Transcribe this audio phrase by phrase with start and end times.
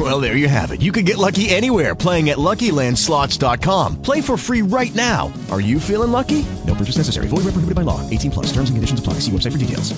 [0.00, 0.80] Well, there you have it.
[0.80, 4.00] You can get lucky anywhere playing at LuckyLandSlots.com.
[4.00, 5.30] Play for free right now.
[5.50, 6.46] Are you feeling lucky?
[6.66, 7.28] No purchase necessary.
[7.28, 8.08] Void where prohibited by law.
[8.08, 8.46] 18 plus.
[8.46, 9.14] Terms and conditions apply.
[9.14, 9.92] See website for details.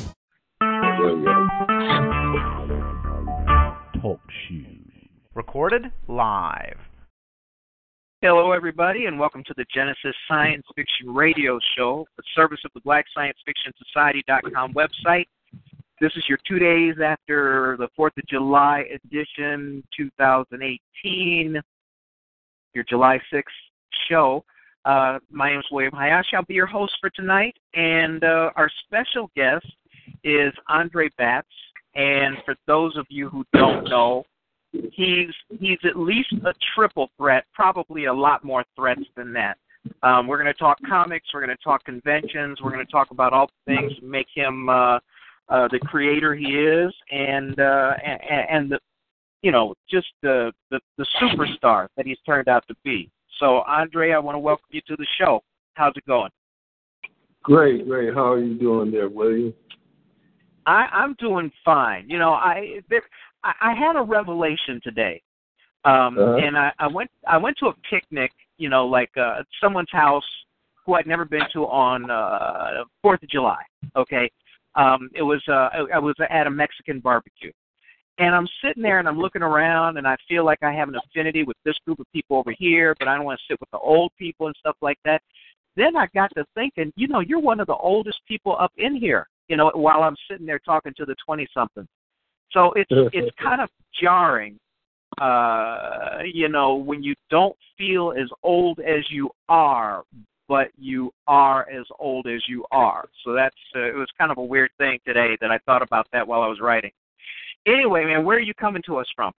[4.03, 5.09] Talk shoes.
[5.37, 6.79] Recorded live.
[8.23, 12.81] Hello, everybody, and welcome to the Genesis Science Fiction Radio Show, the service of the
[12.81, 15.27] Black Science Fiction Society.com website.
[16.01, 21.61] This is your two days after the 4th of July edition 2018,
[22.75, 23.43] your July 6th
[24.09, 24.45] show.
[24.85, 26.35] Uh, my name is William Hayashi.
[26.35, 29.67] I'll be your host for tonight, and uh, our special guest
[30.25, 31.47] is Andre Batts.
[31.95, 34.25] And for those of you who don't know,
[34.73, 35.29] he's
[35.61, 39.59] he's at least a triple threat, probably a lot more threats than that.
[40.03, 41.29] Um, we're going to talk comics.
[41.33, 42.61] We're going to talk conventions.
[42.63, 44.99] We're going to talk about all the things make him uh,
[45.53, 48.21] uh, the creator he is, and uh, and,
[48.55, 48.79] and the
[49.43, 53.11] you know just the, the the superstar that he's turned out to be.
[53.41, 55.43] So, Andre, I want to welcome you to the show.
[55.75, 56.31] How's it going?
[57.43, 58.15] Great, great.
[58.15, 59.53] How are you doing there, William?
[60.65, 62.09] I, I'm doing fine.
[62.09, 63.03] You know, I there,
[63.43, 65.21] I, I had a revelation today,
[65.85, 66.37] um, Uh-huh.
[66.37, 68.31] and I, I went I went to a picnic.
[68.59, 70.31] You know, like uh, at someone's house
[70.87, 73.63] who I'd never been to on uh Fourth of July.
[73.97, 74.31] Okay,
[74.75, 77.53] um, it was uh, I, I was at a Mexican barbecue,
[78.19, 80.97] and I'm sitting there and I'm looking around and I feel like I have an
[80.97, 83.71] affinity with this group of people over here, but I don't want to sit with
[83.71, 85.23] the old people and stuff like that.
[85.77, 88.95] Then I got to thinking, you know, you're one of the oldest people up in
[88.95, 89.27] here.
[89.49, 91.87] You know, while I'm sitting there talking to the twenty something.
[92.53, 93.69] So it's it's kind of
[94.01, 94.59] jarring,
[95.21, 100.05] uh, you know, when you don't feel as old as you are,
[100.53, 103.09] but you are as old as you are.
[103.25, 106.07] So that's uh, it was kind of a weird thing today that I thought about
[106.13, 106.91] that while I was writing.
[107.67, 109.33] Anyway, man, where are you coming to us from?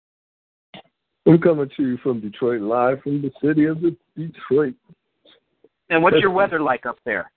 [1.27, 4.73] I'm coming to you from Detroit, live from the city of the Detroit.
[5.91, 7.31] And what's your weather like up there?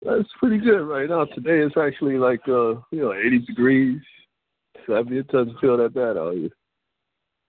[0.00, 1.26] That's pretty good right now.
[1.26, 4.00] Today it's actually like uh, you know, 80 degrees.
[4.86, 6.48] So I mean, it doesn't feel that bad out here.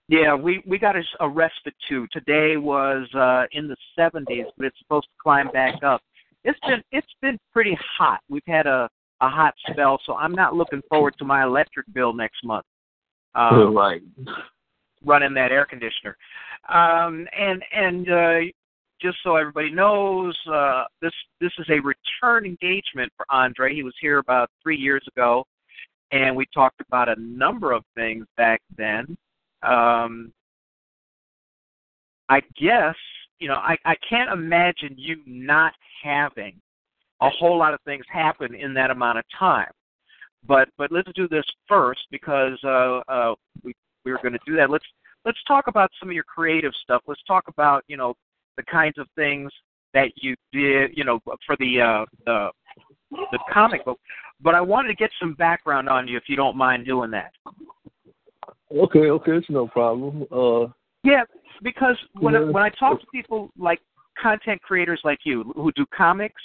[0.09, 2.07] Yeah, we we got a, a respite too.
[2.11, 6.01] Today was uh in the 70s, but it's supposed to climb back up.
[6.43, 8.19] It's been it's been pretty hot.
[8.27, 8.89] We've had a
[9.21, 12.65] a hot spell, so I'm not looking forward to my electric bill next month.
[13.35, 14.01] Um, right.
[15.05, 16.17] running that air conditioner.
[16.69, 18.39] Um, and and uh,
[18.99, 23.75] just so everybody knows, uh, this this is a return engagement for Andre.
[23.75, 25.45] He was here about three years ago,
[26.11, 29.15] and we talked about a number of things back then.
[29.63, 30.31] Um,
[32.29, 32.95] I guess
[33.39, 36.59] you know I, I can't imagine you not having
[37.21, 39.71] a whole lot of things happen in that amount of time.
[40.47, 43.73] But but let's do this first because uh, uh, we
[44.05, 44.69] we were going to do that.
[44.69, 44.85] Let's
[45.25, 47.01] let's talk about some of your creative stuff.
[47.07, 48.15] Let's talk about you know
[48.57, 49.51] the kinds of things
[49.93, 52.49] that you did you know for the uh, the
[53.11, 53.99] the comic book.
[54.41, 57.33] But I wanted to get some background on you if you don't mind doing that.
[58.71, 60.23] Okay, okay, it's no problem.
[60.31, 60.71] Uh,
[61.03, 61.23] Yeah,
[61.63, 63.79] because when I, when I talk to people like
[64.21, 66.41] content creators like you who do comics,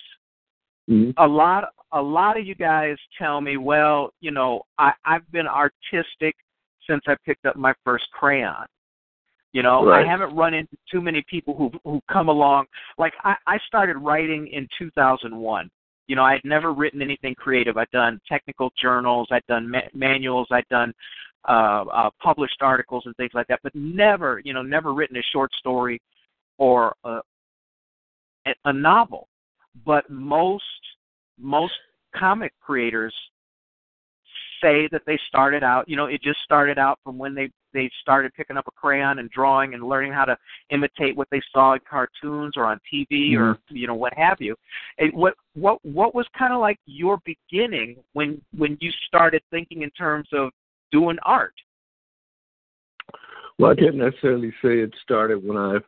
[0.89, 1.13] mhm.
[1.19, 5.47] a lot a lot of you guys tell me, well, you know, I, I've been
[5.47, 6.35] artistic
[6.89, 8.67] since I picked up my first crayon.
[9.53, 10.05] You know, Right.
[10.05, 12.67] I haven't run into too many people who who come along.
[12.99, 15.71] Like I, I started writing in 2001.
[16.07, 17.77] You know, I had never written anything creative.
[17.77, 20.93] I'd done technical journals, I'd done ma- manuals, I'd done
[21.49, 25.23] uh, uh, published articles and things like that, but never, you know, never written a
[25.33, 26.01] short story
[26.59, 27.21] or a,
[28.47, 29.29] a- a novel.
[29.85, 30.63] But most
[31.39, 31.75] most
[32.17, 33.13] comic creators
[34.63, 37.91] say that they started out, you know, it just started out from when they they
[38.01, 40.37] started picking up a crayon and drawing and learning how to
[40.71, 44.55] imitate what they saw in cartoons or on TV or you know what have you.
[44.99, 49.83] And what what what was kind of like your beginning when when you started thinking
[49.83, 50.51] in terms of
[50.93, 51.55] doing art?
[53.59, 55.79] Well, I can't necessarily say it started when I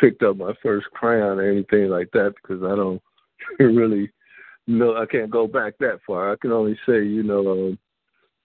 [0.00, 3.02] picked up my first crayon or anything like that because I don't
[3.58, 4.10] really
[4.66, 4.96] know.
[4.96, 6.32] I can't go back that far.
[6.32, 7.78] I can only say, you know, um,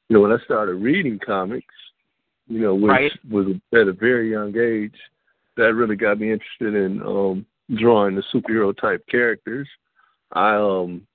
[0.10, 1.74] you know, when I started reading comics,
[2.48, 3.12] you know, which Right.
[3.30, 4.96] was at a very young age,
[5.58, 9.68] that really got me interested in um drawing the superhero type characters.
[10.34, 11.08] I um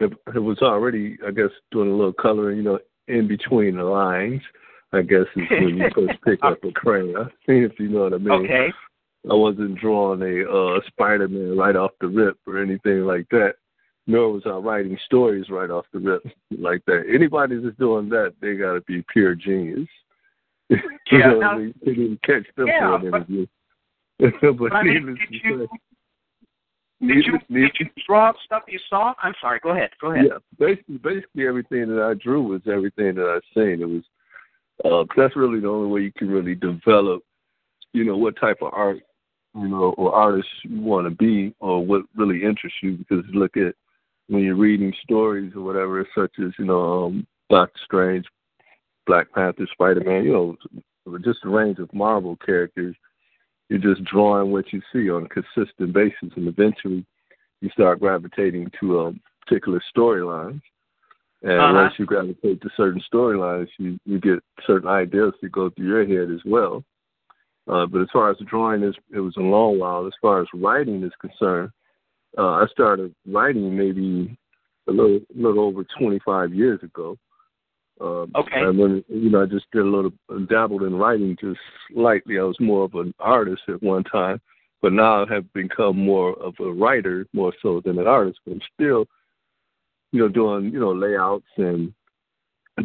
[0.00, 2.78] it, it was already, I guess, doing a little coloring, you know,
[3.08, 4.42] in between the lines.
[4.92, 8.18] I guess is when you first pick up a crayon, if you know what I
[8.18, 8.44] mean.
[8.44, 8.68] Okay.
[9.30, 13.54] I wasn't drawing a uh, Spider-Man right off the rip or anything like that.
[14.06, 16.22] Nor was I writing stories right off the rip
[16.58, 17.04] like that.
[17.12, 19.88] Anybody that's doing that, they got to be pure genius.
[21.12, 21.18] Yeah.
[21.18, 23.46] you know, now, they, they didn't catch them Yeah, for an but- interview.
[24.40, 25.78] but but I mean, did you- say,
[27.00, 29.14] Did you did you draw stuff you saw?
[29.22, 29.58] I'm sorry.
[29.62, 29.90] Go ahead.
[30.00, 30.26] Go ahead.
[30.28, 33.80] Yeah, basically, basically everything that I drew was everything that I've seen.
[33.80, 34.02] It was
[34.84, 37.22] uh, that's really the only way you can really develop,
[37.92, 38.98] you know, what type of art,
[39.54, 42.98] you know, or artist you want to be, or what really interests you.
[42.98, 43.74] Because look at
[44.28, 48.26] when you're reading stories or whatever, such as you know, um, Doctor Strange,
[49.06, 52.94] Black Panther, Spider Man, you know, just a range of Marvel characters.
[53.70, 57.06] You're just drawing what you see on a consistent basis, and eventually
[57.60, 60.60] you start gravitating to um, particular storylines.
[61.42, 61.74] And Uh-huh.
[61.74, 66.04] once you gravitate to certain storylines, you, you get certain ideas that go through your
[66.04, 66.84] head as well.
[67.68, 70.04] Uh, but as far as drawing, is it was a long while.
[70.04, 71.70] As far as writing is concerned,
[72.36, 74.36] uh, I started writing maybe
[74.88, 77.16] a little, little over 25 years ago.
[78.00, 78.60] Um, Okay.
[78.60, 80.12] And when you know, I just did a little
[80.48, 81.60] dabbled in writing just
[81.92, 82.38] slightly.
[82.38, 84.40] I was more of an artist at one time,
[84.80, 88.38] but now I have become more of a writer, more so than an artist.
[88.44, 89.06] But I'm still,
[90.12, 91.92] you know, doing you know layouts and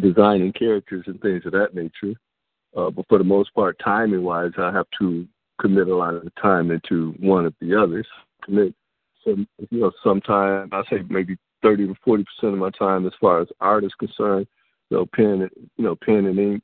[0.02, 2.20] designing characters and things of that nature.
[2.76, 5.26] Uh, but for the most part, timing wise, I have to
[5.62, 8.06] commit a lot of the time into one of the others.
[8.44, 8.74] Commit
[9.24, 13.14] some, you know, sometime I say maybe thirty to forty percent of my time as
[13.22, 14.48] far as art is concerned.
[14.96, 16.64] Know, pen, you know, pen and ink.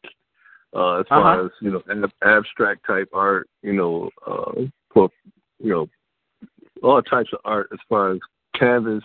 [0.74, 1.46] Uh, as far Uh-huh.
[1.48, 3.50] as you know, ab- abstract type art.
[3.62, 4.62] You know, uh,
[4.94, 5.10] for
[5.60, 5.90] you know,
[6.82, 8.20] all types of art as far as
[8.58, 9.04] canvas,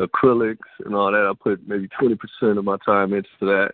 [0.00, 1.26] acrylics, and all that.
[1.26, 3.72] I put maybe twenty percent of my time into that.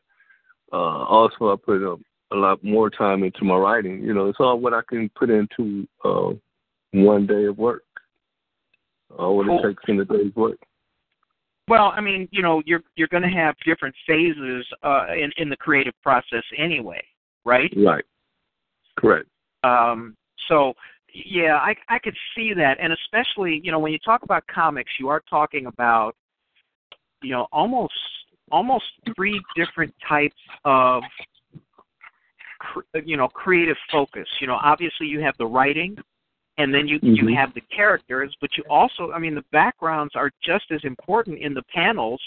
[0.73, 1.97] Uh, also, I put a,
[2.33, 4.03] a lot more time into my writing.
[4.03, 6.31] You know, it's all what I can put into uh,
[6.93, 7.85] one day of work.
[9.17, 9.59] All what Cool.
[9.61, 10.59] it takes in a day's work.
[11.71, 15.49] Well, I mean, you know, you're you're going to have different phases uh, in in
[15.49, 17.01] the creative process anyway,
[17.45, 17.73] right?
[17.77, 18.05] Right.
[18.99, 19.29] Correct.
[19.63, 20.17] Um,
[20.49, 20.73] so
[21.15, 24.91] yeah, I I could see that, and especially you know when you talk about comics,
[24.99, 26.17] you are talking about
[27.23, 27.95] you know almost
[28.51, 30.35] almost three different types
[30.65, 31.05] of
[32.59, 34.27] cr- you know creative focus.
[34.41, 35.97] You know, obviously you have the writing,
[36.61, 37.35] and then you you Mhm.
[37.37, 41.55] have the characters, but you also I mean the backgrounds are just as important in
[41.55, 42.21] the panels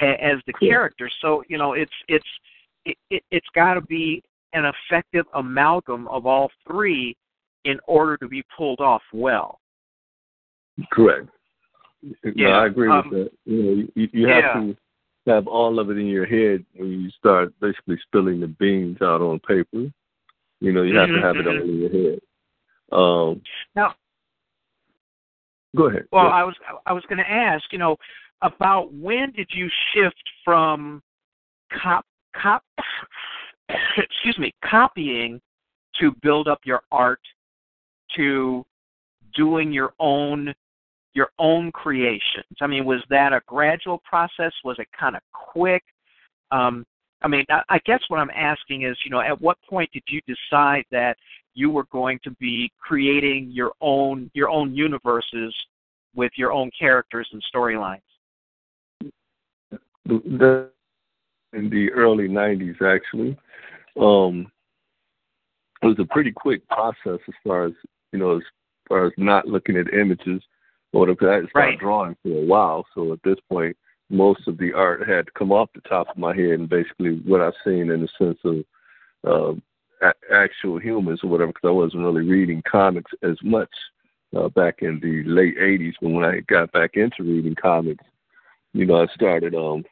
[0.00, 0.68] a, as the Cool.
[0.68, 1.14] characters.
[1.20, 2.30] So you know it's it's
[2.84, 4.22] it, it, it's got to be
[4.52, 7.16] an effective amalgam of all three
[7.64, 9.60] in order to be pulled off well.
[10.90, 11.28] Correct.
[12.02, 13.30] No, Yeah, I agree um, with that.
[13.46, 14.42] You know, you, you yeah.
[14.42, 14.76] have to
[15.26, 19.22] have all of it in your head when you start basically spilling the beans out
[19.22, 19.90] on paper.
[20.60, 22.20] You know, you have Mhm, to have it all in your head.
[22.92, 23.40] Um,
[23.74, 23.94] Now,
[25.76, 26.04] go ahead.
[26.12, 26.40] well, Go ahead.
[26.40, 26.54] I was
[26.86, 27.96] I was going to ask, you know,
[28.42, 31.02] about when did you shift from
[31.82, 32.04] cop
[32.40, 32.62] cop
[33.96, 35.40] excuse me copying
[36.00, 37.20] to build up your art
[38.16, 38.64] to
[39.34, 40.52] doing your own
[41.14, 45.82] your own creations i mean was that a gradual process was it kind of quick
[46.50, 46.84] um
[47.22, 50.04] i mean I, I guess what i'm asking is you know at what point did
[50.08, 51.16] you decide that
[51.54, 55.54] you were going to be creating your own your own universes
[56.14, 58.00] with your own characters and storylines
[60.06, 60.68] the,
[61.52, 63.36] in the early '90s, actually,
[64.00, 64.50] um,
[65.82, 67.72] it was a pretty quick process as far as
[68.12, 68.42] you know, as
[68.88, 70.42] far as not looking at images
[70.92, 71.30] or whatever.
[71.30, 71.78] I had to start Right.
[71.78, 73.76] drawing for a while, so at this point,
[74.12, 77.40] most of the art had come off the top of my head, and basically what
[77.40, 78.64] I've seen in the sense of
[79.26, 79.60] uh,
[80.02, 83.70] a- actual humans or whatever, because I wasn't really reading comics as much
[84.36, 85.94] uh, back in the late '80s.
[86.00, 88.04] But when I got back into reading comics,
[88.74, 89.84] you know, I started um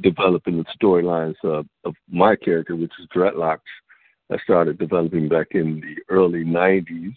[0.00, 3.60] developing the storylines uh, of my character, which is Dreadlocks.
[4.30, 7.14] I started developing back in the early '90s.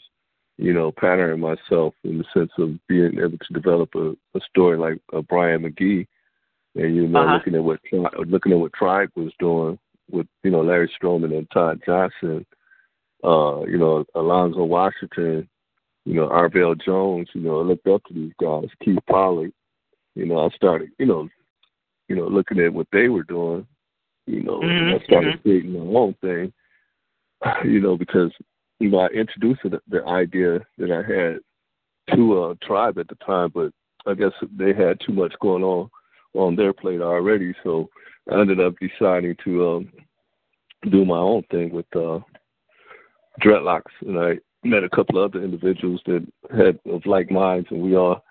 [0.58, 4.78] You know, patterning myself in the sense of being able to develop a, a story
[4.78, 6.08] like uh, Brian McGee,
[6.76, 7.34] and you know, Uh-huh.
[7.36, 9.80] looking at what Tri- looking at what Tribe was doing
[10.12, 12.46] with you know Larry Stroman and Todd Johnson.
[13.24, 15.50] Uh, you know, Alonzo Washington,
[16.06, 19.52] you know, Arvell Jones, you know, I looked up to these guys, Keith Pollard.
[20.14, 21.28] You know, I started, you know,
[22.08, 23.66] you know, looking at what they were doing,
[24.28, 25.42] you know, and I Mhm, started mhm.
[25.42, 26.54] creating my own thing,
[27.64, 28.32] you know, because
[28.80, 31.40] you know I introduced the, the idea that I had
[32.16, 33.72] to a tribe at the time, but
[34.06, 35.90] I guess they had too much going on
[36.36, 37.54] on their plate already.
[37.64, 37.90] So
[38.32, 39.92] I ended up deciding to um,
[40.92, 42.20] do my own thing with uh,
[43.42, 46.26] dreadlocks, and I met a couple of other individuals that
[46.56, 48.24] had of like minds, and we all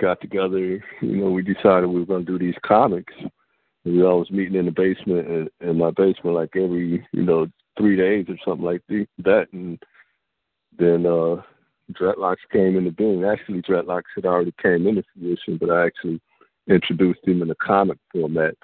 [0.00, 0.82] got together.
[1.00, 3.12] You know, we decided we were going to do these comics.
[3.84, 7.46] And we was meeting in the basement, in, in my basement, like every you know
[7.78, 9.82] three days or something like that, and
[10.78, 11.42] then uh
[11.92, 13.24] Dreadlocks came into being.
[13.24, 16.20] Actually, Dreadlocks had already came into fruition, but I actually
[16.70, 18.54] introduced him in a comic format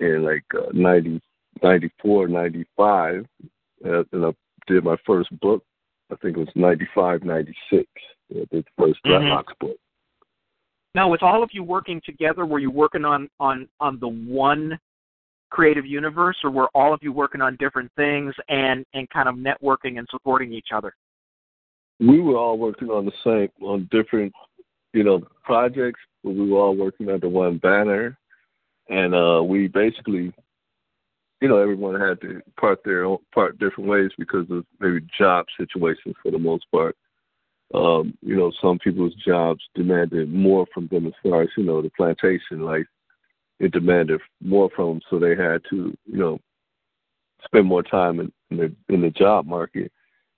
[0.00, 1.20] in like uh, 90,
[1.62, 3.26] 94, 95.
[3.84, 4.30] Uh, and I
[4.66, 5.64] did my first book,
[6.12, 7.86] I think it was 95, 96.
[8.30, 9.10] I did the 1st mm-hmm.
[9.10, 9.76] Dreadlocks book.
[10.94, 14.78] Now, with all of you working together, were you working on on on the one
[15.50, 19.36] creative universe, or were all of you working on different things and and kind of
[19.36, 20.94] networking and supporting each other?
[22.00, 24.32] we were all working on the same on different
[24.98, 28.18] you know projects but we were all working under one banner.
[28.88, 30.32] And uh we basically
[31.40, 35.46] you know everyone had to part their own part different ways because of maybe job
[35.56, 36.96] situations for the most part.
[37.72, 41.80] Um you know some people's jobs demanded more from them as far as you know
[41.80, 42.86] the plantation life.
[43.60, 46.40] It demanded more from them so they had to you know
[47.44, 49.92] spend more time in, in the in the job market.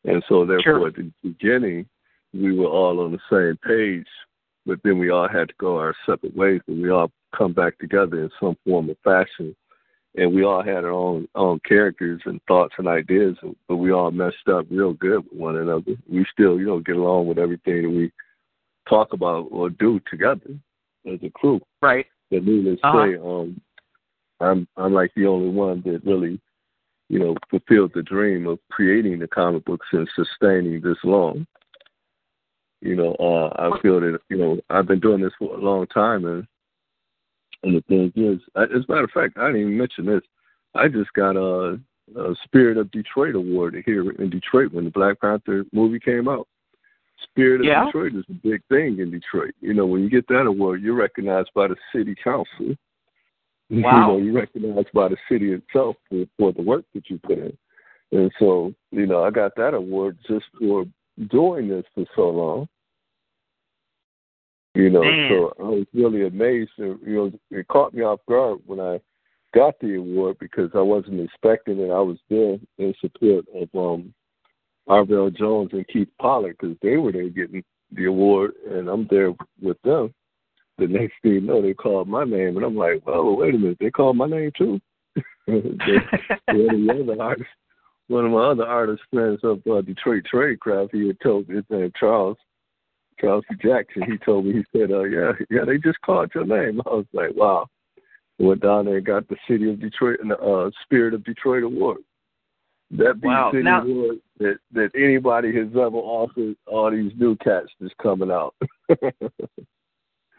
[0.04, 0.88] And so, therefore, sure.
[0.88, 1.86] at the beginning,
[2.32, 4.06] we were all on the same page,
[4.66, 7.78] but then we all had to go our separate ways, but we all come back
[7.78, 9.54] together in some form or fashion.
[10.16, 13.36] And we all had our own own characters and thoughts and ideas,
[13.68, 15.92] but we all messed up real good with one another.
[16.08, 18.10] We still, you know, get along with everything that we
[18.88, 20.58] talk about or do together
[21.06, 21.60] as a crew.
[21.80, 22.06] Right.
[22.28, 23.06] But needless uh-huh.
[23.06, 23.60] say, um,
[24.40, 26.40] I'm I'm like the only one that really
[27.10, 31.44] you know, fulfilled the dream of creating the comic books and sustaining this long.
[32.80, 35.86] You know, uh, I feel that you know I've been doing this for a long
[35.88, 36.46] time, and
[37.62, 40.22] and the thing is, I, as a matter of fact, I didn't even mention this.
[40.74, 41.78] I just got a,
[42.16, 46.48] a Spirit of Detroit award here in Detroit when the Black Panther movie came out.
[47.24, 47.84] Spirit of yeah.
[47.84, 49.54] Detroit is a big thing in Detroit.
[49.60, 52.76] You know, when you get that award, you're recognized by the city council
[53.70, 53.92] Wow.
[53.92, 57.38] You know, you're recognized by the city itself for, for the work that you put
[57.38, 57.56] in.
[58.10, 60.84] And so, you know, I got that award just for
[61.30, 62.68] doing this for so long.
[64.74, 65.28] You know, Man.
[65.30, 66.70] so I was really amazed.
[66.78, 69.00] And, you know, it caught me off guard when I
[69.52, 71.90] got the award because I wasn't expecting it.
[71.90, 74.14] I was there in support of um
[74.88, 79.34] Arvell Jones and Keith Pollard because they were there getting the award, and I'm there
[79.60, 80.14] with them
[80.80, 83.58] the next thing you know, they called my name, and I'm like, oh, wait a
[83.58, 84.80] minute, they called my name too.
[85.44, 87.52] one of the other artists,
[88.10, 91.64] one of my other artist friends of uh, Detroit Tradecraft, he had told me his
[91.70, 92.36] name Charles,
[93.20, 94.02] Charles Jackson.
[94.02, 96.80] He told me, he said, uh, yeah, yeah, they just called your name.
[96.86, 97.66] I was like, wow.
[98.38, 101.62] Went down there and got the City of Detroit and the uh, Spirit of Detroit
[101.62, 101.98] Award.
[102.90, 103.50] That beats wow.
[103.50, 108.30] any now, award that that anybody has ever offered all these new cats that's coming
[108.30, 108.54] out.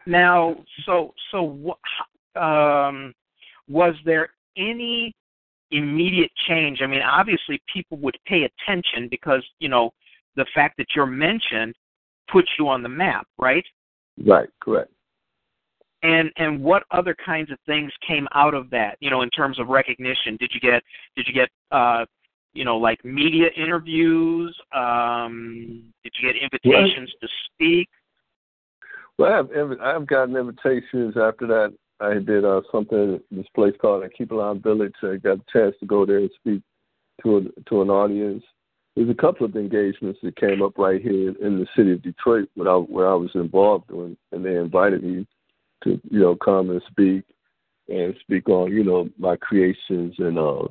[0.05, 1.77] Now, so so
[2.35, 3.13] um,
[3.67, 5.13] was there any
[5.71, 6.79] immediate change?
[6.81, 9.91] I mean, obviously people would pay attention because you know
[10.35, 11.75] the fact that you're mentioned
[12.31, 13.65] puts you on the map, right?
[14.25, 14.49] Right.
[14.61, 14.91] Correct.
[16.03, 18.97] And and what other kinds of things came out of that?
[19.01, 20.81] You know, in terms of recognition, did you get
[21.15, 22.05] did you get uh,
[22.53, 24.57] you know like media interviews?
[24.75, 27.87] Um, did you get invitations to speak?
[29.19, 31.73] Well, I have I've gotten invitations after that.
[32.01, 34.95] I did uh, something at this place called Keepalon Village.
[35.03, 36.61] I got a chance to go there and speak
[37.23, 38.43] to a, to an audience.
[38.95, 42.49] There's a couple of engagements that came up right here in the city of Detroit
[42.55, 45.27] where I, where I was involved in, and they invited me
[45.83, 47.23] to you know come and speak
[47.87, 50.67] and speak on you know my creations and uh,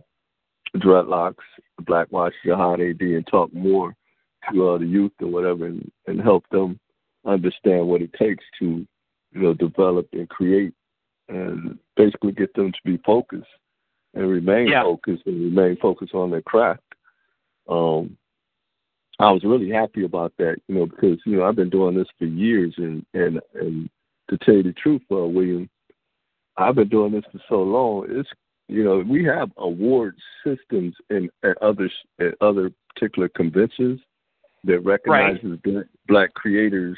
[0.77, 1.37] dreadlocks,
[1.87, 3.95] Black Watch, Jihad AD, and talk more
[4.53, 6.79] to uh, the youth and whatever, and, and help them
[7.25, 8.87] understand what it takes to,
[9.33, 10.73] you know, develop and create
[11.31, 13.47] and basically get them to be focused
[14.15, 14.83] and remain yeah.
[14.83, 16.83] focused and remain focused on their craft.
[17.69, 18.17] Um,
[19.19, 22.09] I was really happy about that, you know, because you know I've been doing this
[22.19, 23.89] for years, and and and
[24.31, 25.69] to tell you the truth, uh, William,
[26.57, 28.07] I've been doing this for so long.
[28.09, 28.29] It's
[28.69, 34.01] you know we have award systems in at other at other particular conventions
[34.65, 35.63] that recognizes right.
[35.63, 36.97] black, black creators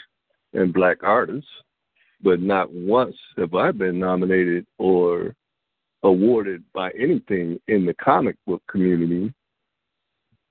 [0.52, 1.50] and black artists,
[2.22, 5.34] but not once have I been nominated or
[6.02, 9.32] awarded by anything in the comic book community.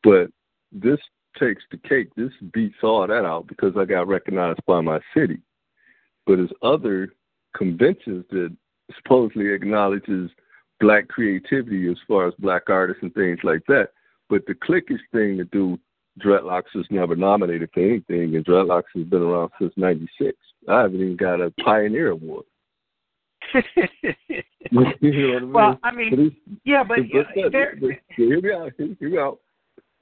[0.03, 0.27] But
[0.71, 0.99] this
[1.39, 2.09] takes the cake.
[2.15, 5.39] This beats all that out because I got recognized by my city.
[6.25, 7.13] But there's other
[7.55, 8.55] conventions that
[8.95, 10.29] supposedly acknowledges
[10.79, 13.89] black creativity as far as black artists and things like that.
[14.29, 15.77] But the cliquish thing to do,
[16.23, 20.37] Dreadlocks was never nominated for anything, and Dreadlocks has been around since '96.
[20.67, 22.45] I haven't even got a Pioneer Award.
[23.53, 25.53] you know I mean?
[25.53, 26.99] well, I mean, yeah, but,
[27.51, 27.75] there,
[28.15, 28.71] here we are.
[28.77, 29.33] Here we are.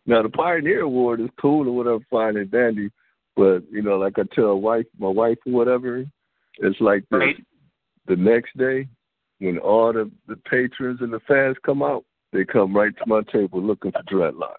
[0.06, 2.90] Now the Pioneer Award is cool or whatever, fine and dandy,
[3.36, 6.06] but you know, like I tell wife, my wife or whatever,
[6.58, 7.46] it's like the, right.
[8.08, 8.88] the next day
[9.40, 13.22] when all the the patrons and the fans come out, they come right to my
[13.32, 14.56] table looking for dreadlocks.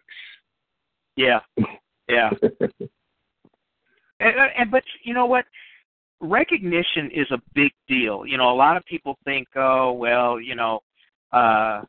[1.16, 1.40] Yeah,
[2.08, 2.30] yeah.
[4.20, 5.44] and, and but you know what?
[6.20, 8.26] Recognition is a big deal.
[8.26, 10.80] You know, a lot of people think, oh well, you know,
[11.32, 11.82] uh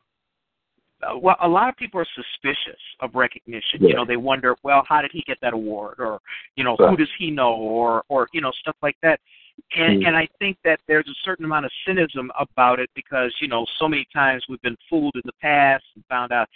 [1.20, 3.80] well, a lot of people are suspicious of recognition.
[3.82, 3.88] Yeah.
[3.88, 6.20] You know, they wonder, well, how did he get that award, or
[6.56, 6.90] you know, Right.
[6.90, 9.20] who does he know, or or you know, stuff like that.
[9.76, 10.06] And Mm.
[10.08, 13.66] and I think that there's a certain amount of cynicism about it because you know,
[13.78, 16.48] so many times we've been fooled in the past and found out,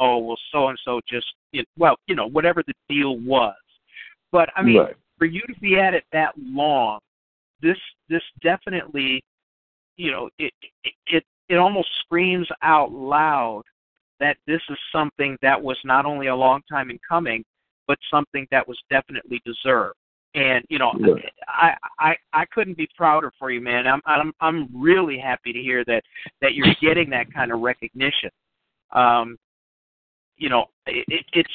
[0.00, 3.54] oh well, so and so just, you well, you know, whatever the deal was.
[4.32, 4.96] But I mean, Right.
[5.18, 6.98] for you to be at it that long,
[7.62, 7.78] this
[8.08, 9.24] this definitely,
[9.96, 10.52] you know, it
[11.08, 13.62] it it, almost screams out loud
[14.18, 17.44] that this is something that was not only a long time in coming,
[17.86, 19.96] but something that was definitely deserved.
[20.34, 21.32] And you know, Right.
[21.46, 23.86] I I I couldn't be prouder for you, man.
[23.86, 26.02] I'm I'm I'm really happy to hear that
[26.40, 28.30] that you're getting that kind of recognition.
[28.92, 29.36] Um,
[30.38, 31.54] you know, it, it, it's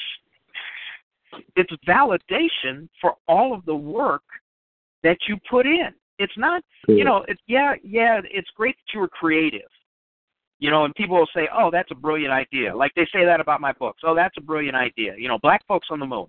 [1.56, 4.24] it's validation for all of the work
[5.08, 5.90] that you put in.
[6.20, 9.70] It's not, you know, it's yeah, yeah, it's great that you were creative.
[10.60, 13.40] You know, and people will say, "Oh, that's a brilliant idea." Like they say that
[13.40, 14.02] about my books.
[14.04, 16.26] "Oh, that's a brilliant idea." You know, black folks on the moon,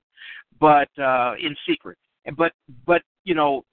[0.60, 1.98] but uh in secret.
[2.36, 2.52] But
[2.86, 3.64] but you know,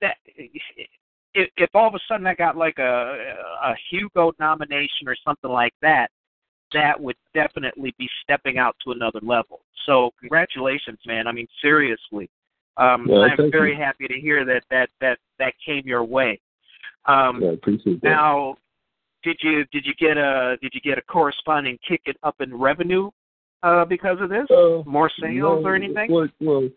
[0.00, 5.16] that if, if all of a sudden I got like a a Hugo nomination or
[5.24, 6.08] something like that,
[6.72, 9.60] that would definitely be stepping out to another level.
[9.84, 11.26] So congratulations, man.
[11.26, 12.30] I mean, seriously,
[12.78, 13.82] um, Yeah, I'm very you.
[13.82, 16.40] happy to hear that that that that came your way.
[17.06, 18.08] Um, Yeah, I appreciate that.
[18.08, 18.56] now,
[19.22, 22.54] did you did you get a did you get a corresponding kick it up in
[22.54, 23.10] revenue
[23.62, 24.46] uh, because of this?
[24.50, 26.10] Uh, More sales or anything?
[26.10, 26.68] Well, well,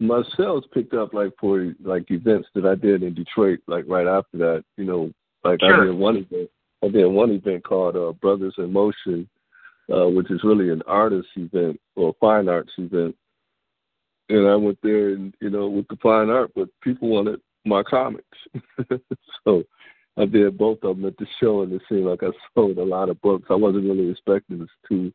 [0.00, 3.60] my sales picked up like for like events that I did in Detroit.
[3.66, 5.12] Like right after that, you know,
[5.44, 5.82] like Sure.
[5.82, 6.50] I did one event.
[6.84, 9.28] I did one event called uh, Brothers in Motion,
[9.92, 13.14] uh, which is really an artist event or fine arts event.
[14.32, 17.82] And I went there and you know with the fine art, but people wanted my
[17.82, 18.38] comics,
[19.44, 19.62] so
[20.16, 22.82] I did both of them at the show, and it seemed like I sold a
[22.82, 23.46] lot of books.
[23.50, 25.12] I wasn't really expecting to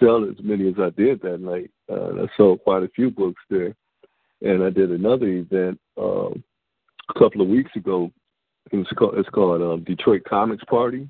[0.00, 1.70] sell as many as I did that night.
[1.88, 3.76] Uh, I sold quite a few books there,
[4.42, 6.42] and I did another event um,
[7.08, 8.10] a couple of weeks ago.
[8.72, 11.08] It's called it's called um, Detroit Comics Party,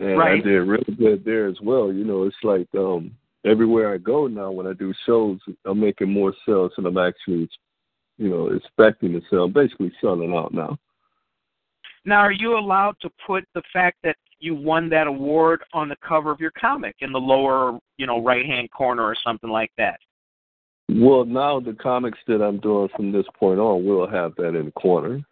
[0.00, 0.40] and Right.
[0.40, 1.92] I did really good there as well.
[1.92, 3.12] You know, it's like um,
[3.44, 7.48] everywhere I go now when I do shows, I'm making more sales than I'm actually,
[8.18, 9.44] you know, expecting to sell.
[9.44, 10.78] I'm basically selling out now.
[12.04, 15.96] Now, are you allowed to put the fact that you won that award on the
[16.06, 19.70] cover of your comic in the lower, you know, right hand corner or something like
[19.78, 20.00] that?
[20.88, 24.66] Well, now the comics that I'm doing from this point on will have that in
[24.66, 25.22] the corner.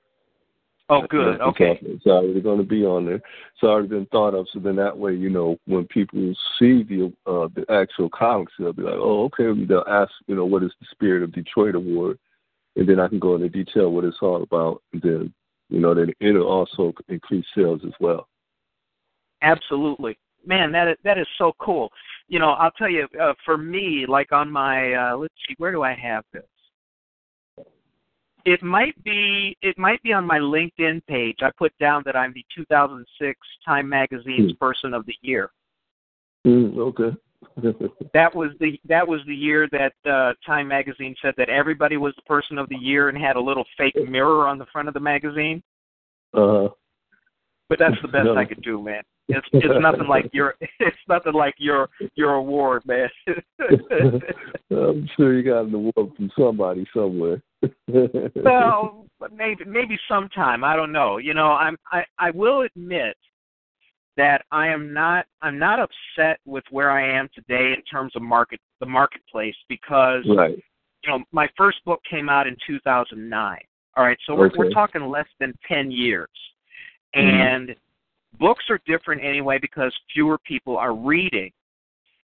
[0.90, 1.40] Oh, good.
[1.40, 1.78] Okay.
[1.82, 3.14] It's already going to be on there.
[3.14, 4.48] It's already been thought of.
[4.52, 8.72] So then that way, you know, when people see the uh, the actual comics, they'll
[8.72, 9.64] be like, oh, okay.
[9.66, 12.18] They'll ask, you know, what is the Spirit of Detroit Award,
[12.74, 14.82] and then I can go into detail what it's all about.
[14.92, 15.34] And then,
[15.68, 18.26] you know, then it'll also increase sales as well.
[19.42, 20.18] Absolutely.
[20.44, 21.90] Man, that is, that is so cool.
[22.28, 25.70] You know, I'll tell you, uh, for me, like on my, uh, let's see, where
[25.70, 26.42] do I have this?
[28.44, 31.38] It might be it might be on my LinkedIn page.
[31.42, 35.50] I put down that I'm the 2006 Time Magazine's Person of the Year.
[36.46, 37.16] Mm, okay.
[38.12, 42.12] That was the that was the year that uh, Time Magazine said that everybody was
[42.16, 44.94] the Person of the Year and had a little fake mirror on the front of
[44.94, 45.62] the magazine.
[46.34, 46.68] uh,
[47.68, 48.36] But that's the best No.
[48.36, 49.02] I could do, man.
[49.28, 53.08] It's it's nothing like your it's nothing like your your award, man.
[54.70, 57.40] I'm sure you got an award from somebody somewhere.
[58.36, 60.64] well, maybe maybe sometime.
[60.64, 61.18] I don't know.
[61.18, 63.16] You know, I'm I I will admit
[64.16, 68.22] that I am not I'm not upset with where I am today in terms of
[68.22, 70.58] market the marketplace because right.
[71.04, 73.58] you know my first book came out in 2009.
[73.96, 76.28] All right, so we're we're talking less than 10 years,
[77.14, 77.22] Mhm.
[77.22, 77.76] and
[78.38, 81.52] books are different anyway because fewer people are reading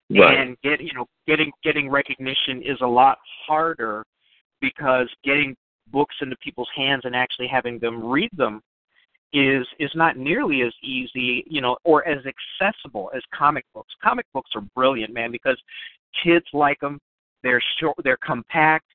[0.09, 0.39] Right.
[0.39, 4.05] and get you know getting getting recognition is a lot harder
[4.67, 5.57] because getting
[5.93, 8.61] books into people's hands and actually having them read them
[9.33, 13.93] is is not nearly as easy, you know, or as accessible as comic books.
[14.03, 15.61] Comic books are brilliant, man, because
[16.23, 16.99] kids like them.
[17.43, 18.87] They're short, they're compact,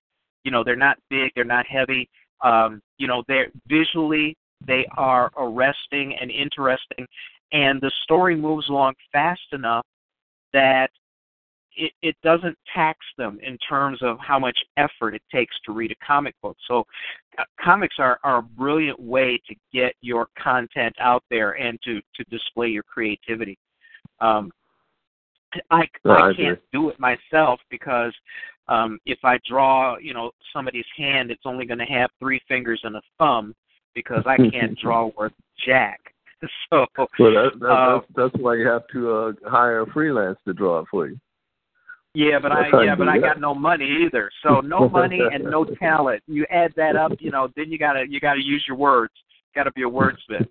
[0.43, 2.09] you know, they're not big, they're not heavy.
[2.41, 4.35] Um, you know, they're visually
[4.67, 7.07] they are arresting and interesting,
[7.51, 9.85] and the story moves along fast enough
[10.53, 10.89] that
[11.75, 15.91] it, it doesn't tax them in terms of how much effort it takes to read
[15.91, 16.57] a comic book.
[16.67, 16.85] So,
[17.37, 22.01] uh, comics are, are a brilliant way to get your content out there and to
[22.15, 23.57] to display your creativity.
[24.19, 24.51] Um,
[25.69, 28.13] I No, I I can't do it myself because
[28.67, 32.79] um, if I draw, you know, somebody's hand, it's only going to have three fingers
[32.83, 33.53] and a thumb
[33.93, 35.33] because I can't draw worth
[35.65, 35.99] jack.
[36.71, 40.39] So Well, that, that, Uh, that's that's why you have to uh, hire a freelance
[40.47, 41.19] to draw it for you.
[42.13, 44.29] Yeah, but I That's how you yeah, but I got no money either.
[44.43, 46.23] So no money and no talent.
[46.27, 49.13] You add that up, you know, then you gotta you gotta use your words.
[49.55, 50.47] Got to be a wordsmith.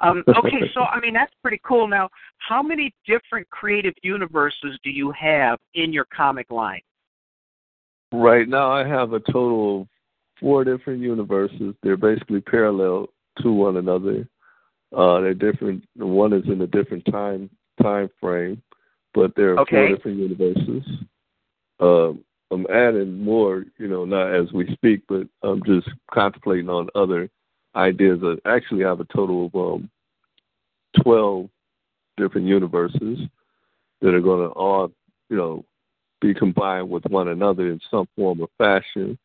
[0.00, 1.88] Um, okay, so I mean that's pretty cool.
[1.88, 2.08] Now,
[2.38, 6.80] how many different creative universes do you have in your comic line?
[8.12, 9.88] Right now, I have a total of
[10.40, 11.74] four different universes.
[11.82, 13.08] They're basically parallel
[13.42, 14.28] to one another.
[14.96, 15.84] Uh, they're different.
[15.96, 17.50] One is in a different time
[17.82, 18.62] time frame,
[19.18, 19.76] but there are Okay.
[19.76, 20.84] four different universes.
[21.80, 26.88] Um, I'm adding more, you know, not as we speak, but I'm just contemplating on
[26.94, 27.28] other
[27.74, 28.20] ideas.
[28.22, 29.90] I actually have a total of um,
[31.02, 31.50] twelve
[32.16, 33.18] different universes
[34.00, 34.92] that are going to all,
[35.30, 35.64] you know,
[36.20, 39.18] be combined with one another in some form or fashion.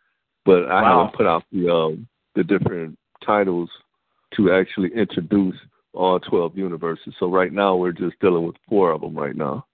[0.43, 0.89] But I Wow.
[0.89, 3.69] haven't put out the um, the different titles
[4.35, 5.55] to actually introduce
[5.93, 7.13] all twelve universes.
[7.19, 9.67] So right now we're just dealing with four of them right now.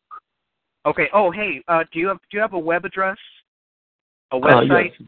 [0.86, 1.08] Okay.
[1.13, 3.18] Oh, hey, uh, do you have do you have a web address?
[4.32, 4.92] A Uh, website?
[5.00, 5.08] yes.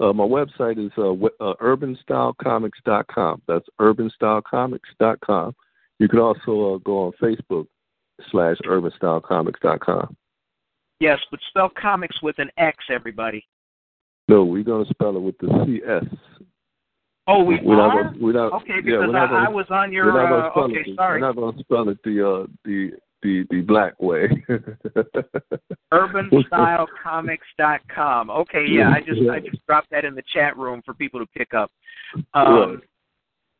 [0.00, 1.10] Uh, my website is uh,
[1.44, 3.42] uh, urbanstylecomics.com.
[3.48, 5.54] That's urbanstylecomics.com.
[5.98, 7.66] You can also uh, go on Facebook
[8.30, 10.16] slash urbanstylecomics.com.
[11.00, 13.44] Yes, but spell comics with an X, everybody.
[14.28, 16.04] No, we're going to spell it with the CS.
[17.26, 19.66] Oh, we We're not gonna, we're not, okay, yeah, because not I, I gonna, was
[19.70, 20.06] on your.
[20.06, 20.96] we're not gonna Uh, spell okay, it.
[20.96, 21.20] sorry.
[21.20, 24.28] We're not going to spell it the uh, the the the black way.
[25.92, 28.30] urbanstylecomics.com.
[28.38, 31.26] Okay, yeah, I just I just dropped that in the chat room for people to
[31.36, 31.72] pick up.
[32.34, 32.78] Um, Right.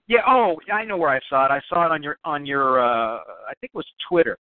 [0.08, 0.20] Yeah.
[0.26, 1.50] Oh, I know where I saw it.
[1.50, 4.38] I saw it on your on your uh, I think it was Twitter.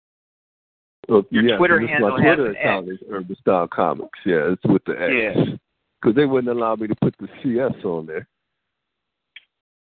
[1.08, 4.19] Well, Your yeah, Twitter handle my has Twitter account is Urban Style Comics.
[4.25, 5.13] Yeah, it's with the X.
[5.13, 5.56] Yeah.
[6.01, 8.28] Because they wouldn't allow me to put the CS on there.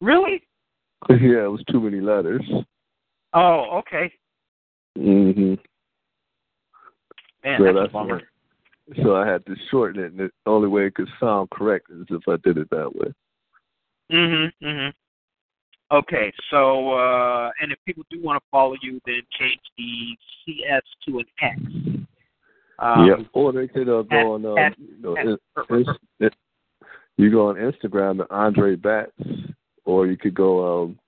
[0.01, 0.43] Really?
[1.09, 2.43] yeah, it was too many letters.
[3.33, 4.11] Oh, okay.
[4.97, 5.55] Hmm
[7.43, 8.21] Man, So that's, that's a bummer.
[9.03, 12.05] So I had to shorten it, and the only way it could sound correct is
[12.09, 13.13] if I did it that way.
[14.11, 14.51] Mhm.
[14.61, 14.93] Mhm.
[15.91, 20.83] Okay, so uh, and if people do want to follow you, then change the CS
[21.05, 21.61] to an X.
[22.79, 23.19] Um, yep.
[23.33, 25.65] Or they could uh, go on, um, at- you know, at- er.
[26.19, 26.31] in-
[27.17, 29.11] you go on Instagram at Andre Batts,
[29.85, 30.99] or you could go, um,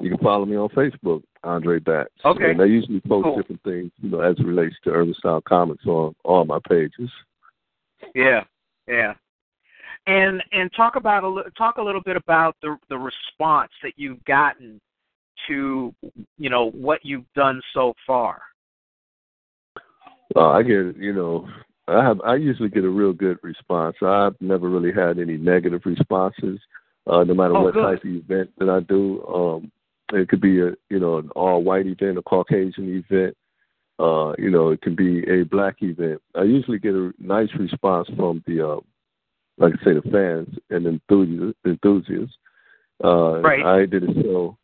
[0.00, 2.10] you can follow me on Facebook, Andre Batts.
[2.24, 2.50] Okay.
[2.50, 3.36] And I usually post Cool.
[3.36, 7.10] different things, you know, as it relates to urban style comics on all my pages.
[8.14, 8.44] Yeah,
[8.86, 9.14] yeah.
[10.06, 14.24] And and talk about a talk a little bit about the the response that you've
[14.24, 14.80] gotten
[15.48, 15.94] to
[16.38, 18.42] you know what you've done so far.
[20.34, 21.48] Well, I get, you know,
[21.88, 23.96] I have, I usually get a real good response.
[24.02, 26.58] I've never really had any negative responses,
[27.06, 27.82] uh, no matter Oh, what good.
[27.82, 29.24] type of event that I do.
[29.26, 29.72] Um,
[30.12, 33.36] it could be a, you know, an all-white event, a Caucasian event.
[33.98, 36.20] Uh, you know, it can be a black event.
[36.34, 38.80] I usually get a nice response from the, uh,
[39.58, 41.58] like I say, the fans and enthusiasts.
[41.64, 42.36] enthusiasts.
[43.02, 43.64] Uh, Right.
[43.64, 44.56] I did a show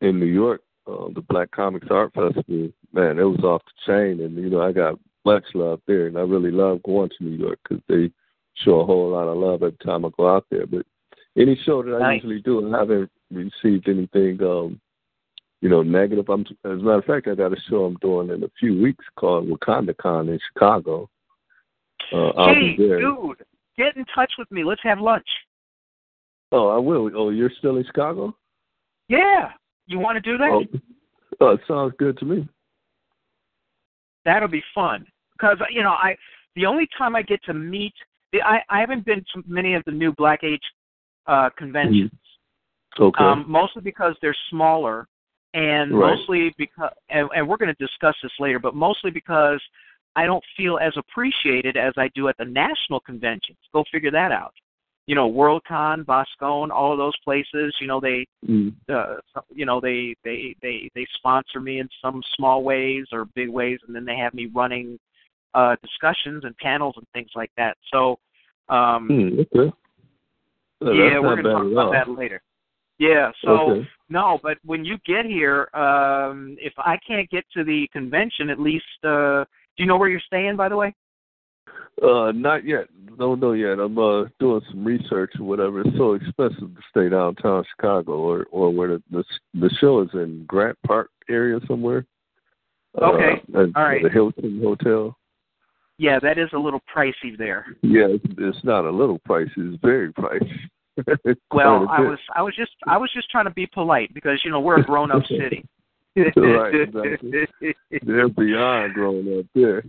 [0.00, 2.70] in New York, uh, the Black Comics Art Festival.
[2.92, 6.16] Man, it was off the chain, and you know, I got much love there, and
[6.16, 8.10] I really love going to New York because they
[8.64, 10.66] show a whole lot of love every time I go out there.
[10.66, 10.86] But
[11.36, 12.22] any show that I Nice.
[12.22, 14.80] usually do, I haven't received anything, um,
[15.60, 16.28] you know, negative.
[16.28, 18.80] I'm, as a matter of fact, I got a show I'm doing in a few
[18.80, 21.08] weeks called Wakanda Con in Chicago.
[22.12, 23.00] Uh, I'll hey, be there.
[23.00, 23.44] dude,
[23.76, 24.64] get in touch with me.
[24.64, 25.26] Let's have lunch.
[26.52, 27.10] Oh, I will.
[27.14, 28.34] Oh, you're still in Chicago?
[29.08, 29.50] Yeah,
[29.86, 30.50] you want to do that?
[30.50, 30.64] Oh,
[31.40, 32.48] oh, it sounds good to me.
[34.24, 36.16] That'll be fun because you know I
[36.54, 37.94] the only time I get to meet
[38.32, 40.62] the I I haven't been to many of the new Black Age
[41.26, 42.10] uh, conventions.
[42.98, 43.24] Okay.
[43.24, 45.06] Um, mostly because they're smaller,
[45.54, 46.16] and Right.
[46.16, 49.60] mostly because, and, and we're going to discuss this later, but mostly because
[50.16, 53.58] I don't feel as appreciated as I do at the national conventions.
[53.72, 54.52] Go figure that out.
[55.06, 57.74] you know, WorldCon, Boscone, all of those places.
[57.80, 58.74] You know, they, Mm.
[58.90, 59.16] uh,
[59.54, 63.80] you know, they they they they sponsor me in some small ways or big ways,
[63.86, 64.98] and then they have me running
[65.54, 67.78] uh, discussions and panels and things like that.
[67.90, 68.18] So,
[68.68, 69.72] um, Mm, okay.
[70.80, 71.92] Well, yeah, we're going to talk about all.
[71.92, 72.42] that later.
[72.98, 73.88] Yeah, so Okay.
[74.08, 78.58] no, but when you get here, um, if I can't get to the convention, at
[78.58, 80.94] least, uh, do you know where you're staying, by the way?
[82.02, 82.86] Uh, not yet.
[83.18, 83.80] No, no, yet.
[83.80, 85.80] I'm uh doing some research or whatever.
[85.80, 90.08] It's so expensive to stay downtown Chicago, or or where the the, the show is
[90.14, 92.06] in Grant Park area somewhere.
[93.00, 93.42] Okay.
[93.54, 94.02] Uh, All right.
[94.02, 95.16] The Hilton Hotel.
[95.98, 97.66] Yeah, that is a little pricey there.
[97.82, 99.50] Yeah, it's, it's not a little pricey.
[99.56, 100.68] It's very pricey.
[101.52, 104.50] Well, I was I was just I was just trying to be polite because you
[104.50, 105.64] know we're a grown up city.
[106.16, 107.74] Right, exactly.
[108.02, 109.84] They're beyond growing up there.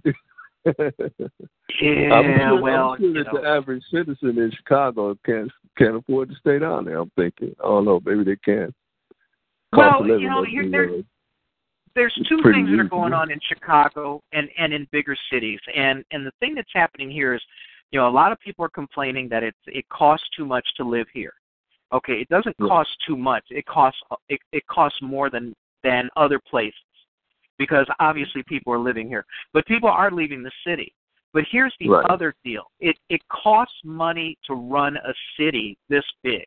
[1.82, 5.96] yeah, I'm sure, well, I'm sure that know, the average citizen in Chicago can't can't
[5.96, 7.00] afford to stay down there.
[7.00, 7.56] I'm thinking.
[7.60, 8.00] I don't know.
[8.06, 8.74] Maybe they can.
[9.74, 11.02] Cost Well, you know, must you're- be there- uh,
[11.96, 15.60] there's two things that are going on in Chicago and and in bigger cities.
[15.76, 17.42] And and the thing that's happening here is,
[17.92, 20.84] you know, a lot of people are complaining that it's it costs too much to
[20.84, 21.34] live here.
[21.92, 22.68] Okay, it doesn't Yeah.
[22.68, 23.46] cost too much.
[23.50, 26.80] It costs it it costs more than than other places
[27.58, 29.26] because obviously people are living here.
[29.54, 30.94] But people are leaving the city.
[31.34, 32.06] But here's the Right.
[32.10, 32.70] other deal.
[32.80, 36.46] It it costs money to run a city this big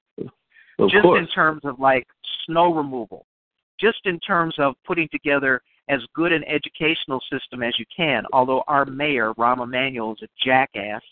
[0.78, 1.18] Of just course.
[1.20, 2.06] in terms of like
[2.44, 3.26] snow removal,
[3.78, 8.24] just in terms of putting together as good an educational system as you can.
[8.32, 11.02] Although our mayor Rahm Emanuel is a jackass.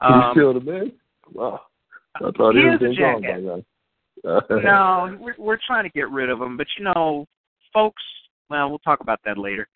[0.00, 0.92] He's Um, still the man.
[1.32, 1.60] Wow.
[2.16, 3.62] I thought he he, was a jackass.
[4.50, 7.26] no, we're we're trying to get rid of him, but you know,
[7.72, 8.02] folks.
[8.50, 9.68] Well, we'll talk about that later.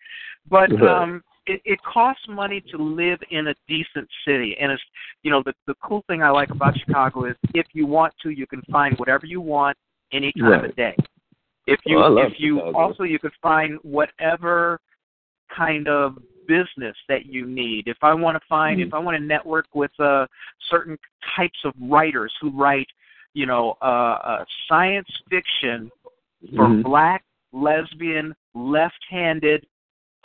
[0.49, 4.81] But um, it, it costs money to live in a decent city, and it's
[5.21, 8.29] you know the the cool thing I like about Chicago is if you want to,
[8.29, 9.77] you can find whatever you want
[10.11, 10.65] any time Right.
[10.65, 10.95] of day.
[11.67, 14.79] If you Oh, I love if you also you could find whatever
[15.49, 17.87] kind of business that you need.
[17.87, 18.87] If I want to find Mhm.
[18.87, 20.27] if I want to network with uh
[20.69, 20.97] certain
[21.35, 22.89] types of writers who write,
[23.33, 25.89] you know, uh, uh science fiction
[26.55, 26.83] for Mhm.
[26.83, 27.23] black,
[27.53, 29.65] lesbian, left-handed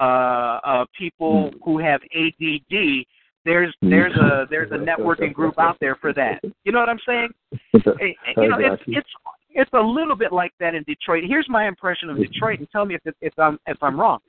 [0.00, 1.58] uh uh people Mm.
[1.64, 3.06] who have ADD,
[3.44, 6.42] there's there's a there's a networking group out there for that.
[6.64, 7.32] You know what I'm saying?
[8.00, 9.10] Eh, eh, you know, it's it's
[9.58, 11.24] it's a little bit like that in Detroit.
[11.26, 14.20] Here's my impression of Detroit, and tell me if it, if I'm if I'm wrong.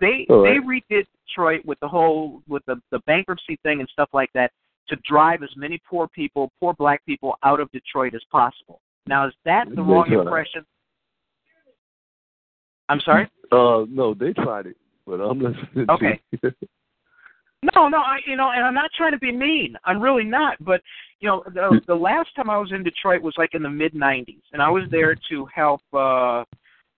[0.00, 0.82] They All they right.
[0.90, 4.50] redid Detroit with the whole with the the bankruptcy thing and stuff like that
[4.88, 8.80] to drive as many poor people, poor black people, out of Detroit as possible.
[9.06, 10.64] Now, is that the They wrong impression?
[12.88, 13.28] I'm sorry.
[13.52, 16.20] Uh, no, they tried it, but I'm listening Okay.
[17.74, 19.76] No, no, I you know, and I'm not trying to be mean.
[19.84, 20.62] I'm really not.
[20.64, 20.80] But
[21.20, 23.94] you know, the the last time I was in Detroit was like in the mid
[23.94, 26.44] '90s, and I was there to help uh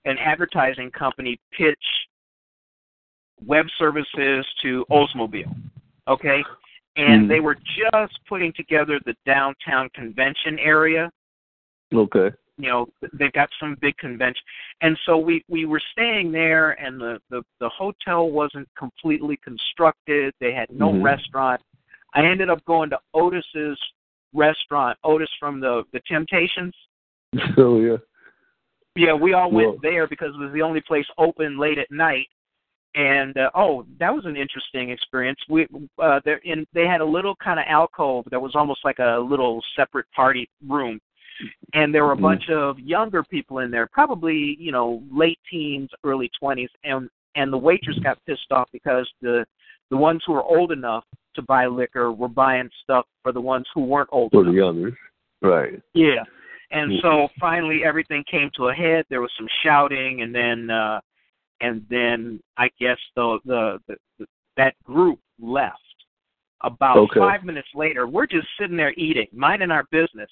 [0.06, 1.78] an advertising company pitch
[3.44, 5.54] web services to Oldsmobile.
[6.08, 6.42] Okay,
[6.96, 7.28] and Mm.
[7.28, 11.10] they were just putting together the downtown convention area
[11.92, 12.30] okay.
[12.56, 14.42] You know they've got some big convention
[14.80, 20.32] and so we we were staying there and the the the hotel wasn't completely constructed.
[20.40, 21.02] They had no Mhm.
[21.02, 21.60] restaurant.
[22.14, 23.78] I ended up going to otis's
[24.32, 26.74] restaurant otis from the the temptations.
[27.58, 27.96] Oh yeah.
[28.94, 32.28] yeah we all went there because it was the only place open late at night.
[32.94, 35.40] And uh, oh that was an interesting experience.
[35.48, 35.66] We
[35.98, 39.18] uh there in they had a little kind of alcove that was almost like a
[39.18, 41.00] little separate party room
[41.74, 42.22] and there were a Mhm.
[42.22, 47.52] bunch of younger people in there probably you know late teens early 20s and and
[47.52, 49.44] the waitress got pissed off because the
[49.90, 53.66] the ones who were old enough to buy liquor were buying stuff for the ones
[53.74, 54.44] who weren't old enough.
[54.44, 54.94] For enough the others,
[55.42, 55.82] Right.
[55.94, 56.24] yeah.
[56.70, 57.02] And Mm.
[57.02, 59.04] so finally everything came to a head.
[59.08, 61.00] There was some shouting and then uh
[61.60, 65.80] and then I guess the the, the, the that group left.
[66.62, 67.20] About Okay.
[67.20, 70.30] 5 minutes later, we're just sitting there eating, minding our business.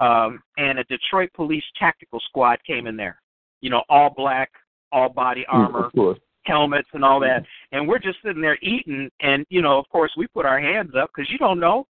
[0.00, 3.20] Um and a Detroit Police tactical squad came in there.
[3.60, 4.50] You know, all black,
[4.92, 6.18] all body Mm, armor, course.
[6.44, 7.44] helmets and all that.
[7.72, 10.94] And we're just sitting there eating and you know, of course we put our hands
[10.94, 11.86] up cuz you don't know,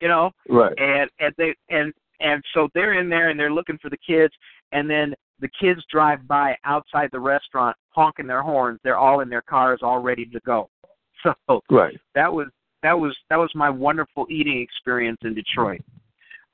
[0.00, 0.78] you know, Right.
[0.78, 4.34] and and they and and so they're in there and they're looking for the kids
[4.72, 9.28] and then the kids drive by outside the restaurant honking their horns they're all in
[9.30, 10.68] their cars all ready to go
[11.22, 11.98] so Right.
[12.14, 12.48] that was
[12.82, 15.80] that was that was my wonderful eating experience in detroit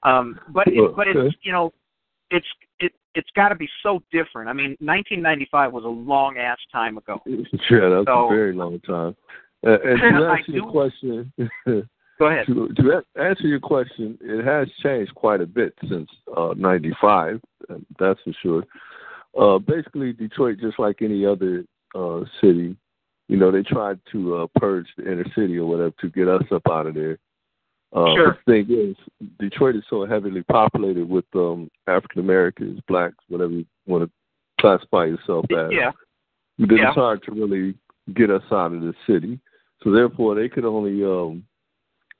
[0.06, 1.72] um but it, but it's you know
[2.30, 2.46] it's
[2.80, 6.96] it it's got to be so different i mean 1995 was a long ass time
[6.96, 9.14] ago Yeah, that's So- a very long time.
[9.66, 10.06] Uh, and to
[10.38, 11.32] answer your question,
[12.18, 12.46] Go ahead.
[12.54, 17.40] To, to answer your question, it has changed quite a bit since uh, '95.
[17.98, 18.64] That's for sure.
[19.38, 21.64] Uh, basically, Detroit, just like any other
[21.94, 22.76] uh, city,
[23.28, 26.44] you know, they tried to uh, purge the inner city or whatever to get us
[26.52, 27.18] up out of there.
[27.96, 28.38] Uh, Sure.
[28.46, 28.96] The thing is,
[29.38, 34.10] Detroit is so heavily populated with um, African Americans, blacks, whatever you want to
[34.60, 35.70] classify yourself as.
[35.72, 35.92] Yeah.
[36.58, 36.88] that Yeah.
[36.88, 37.74] it's hard to really
[38.14, 39.40] get us out of the city.
[39.82, 41.44] So therefore, they could only, um,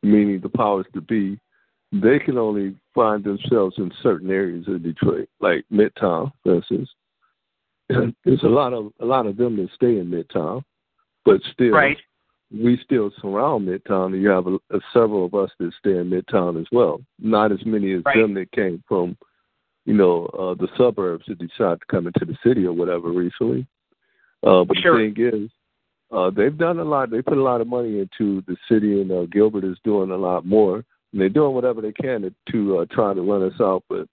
[0.03, 1.39] meaning the powers to be,
[1.93, 6.89] they can only find themselves in certain areas of Detroit, like Midtown, for instance.
[7.91, 10.65] And there's a lot of a lot of them that stay in Midtown,
[11.25, 11.99] but still, Right.
[12.52, 16.11] We still surround Midtown, and you have a, a, several of us that stay in
[16.11, 17.00] Midtown as well.
[17.18, 18.16] Not as many as Right.
[18.18, 19.16] them that came from,
[19.85, 23.66] you know, uh, the suburbs that decided to come into the city or whatever recently.
[24.42, 24.96] Uh, but Sure.
[24.98, 25.50] the thing is,
[26.12, 27.11] uh, they've done a lot.
[27.11, 30.16] They put a lot of money into the city, and uh, Gilbert is doing a
[30.16, 30.85] lot more.
[31.12, 34.06] And they're doing whatever they can to, to uh, try to run us out, but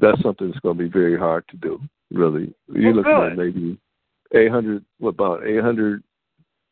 [0.00, 1.80] that's something that's going to be very hard to do.
[2.10, 3.78] Really, you're Well, looking at maybe
[4.32, 4.84] eight hundred.
[4.98, 6.02] What about eight hundred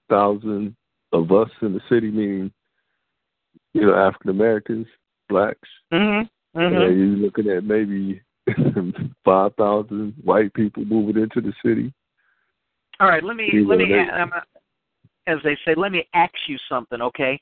[0.09, 0.74] thousand
[1.12, 2.11] of us in the city?
[2.11, 2.53] Meaning,
[3.73, 4.87] you know, African Americans,
[5.29, 5.69] blacks.
[5.92, 6.27] Mm-hmm.
[6.59, 6.99] And Mm-hmm.
[6.99, 8.23] you're looking at maybe
[9.25, 11.92] five thousand white people moving into the city.
[12.99, 13.23] All right.
[13.23, 14.07] Let me You let me they-
[15.29, 17.38] as they say, let me ask you something, okay?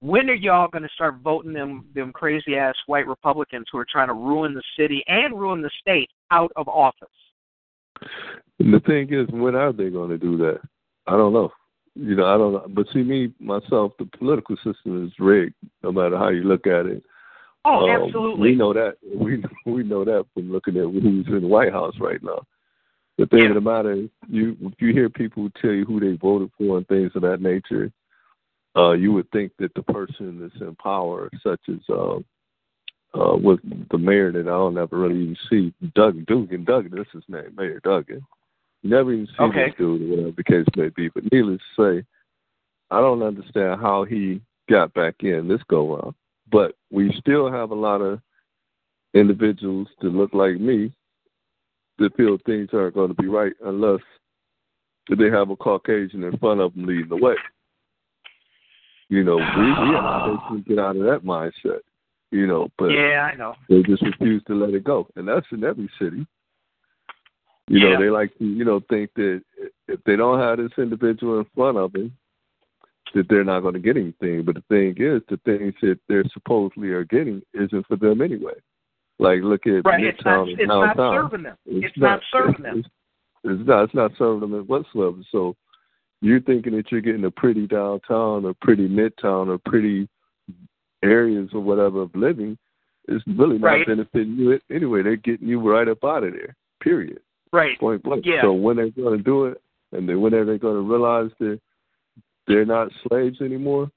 [0.00, 3.86] When are y'all going to start voting them them crazy ass white Republicans who are
[3.90, 7.08] trying to ruin the city and ruin the state out of office?
[8.58, 10.60] And the thing is, when are they going to do that?
[11.06, 11.52] I don't know.
[11.98, 12.66] You know, I don't know.
[12.68, 16.84] But see, me myself, the political system is rigged, no matter how you look at
[16.86, 17.02] it.
[17.64, 18.50] Oh, Um, absolutely.
[18.50, 18.96] We know that.
[19.16, 22.42] We we know that from looking at who's in the White House right now.
[23.18, 23.48] The thing Yeah.
[23.48, 26.86] of the matter is, you you hear people tell you who they voted for and
[26.86, 27.90] things of that nature,
[28.76, 32.16] uh, you would think that the person that's in power, such as uh,
[33.14, 33.58] uh, was
[33.90, 36.64] the mayor that I don't ever really even see, Doug Duggan.
[36.64, 38.22] Doug, that's his name, Mayor Duggan.
[38.88, 39.66] Never even see Okay.
[39.66, 41.08] this dude, or whatever the case may be.
[41.08, 42.06] But needless to say,
[42.90, 46.14] I don't understand how he got back in this go round.
[46.50, 48.20] But we still have a lot of
[49.14, 50.92] individuals that look like me
[51.98, 54.00] that feel things aren't going to be right unless
[55.08, 57.34] they have a Caucasian in front of them leading the way.
[59.08, 61.80] You know, we, we have to get out of that mindset.
[62.32, 63.54] You know, but yeah, I know.
[63.68, 66.26] they just refuse to let it go, and that's in every city.
[67.68, 67.98] You know, Yeah.
[67.98, 69.42] they like to, you know, think that
[69.88, 72.12] if they don't have this individual in front of them,
[73.14, 74.42] that they're not going to get anything.
[74.42, 78.54] But the thing is, the things that they're supposedly are getting isn't for them anyway.
[79.18, 80.04] Like, look at Right.
[80.04, 81.56] It's not it's not serving them.
[81.64, 82.78] It's, not, serving them.
[82.80, 82.88] It's,
[83.44, 83.84] it's not.
[83.84, 85.18] It's not serving them at whatsoever.
[85.32, 85.56] So
[86.20, 90.08] you're thinking that you're getting a pretty downtown, or pretty midtown, or pretty
[91.02, 92.58] areas or whatever of living.
[93.08, 93.86] It's really not Right.
[93.86, 95.02] benefiting you anyway.
[95.02, 96.54] They're getting you right up out of there.
[96.80, 97.20] Period.
[97.56, 97.80] Right.
[97.80, 98.24] Point blank.
[98.26, 98.42] Yeah.
[98.42, 101.30] So when they're going to do it, and then when are they going to realize
[101.40, 101.58] that
[102.46, 103.90] they're not slaves anymore?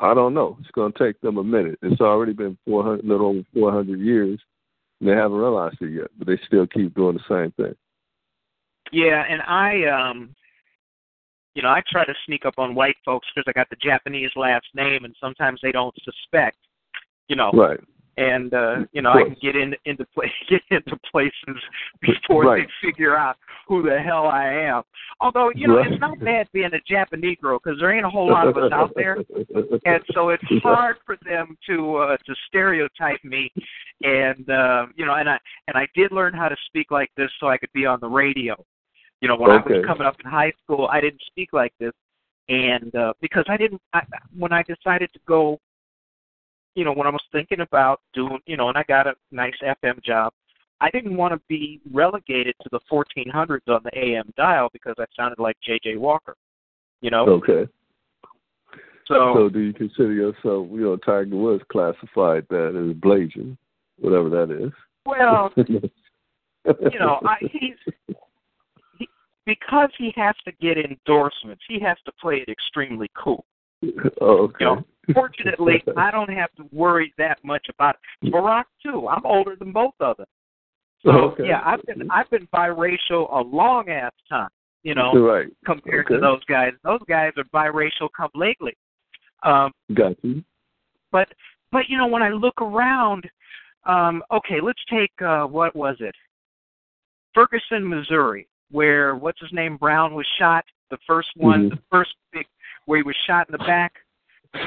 [0.00, 0.56] I don't know.
[0.60, 1.78] It's going to take them a minute.
[1.82, 4.40] It's already been 400, little over 400 years,
[5.00, 6.08] and they haven't realized it yet.
[6.18, 7.74] But they still keep doing the same thing.
[8.92, 10.34] Yeah, and I um
[11.54, 14.30] you know, I try to sneak up on white folks because I got the Japanese
[14.34, 16.56] last name and sometimes they don't suspect,
[17.28, 17.52] you know.
[17.52, 17.78] Right.
[18.16, 21.60] And uh, you know, I can get in into pla- get into places
[22.00, 22.66] before Right.
[22.82, 24.82] they figure out who the hell I am.
[25.20, 25.90] Although, you know, Right.
[25.90, 28.70] it's not bad being a Japanese girl because there ain't a whole lot of us
[28.72, 29.16] out there.
[29.84, 33.50] and so it's hard for them to uh, to stereotype me
[34.02, 37.30] and uh you know and i and i did learn how to speak like this
[37.38, 38.54] so i could be on the radio
[39.20, 41.92] you know when i was coming up in high school i didn't speak like this
[42.48, 44.02] and uh because i didn't I,
[44.36, 45.60] when i decided to go
[46.74, 49.54] you know when i was thinking about doing you know and i got a nice
[49.62, 50.32] fm job
[50.80, 55.04] i didn't want to be relegated to the 1400s on the am dial because i
[55.16, 56.36] sounded like jj walker
[57.00, 57.70] you know Okay.
[59.06, 63.56] so So do you consider yourself, you know, Tiger Woods classified that as blazing,
[63.98, 64.72] whatever that is?
[65.06, 65.52] well
[66.90, 67.76] you know, I, he's
[68.98, 69.08] he,
[69.44, 71.62] because he has to get endorsements.
[71.68, 73.44] He has to play it extremely cool.
[74.20, 74.64] Okay.
[74.64, 78.32] You know, fortunately, I don't have to worry that much about it.
[78.32, 79.08] Barack too.
[79.08, 80.26] I'm older than both of them.
[81.02, 81.48] So Okay.
[81.48, 84.48] yeah, I've been I've been biracial a long ass time.
[84.82, 85.48] You know, right.
[85.64, 86.14] compared Okay.
[86.16, 86.72] to those guys.
[86.82, 88.76] Those guys are biracial come lately.
[89.42, 90.42] Um, Got you.
[91.10, 91.28] but
[91.72, 93.28] but you know when I look around,
[93.84, 96.14] um, okay, let's take uh, what was it?
[97.34, 100.64] Ferguson, Missouri, where what's his name Brown was shot.
[100.90, 101.70] The first one, Mhm.
[101.70, 102.46] the first big
[102.86, 103.92] where he was shot in the back.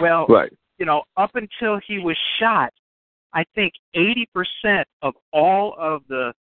[0.02, 0.52] Well, Right.
[0.78, 2.74] you know, up until he was shot,
[3.34, 6.34] I think 80% of all of the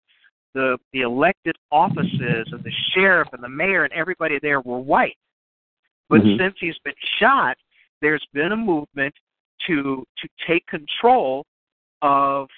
[0.55, 5.19] the the elected offices of the sheriff and the mayor and everybody there were white.
[6.09, 6.39] But Mhm.
[6.39, 7.59] since he's been shot,
[8.01, 9.15] there's been a movement
[9.67, 11.45] to to take control
[12.01, 12.49] of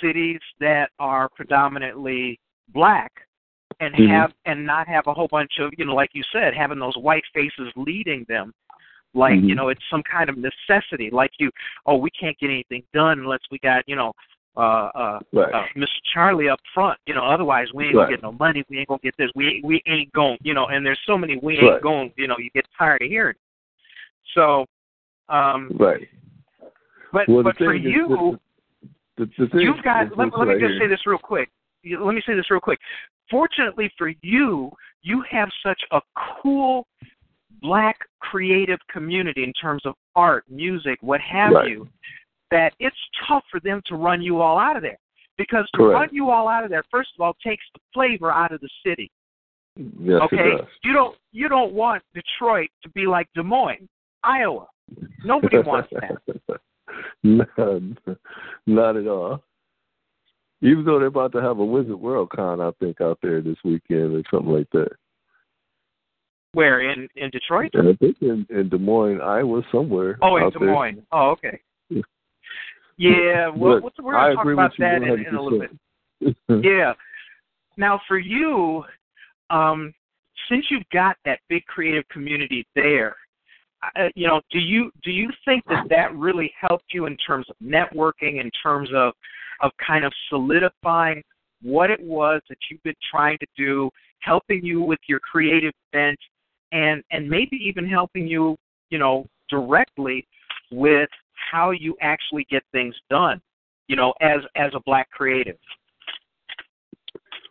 [0.00, 2.38] cities that are predominantly
[2.68, 3.26] black
[3.80, 4.08] and Mhm.
[4.08, 6.96] have and not have a whole bunch of you know like you said having those
[6.96, 8.52] white faces leading them
[9.14, 9.56] like you Mhm.
[9.56, 11.50] know it's some kind of necessity like you
[11.86, 14.12] oh we can't get anything done unless we got you know
[14.56, 15.52] uh uh, Right.
[15.52, 15.98] uh Mr.
[16.12, 18.04] Charlie up front you know otherwise we ain't Right.
[18.04, 20.66] gonna get no money we ain't gonna get this we we ain't going you know
[20.66, 21.82] and there's so many we ain't Right.
[21.82, 23.36] going you know you get tired of hearing
[24.32, 24.66] so
[25.28, 26.08] um Right.
[27.12, 28.38] but Well, but for you
[29.16, 30.16] The, the thing You've got.
[30.18, 30.78] Let, let me just here.
[30.80, 31.48] say this real quick.
[31.84, 32.80] You- Let me say this real quick.
[33.30, 34.70] Fortunately for you,
[35.02, 36.00] you have such a
[36.42, 36.86] cool
[37.62, 41.68] black creative community in terms of art, music, what have Right.
[41.68, 41.88] you,
[42.50, 42.96] that it's
[43.26, 44.98] tough for them to run you all out of there.
[45.36, 45.94] Because to Correct.
[45.94, 48.68] run you all out of there, first of all, takes the flavor out of the
[48.86, 49.10] city.
[49.76, 50.52] Yes, okay,
[50.84, 53.88] you don't you don't want Detroit to be like Des Moines,
[54.22, 54.68] Iowa.
[55.24, 56.60] Nobody wants that.
[57.24, 57.82] not,
[58.68, 59.42] not at all.
[60.64, 63.58] Even though they're about to have a Wizard World Con, I think, out there this
[63.64, 64.92] weekend or something like that.
[66.54, 67.70] Where in in Detroit?
[67.74, 70.18] And I think in, in Des Moines, Iowa, somewhere.
[70.22, 70.72] Oh, in Des there.
[70.72, 71.02] Moines.
[71.12, 71.60] Oh, okay.
[71.90, 72.02] Yeah.
[72.96, 76.36] Yeah, well, what's, we're I going to talk about that in, in a little bit.
[76.62, 76.92] Yeah.
[77.76, 78.84] Now, for you,
[79.50, 79.92] um,
[80.48, 83.16] since you've got that big creative community there,
[83.96, 87.46] uh, you know, do you do you think that that really helped you in terms
[87.50, 89.12] of networking, in terms of
[89.60, 91.22] of kind of solidifying
[91.62, 93.90] what it was that you've been trying to do,
[94.20, 96.18] helping you with your creative bent,
[96.72, 98.56] and and maybe even helping you,
[98.90, 100.26] you know, directly
[100.70, 101.08] with
[101.52, 103.40] how you actually get things done,
[103.88, 105.56] you know, as as a black creative.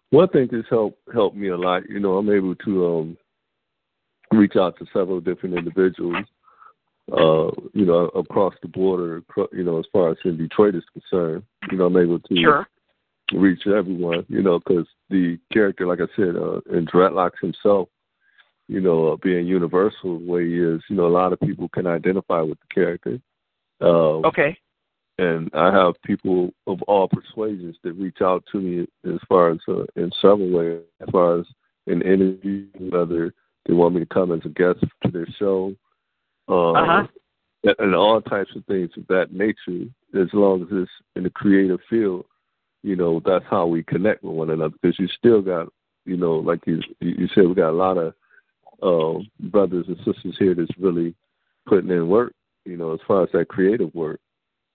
[0.09, 1.89] One thing that's helped helped me a lot.
[1.89, 3.17] You know, I'm able to um
[4.31, 6.25] reach out to several different individuals.
[7.11, 9.21] Uh, you know, across the border.
[9.51, 12.67] You know, as far as in Detroit is concerned, you know, I'm able to Sure.
[13.33, 14.25] reach everyone.
[14.29, 17.89] You know, because the character, like I said, uh, in Dreadlocks himself,
[18.69, 21.67] you know, uh, being universal the way he is, you know, a lot of people
[21.67, 23.19] can identify with the character.
[23.81, 24.57] Uh, Okay.
[25.17, 29.59] and I have people of all persuasions that reach out to me as far as
[29.67, 31.45] uh, in several ways, as far as
[31.87, 33.33] an interview, whether
[33.65, 35.75] they want me to come as a guest to their show,
[36.47, 37.07] uh, Uh-huh.
[37.63, 39.87] and, and all types of things of that nature.
[40.13, 42.25] As long as it's in the creative field,
[42.83, 44.75] you know, that's how we connect with one another.
[44.81, 45.69] Because you still got,
[46.05, 48.13] you know, like you you said, we got a lot of
[48.83, 51.15] uh, brothers and sisters here that's really
[51.65, 52.33] putting in work,
[52.65, 54.19] you know, as far as that creative work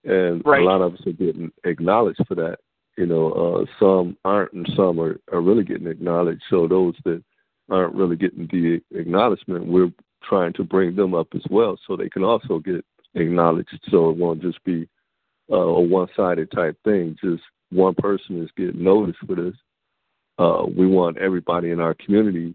[0.04, 0.62] and Right.
[0.62, 2.58] a lot of us are getting acknowledged for that.
[2.96, 6.42] You know, uh, some aren't, and some are, are really getting acknowledged.
[6.50, 7.22] So those that
[7.70, 9.92] aren't really getting the acknowledgement, we're
[10.22, 13.78] trying to bring them up as well, so they can also get acknowledged.
[13.90, 14.88] So it won't just be
[15.50, 17.16] uh, a one-sided type thing.
[17.22, 19.54] Just one person is getting noticed for this.
[20.38, 22.54] Uh, we want everybody in our community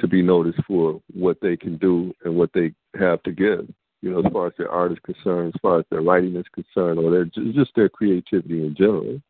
[0.00, 3.68] to be noticed for what they can do and what they have to give
[4.02, 6.44] you know, as far as their art is concerned, as far as their writing is
[6.52, 9.22] concerned, or their just their creativity in general.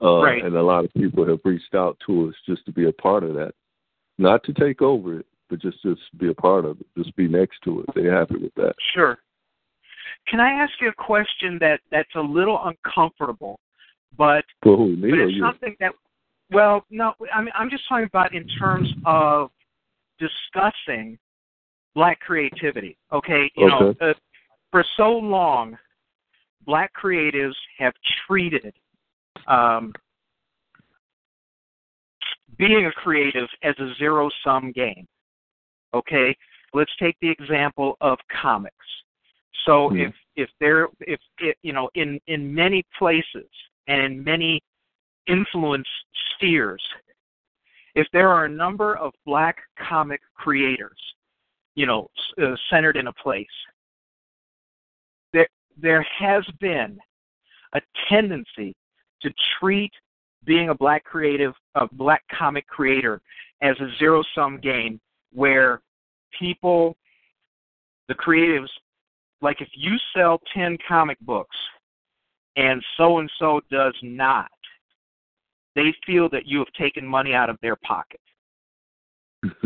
[0.00, 0.44] Uh, Right.
[0.44, 3.24] And a lot of people have reached out to us just to be a part
[3.24, 3.54] of that,
[4.18, 7.28] not to take over it, but just just be a part of it, just be
[7.28, 7.86] next to it.
[7.94, 8.74] They're happy with that.
[8.94, 9.18] Sure.
[10.28, 13.58] Can I ask you a question that that's a little uncomfortable,
[14.16, 14.96] but For who?
[14.96, 15.92] But it's something that
[16.50, 19.50] well, no, I mean I'm just talking about in terms of
[20.18, 21.18] discussing
[21.94, 22.96] black creativity.
[23.12, 23.98] Okay, you Okay.
[24.00, 24.14] know, uh,
[24.70, 25.76] for so long,
[26.64, 27.94] black creatives have
[28.26, 28.74] treated
[29.46, 29.92] um,
[32.58, 35.06] being a creative as a zero sum game.
[35.94, 36.36] Okay,
[36.74, 38.74] let's take the example of comics.
[39.64, 40.08] So Mhm.
[40.08, 43.48] if if there if it, you know in in many places
[43.86, 44.62] and in many
[45.26, 45.88] influence
[46.34, 46.82] spheres,
[47.94, 51.00] if there are a number of black comic creators,
[51.74, 52.10] you know,
[52.40, 53.46] uh, centered in a place,
[55.32, 56.98] there there has been
[57.72, 58.74] a tendency
[59.22, 59.92] to treat
[60.44, 63.20] being a black creative, a black comic creator,
[63.62, 65.00] as a zero sum game
[65.36, 65.82] where
[66.36, 66.96] people,
[68.08, 68.70] the creatives,
[69.42, 71.56] like if you sell 10 comic books
[72.56, 74.50] and so and so does not,
[75.74, 78.20] they feel that you have taken money out of their pocket.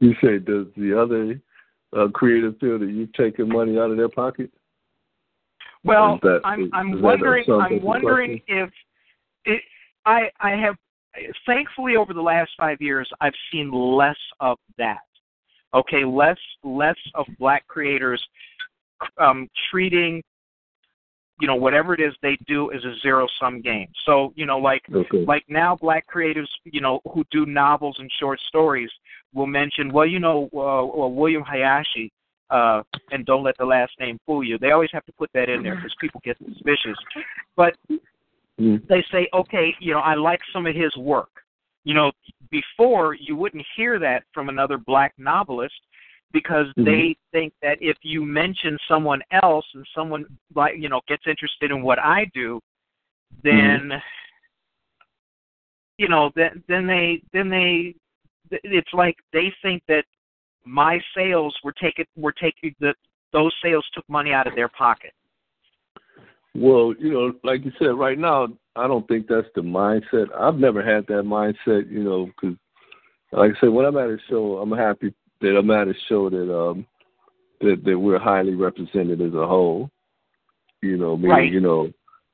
[0.00, 1.40] you say does the other
[1.98, 4.50] uh, creative field that you've taken money out of their pocket?
[5.82, 8.70] Well, that- I'm I'm wondering I'm wondering if
[9.44, 9.60] it,
[10.06, 10.76] I I have
[11.46, 15.00] thankfully over the last 5 years I've seen less of that.
[15.74, 18.22] Okay, less less of black creators
[19.18, 20.22] um treating
[21.40, 23.88] you know whatever it is they do as a zero sum game.
[24.06, 25.24] So, you know like Okay.
[25.24, 28.90] like now black creatives you know who do novels and short stories
[29.34, 32.10] will mention well you know uh, well, william hayashi
[32.50, 35.48] uh and don't let the last name fool you they always have to put that
[35.48, 36.98] in there because people get suspicious
[37.56, 37.74] but
[38.62, 38.86] Mm.
[38.86, 41.30] they say okay you know i like some of his work
[41.82, 42.12] you know
[42.50, 45.74] before you wouldn't hear that from another black novelist
[46.32, 46.84] because Mhm.
[46.84, 51.72] they think that if you mention someone else and someone like you know gets interested
[51.72, 52.60] in what i do
[53.42, 54.00] then
[55.98, 57.94] you know then then they then they
[58.50, 60.04] it's like they think that
[60.64, 62.94] my sales were taken were taking that
[63.32, 65.12] those sales took money out of their pocket
[66.54, 70.26] Well, you know, like you said, right now, I don't think that's the mindset.
[70.38, 72.56] I've never had that mindset, you know, because,
[73.32, 76.28] like I said, when I'm at a show, I'm happy that I'm at a show
[76.30, 76.86] that um
[77.60, 79.90] that that we're highly represented as a whole.
[80.82, 81.52] You know, meaning, Right.
[81.52, 81.90] you know,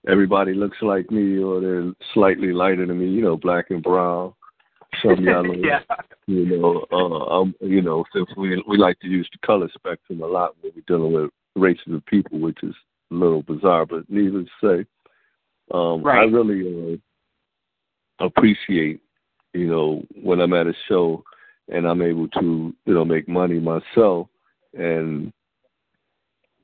[0.09, 3.09] everybody looks like me or they're slightly lighter than me.
[3.09, 4.33] You know, black and brown,
[5.03, 5.55] some yellow.
[5.55, 5.81] yeah
[6.27, 10.23] You know, uh, um, you know, since we we like to use the color spectrum
[10.23, 12.75] a lot when we're dealing with races of people, which is
[13.11, 14.87] little bizarre, but needless to say,
[15.73, 17.01] um, I really
[18.21, 19.01] uh, appreciate,
[19.53, 21.23] you know, when I'm at a show
[21.69, 24.29] and I'm able to, you know, make money myself.
[24.75, 25.33] And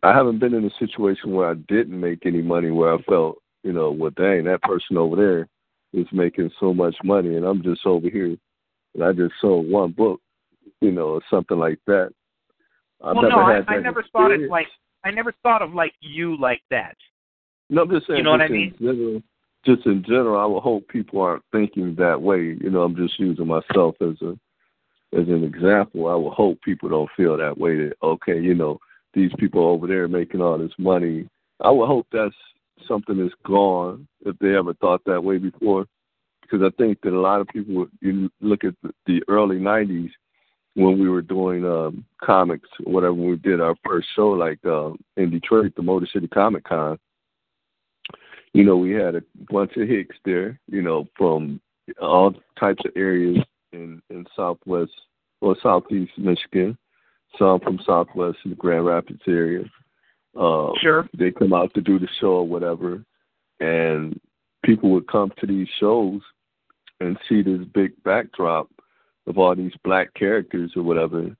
[0.02, 3.38] I haven't been in a situation where I didn't make any money where I felt,
[3.62, 5.48] you know, well, dang, that person over there
[5.92, 8.36] is making so much money, and I'm just over here,
[8.94, 10.20] and I just sold one book,
[10.80, 12.12] you know, or something like that.
[13.02, 14.66] I've well never no I, I never thought it like
[15.04, 16.96] i never thought of like you like that
[17.70, 18.18] No, I'm just saying.
[18.18, 18.74] You know what I mean?
[18.78, 19.22] General,
[19.64, 22.56] just in general, I would hope people aren't thinking that way.
[22.60, 24.38] You know, I'm just using myself as a
[25.18, 26.08] as an example.
[26.08, 27.76] I would hope people don't feel that way.
[27.76, 28.78] That okay, you know,
[29.14, 31.28] these people over there making all this money.
[31.60, 32.34] I would hope that's
[32.86, 35.86] something that's gone if they ever thought that way before,
[36.42, 37.86] because I think that a lot of people.
[38.00, 40.10] You look at the, the early '90s
[40.74, 43.14] when we were doing um comics, or whatever.
[43.14, 46.98] When we did our first show, like um, in Detroit, the Motor City Comic Con
[48.54, 51.60] you know, we had a bunch of Hicks there, you know, from
[52.00, 53.38] all types of areas
[53.72, 54.92] in in Southwest
[55.40, 56.78] or Southeast Michigan.
[57.36, 59.64] Some from Southwest in the Grand Rapids area.
[60.40, 63.04] Uh, sure they come out to do the show or whatever,
[63.58, 64.18] and
[64.64, 66.20] people would come to these shows
[67.00, 68.68] and see this big backdrop
[69.26, 71.34] of all these black characters or whatever,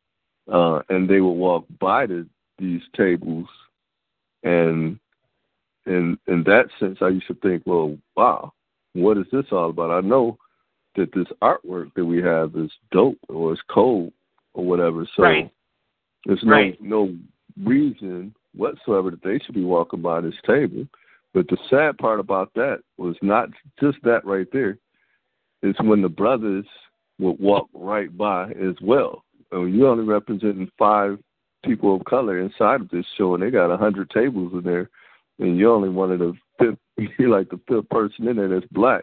[0.53, 2.27] uh, and they would walk by the,
[2.59, 3.47] these tables,
[4.43, 4.99] and
[5.87, 8.53] in in that sense, I used to think, well, wow,
[8.95, 9.91] what is this all about?
[9.91, 10.39] I know
[10.97, 14.13] that this artwork that we have is dope or it's cold
[14.55, 15.51] or whatever, so Right.
[16.25, 16.81] there's no Right.
[16.81, 17.15] no
[17.63, 20.87] reason whatsoever that they should be walking by this table.
[21.33, 24.79] But the sad part about that was not just that right there.
[25.63, 26.67] It's when the brothers
[27.19, 29.25] would walk right by as well.
[29.53, 31.19] And you're only representing five
[31.65, 34.91] people of color inside of this show, and they got a hundred tables in there,
[35.39, 36.79] and you're only one of the fifth.
[37.19, 39.03] You're like the fifth person in there that's black,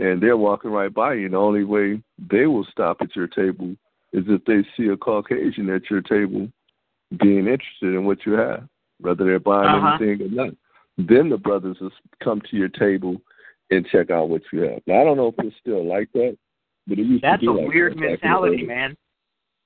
[0.00, 1.26] and they're walking right by you.
[1.26, 3.76] And the only way they will stop at your table
[4.12, 6.48] is if they see a Caucasian at your table
[7.20, 8.64] being interested in what you have,
[9.00, 9.96] whether they're buying Uh-huh.
[10.02, 10.54] anything or not.
[10.98, 13.20] Then the brothers will come to your table
[13.70, 14.80] and check out what you have.
[14.88, 16.36] Now I don't know if it's still like that,
[16.86, 18.62] but it used that's to a like weird that back in the mentality day.
[18.66, 18.96] man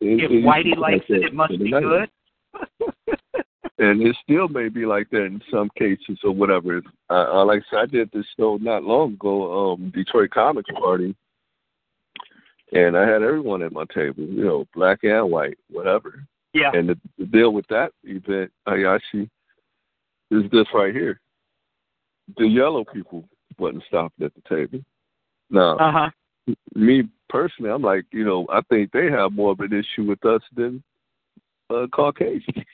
[0.00, 1.80] It- if it whitey likes like it it must be 90s.
[1.82, 2.10] good
[3.78, 6.82] and it still may be like that in some cases or whatever.
[7.10, 10.70] Uh, uh, like I said, I did this show not long ago, um, Detroit Comics
[10.72, 11.14] Party,
[12.72, 16.24] and I had everyone at my table, you know, black and white, whatever.
[16.54, 19.28] yeah And the, the deal with that event, Hayashi,
[20.30, 21.20] is this right here.
[22.36, 24.80] The yellow people wasn't stopping at the table.
[25.50, 26.10] Now, uh-huh
[26.74, 30.24] me personally, I'm like, you know, I think they have more of an issue with
[30.24, 30.82] us than
[31.70, 32.44] uh, Caucasians.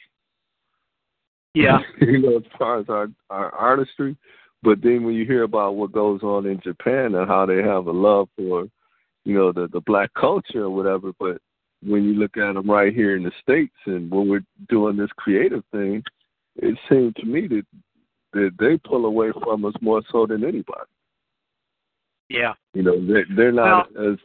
[1.55, 4.17] yeah you know, as far as our our artistry.
[4.63, 7.87] But then when you hear about what goes on in Japan and how they have
[7.87, 8.67] a love for,
[9.25, 11.39] you know, the the black culture or whatever, but
[11.83, 15.11] when you look at them right here in the states and when we're doing this
[15.17, 16.03] creative thing,
[16.57, 17.67] it seems to me that
[18.33, 20.91] that they pull away from us more so than anybody.
[22.29, 24.17] Yeah You know, they're, they're not as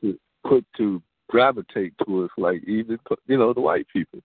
[0.43, 4.19] quick to gravitate towards like even you know the white people.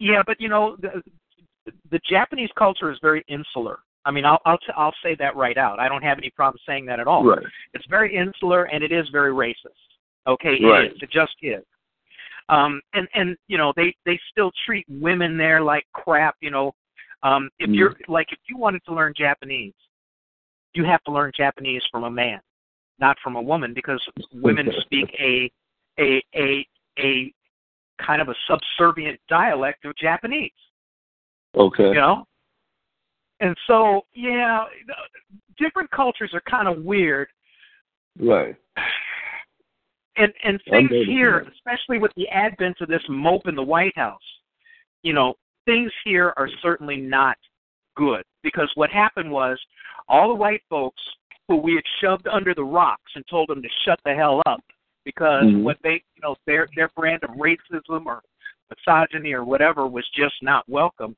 [0.00, 1.02] Yeah, but you know, the,
[1.90, 3.80] the Japanese culture is very insular.
[4.04, 5.78] I mean, I'll I'll t- I'll say that right out.
[5.78, 7.24] I don't have any problem saying that at all.
[7.24, 7.44] Right.
[7.74, 9.78] It's very insular and it is very racist.
[10.26, 10.90] Okay, it Right.
[10.92, 11.02] is.
[11.02, 11.64] It just is.
[12.48, 16.36] Um, and and you know they they still treat women there like crap.
[16.40, 16.74] You know,
[17.22, 17.74] um, if Mhm.
[17.76, 19.74] you're like if you wanted to learn Japanese,
[20.74, 22.40] you have to learn Japanese from a man,
[22.98, 24.02] not from a woman, because
[24.32, 25.50] women speak a
[25.98, 26.66] a a
[26.98, 27.32] a
[28.04, 30.50] kind of a subservient dialect of Japanese.
[31.56, 31.88] Okay.
[31.88, 32.24] you know?
[33.40, 34.64] And so yeah
[35.58, 37.28] different cultures are kind of weird.
[38.18, 38.56] Right.
[40.16, 44.20] and and things here especially with the advent of this mope in the white house
[45.02, 47.38] you know things here are certainly not
[47.96, 49.58] good because what happened was
[50.08, 51.00] all the white folks
[51.48, 54.60] who we had shoved under the rocks and told them to shut the hell up
[55.04, 55.62] because Mhm.
[55.62, 58.22] what they you know their their brand of racism or
[58.70, 61.16] misogyny or whatever was just not welcome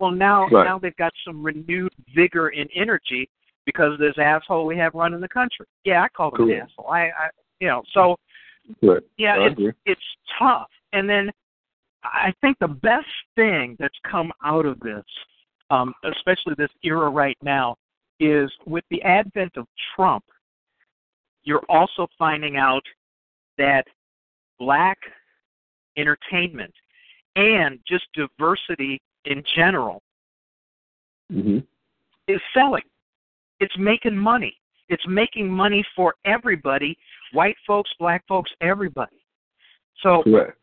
[0.00, 0.64] well now Right.
[0.64, 3.28] now they've got some renewed vigor and energy
[3.64, 6.88] because of this asshole we have running the country yeah i call him an asshole
[6.88, 8.16] i i you know so
[8.82, 9.02] Right.
[9.16, 10.00] yeah, it's it's
[10.38, 10.68] tough.
[10.92, 11.30] And then
[12.02, 13.06] I think the best
[13.36, 15.04] thing that's come out of this,
[15.70, 17.76] um, especially this era right now,
[18.20, 20.24] is with the advent of Trump,
[21.44, 22.82] you're also finding out
[23.58, 23.84] that
[24.58, 24.98] black
[25.96, 26.72] entertainment
[27.36, 30.02] and just diversity in general
[31.30, 31.66] Mhm.
[32.26, 32.84] is selling.
[33.60, 34.58] It's making money.
[34.88, 36.96] It's making money for everybody,
[37.32, 39.22] white folks, black folks, everybody.
[39.96, 40.58] So Correct.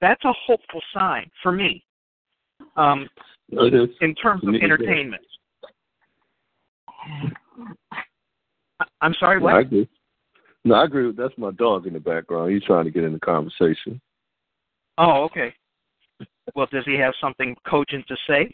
[0.00, 1.84] that's a hopeful sign for me
[2.76, 3.08] um.
[3.50, 5.22] In terms of entertainment.
[8.80, 9.56] I- I'm sorry, I what?
[9.58, 9.88] agree.
[10.64, 11.12] No, I agree.
[11.12, 12.52] That's my dog in the background.
[12.52, 14.00] He's trying to get in the conversation.
[14.96, 15.54] Oh, okay.
[16.54, 18.50] Well, does he have something cogent to say,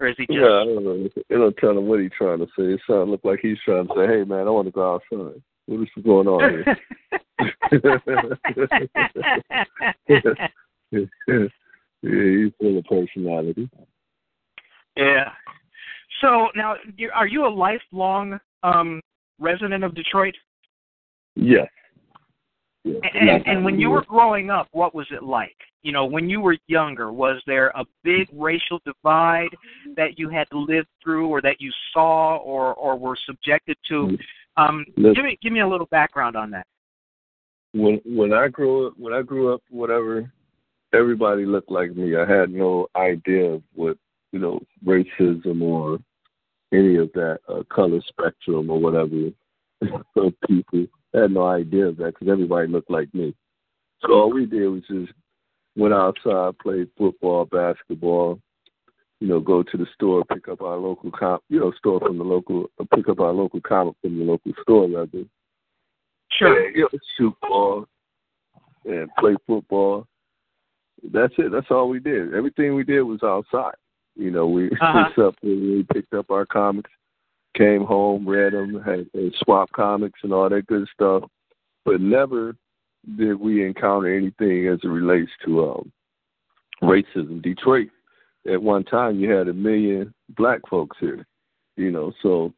[0.00, 0.38] or is he just?
[0.38, 1.08] Yeah, I don't know.
[1.14, 2.64] It don't tell him what he's trying to say.
[2.64, 5.42] It sounds look like he's trying to say, "Hey, man, I want to go outside."
[5.66, 6.76] What is going on here?
[10.90, 11.06] yeah,
[12.02, 13.68] he's full of personality.
[14.96, 15.30] Yeah.
[16.20, 16.76] So now,
[17.14, 19.00] are you a lifelong um,
[19.38, 20.34] resident of Detroit?
[21.36, 21.68] Yes.
[22.84, 22.96] yes.
[23.14, 25.56] And, and when you were growing up, what was it like?
[25.82, 29.50] You know, when you were younger, was there a big racial divide
[29.96, 34.16] that you had to live through, or that you saw, or or were subjected to?
[34.56, 35.14] Um, Listen.
[35.14, 36.66] give me give me a little background on that.
[37.74, 40.32] when when I grew up, when I grew up, whatever,
[40.94, 42.16] everybody looked like me.
[42.16, 43.98] I had no idea of what
[44.34, 45.98] you know racism or
[46.72, 49.30] any of that uh, color spectrum or whatever
[50.16, 50.86] of people.
[51.14, 53.32] I had no idea of that because everybody looked like me.
[54.00, 55.12] So all we did was just
[55.76, 58.40] went outside, played football, basketball.
[59.20, 62.18] You know, go to the store, pick up our local comp, you know, store from
[62.18, 65.24] the local, uh, pick up our local comic from the local store, rather.
[66.32, 66.70] Sure.
[66.70, 67.86] You know, shoot ball
[68.84, 70.08] and play football.
[71.12, 71.52] That's it.
[71.52, 72.34] That's all we did.
[72.34, 73.76] Everything we did was outside.
[74.16, 75.04] You know, we Uh-huh.
[75.08, 76.90] except when we picked up our comics,
[77.56, 81.24] came home, read them, had, had swap comics and all that good stuff.
[81.84, 82.56] But never
[83.16, 85.92] did we encounter anything as it relates to um,
[86.82, 87.42] racism.
[87.42, 87.88] Detroit,
[88.50, 91.26] at one time, you had a million black folks here.
[91.76, 92.52] You know, so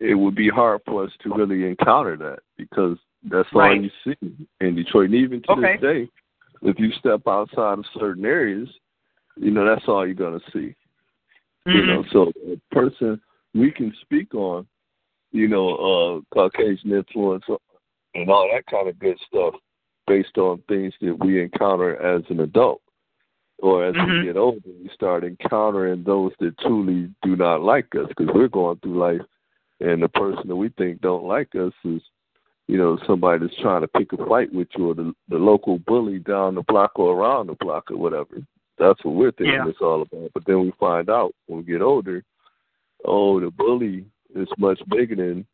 [0.00, 2.96] it would be hard for us to really encounter that because
[3.30, 5.06] that's all you see in Detroit.
[5.10, 5.74] And even to Okay.
[5.74, 6.08] this day,
[6.62, 8.68] if you step outside of certain areas,
[9.36, 10.74] you know that's all you're gonna see.
[11.66, 11.86] You Mhm.
[11.86, 13.20] know, so a person
[13.54, 14.66] we can speak on,
[15.32, 17.44] you know, uh Caucasian influence
[18.14, 19.54] and all that kind of good stuff
[20.06, 22.82] based on things that we encounter as an adult.
[23.60, 24.20] Or as Mhm.
[24.20, 28.48] we get older, we start encountering those that truly do not like us because we're
[28.48, 29.22] going through life,
[29.80, 32.02] and the person that we think don't like us is,
[32.68, 35.78] you know, somebody that's trying to pick a fight with you, or the, the local
[35.78, 38.42] bully down the block or around the block or whatever.
[38.78, 39.68] That's what we're thinking Yeah.
[39.68, 40.30] it's all about.
[40.34, 42.22] But then we find out when we get older,
[43.04, 44.04] oh, the bully
[44.34, 45.46] is much bigger than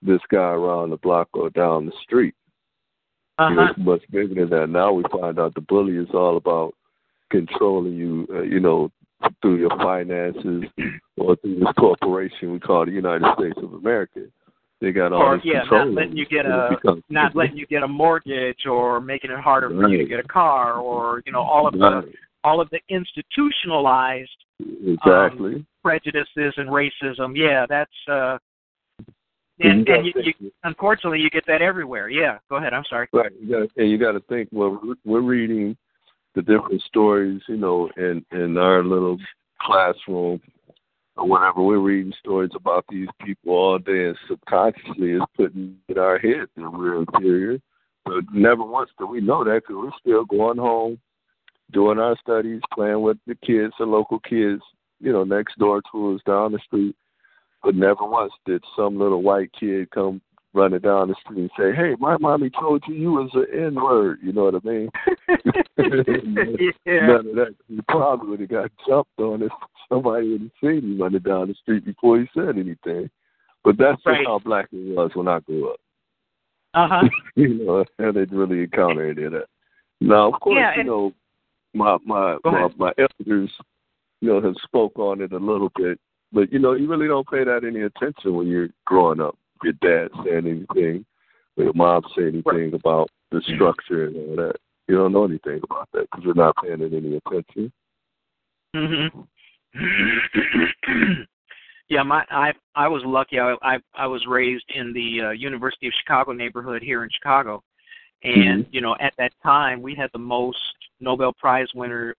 [0.00, 2.34] this guy around the block or down the street.
[3.38, 3.70] You know, Uh-huh.
[3.76, 4.68] it's much bigger than that.
[4.68, 6.74] Now we find out the bully is all about
[7.30, 8.90] controlling you, uh, you know,
[9.40, 10.64] through your finances
[11.16, 14.20] or through this corporation we call the United States of America.
[14.80, 15.84] They got all Or this yeah, control.
[15.86, 16.76] not letting you get a
[17.08, 20.24] not letting you get a mortgage or making it harder for you to get a
[20.24, 22.04] car or you know all of the Right.
[22.44, 24.30] All of the institutionalized
[24.86, 25.64] Exactly.
[25.82, 27.36] prejudices and racism.
[27.36, 28.38] Yeah, that's uh
[29.60, 32.08] And and, you you, gotta unfortunately you get that everywhere.
[32.08, 32.72] Yeah, go ahead.
[32.74, 33.08] I'm sorry.
[33.12, 33.32] Right.
[33.40, 34.48] You got and you got to think.
[34.52, 35.76] Well, we're- we're reading
[36.34, 39.18] the different stories, you know, in in our little
[39.60, 40.40] classroom
[41.16, 41.62] or whatever.
[41.62, 46.46] We're reading stories about these people all day, and subconsciously it's putting in our head
[46.56, 47.58] that we're inferior.
[48.04, 50.98] But never once do we know that because we're still going home,
[51.72, 54.62] doing our studies, playing with the kids, the local kids,
[55.00, 56.96] you know, next door to us down the street.
[57.62, 60.20] But never once did some little white kid come
[60.54, 63.74] running down the street and say, "Hey, my mommy told you you was an N
[63.76, 64.90] word." You know what I mean?
[66.84, 67.06] yeah.
[67.06, 67.54] None of that.
[67.68, 69.52] He probably would have got jumped on if
[69.88, 73.10] somebody would have seen him running down the street before he said anything.
[73.64, 75.80] But that's just how black it was when I grew up.
[76.74, 77.08] Uh huh.
[77.36, 79.46] you know, I didn't really encounter any of that.
[80.00, 81.12] Now, of course, Yeah, you know,
[81.74, 83.50] my my my, my elders,
[84.20, 85.98] you know, have spoke on it a little bit,
[86.32, 89.36] but you know, you really don't pay that any attention when you're growing up.
[89.62, 91.04] Your dad saying anything,
[91.56, 94.56] or your mom say anything about the structure and all that.
[94.88, 97.72] You don't know anything about that because you're not paying it any attention.
[98.74, 99.20] hmm
[101.88, 103.38] yeah, my I I was lucky.
[103.38, 107.62] I I, I was raised in the uh, University of Chicago neighborhood here in Chicago,
[108.24, 110.58] and you know at that time we had the most
[111.00, 112.16] Nobel Prize winners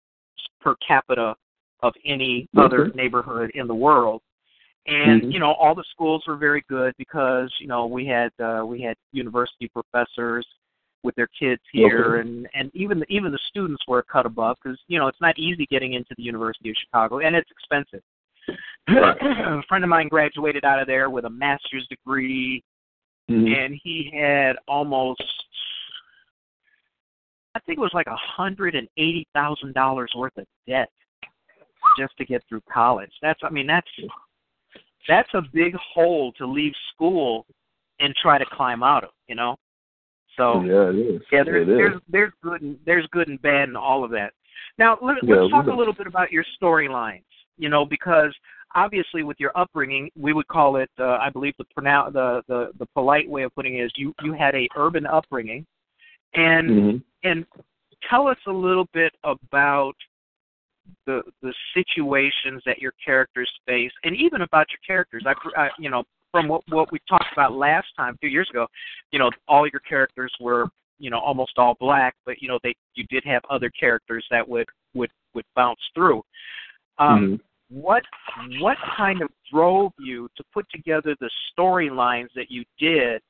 [0.61, 1.35] per capita
[1.81, 4.21] of any other neighborhood in the world.
[4.85, 5.33] And Mhm.
[5.33, 8.81] you know all the schools were very good because you know we had uh, we
[8.81, 10.45] had university professors
[11.03, 12.21] with their kids here, Okay.
[12.21, 15.37] and and even the, even the students were cut above because you know it's not
[15.37, 18.01] easy getting into the University of Chicago, and it's expensive.
[18.89, 19.17] Right.
[19.21, 22.61] a friend of mine graduated out of there with a master's degree,
[23.29, 23.55] Mhm.
[23.55, 25.45] and he had almost
[27.55, 30.89] I think it was like a hundred and eighty thousand dollars worth of debt
[31.97, 33.11] just to get through college.
[33.21, 33.87] That's I mean that's
[35.07, 37.45] that's a big hole to leave school
[37.99, 39.57] and try to climb out of, you know.
[40.37, 41.21] So yeah, it is.
[41.31, 41.77] yeah, there's it is.
[41.77, 44.33] there's there's good and there's good and bad in all of that.
[44.77, 47.23] Now let, Yeah, let's talk a little bit about your storylines.
[47.57, 48.33] You know, because
[48.73, 50.89] obviously with your upbringing, we would call it.
[50.99, 54.13] Uh, I believe the pronoun the, the the polite way of putting it is you
[54.23, 55.67] you had a urban upbringing,
[56.35, 57.03] and Mhm.
[57.23, 57.45] and
[58.09, 59.95] tell us a little bit about
[61.05, 65.23] the the situations that your characters face, and even about your characters.
[65.25, 68.49] I, I you know from what what we talked about last time, a few years
[68.49, 68.67] ago,
[69.11, 70.67] you know all your characters were
[70.99, 74.47] you know almost all black, but you know they you did have other characters that
[74.47, 76.23] would would would bounce through.
[76.97, 77.41] Um, Mhm.
[77.69, 78.03] What
[78.59, 83.21] what kind of drove you to put together the storylines that you did,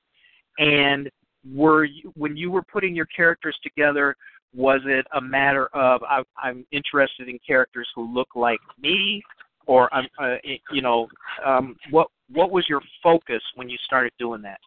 [0.57, 1.09] and
[1.51, 4.15] were you, when you were putting your characters together?
[4.55, 9.23] Was it a matter of I, I'm interested in characters who look like me,
[9.65, 10.35] or I'm uh,
[10.71, 11.07] you know
[11.45, 14.59] um, what what was your focus when you started doing that?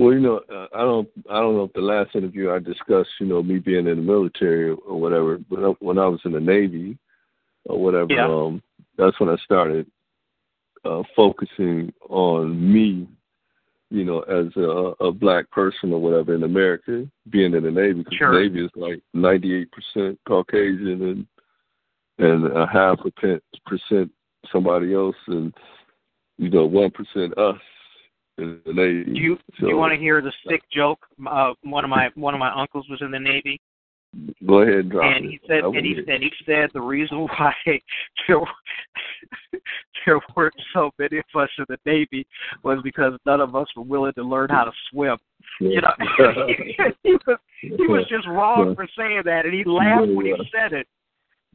[0.00, 3.10] Well, you know, uh, I don't, I don't know if the last interview I discussed,
[3.20, 5.36] you know, me being in the military or whatever.
[5.36, 6.96] But when I was in the Navy
[7.66, 8.26] or whatever, Yeah.
[8.26, 8.62] um,
[8.96, 9.86] that's when I started
[10.86, 13.08] uh, focusing on me,
[13.90, 17.94] you know, as a, a black person or whatever in America, being in the Navy.
[18.02, 18.34] Because Sure.
[18.34, 21.26] the Navy is like ninety-eight percent Caucasian and
[22.18, 24.10] and a half a pen- percent
[24.52, 25.52] somebody else, and
[26.38, 27.58] you know, one percent us
[28.38, 29.04] in the Navy.
[29.12, 31.04] Do you do you want to hear the sick joke?
[31.28, 33.60] Uh, one of my one of my uncles was in the Navy,
[34.46, 35.30] Go ahead and drop and it.
[35.30, 37.54] he said and he said he said the reason why
[40.06, 42.26] there weren't so many of us in the Navy
[42.62, 45.16] was because none of us were willing to learn how to swim.
[45.60, 45.92] You know,
[47.02, 50.72] he was he was just wrong for saying that, and he laughed when he said
[50.72, 50.86] it.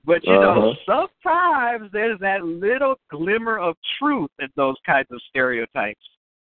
[0.06, 1.08] But you know, Uh-huh.
[1.24, 6.02] sometimes there's that little glimmer of truth in those kinds of stereotypes.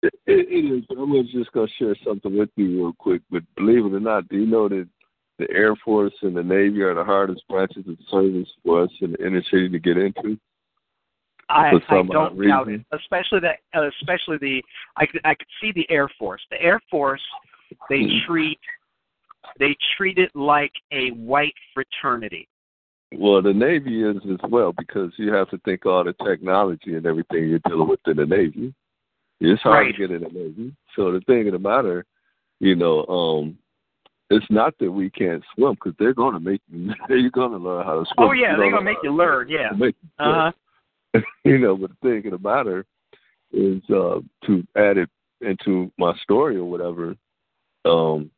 [0.03, 0.85] It, it is.
[0.91, 3.21] I'm just going to share something with you real quick.
[3.31, 4.87] But believe it or not, do you know that
[5.39, 9.13] the Air Force and the Navy are the hardest branches of service for us in
[9.13, 10.37] the inner city to get into?
[11.49, 12.81] I, I don't doubt it.
[12.93, 14.63] Especially that, uh, especially the,
[14.97, 16.41] I could, I could see the Air Force.
[16.51, 17.21] The Air Force,
[17.89, 18.25] they Mhm.
[18.25, 18.59] treat,
[19.57, 22.47] they treat it like a white fraternity.
[23.11, 27.05] Well, the Navy is as well because you have to think all the technology and
[27.07, 28.73] everything you're dealing with in the Navy.
[29.41, 29.95] It's hard Right.
[29.95, 30.75] to get in the Navy.
[30.95, 32.05] So the thing of the matter,
[32.59, 33.57] you know, um,
[34.29, 36.93] it's not that we can't swim because they're going to make you.
[37.09, 38.29] You're going to learn how to swim.
[38.29, 39.49] Oh yeah, they're gonna make you learn.
[39.49, 39.69] Yeah.
[39.71, 40.29] They'll make you swim.
[40.29, 40.51] Uh huh.
[41.43, 42.85] you know, but the thing of the matter
[43.51, 45.09] is uh, to add it
[45.41, 47.15] into my story or whatever.
[47.85, 48.29] Um,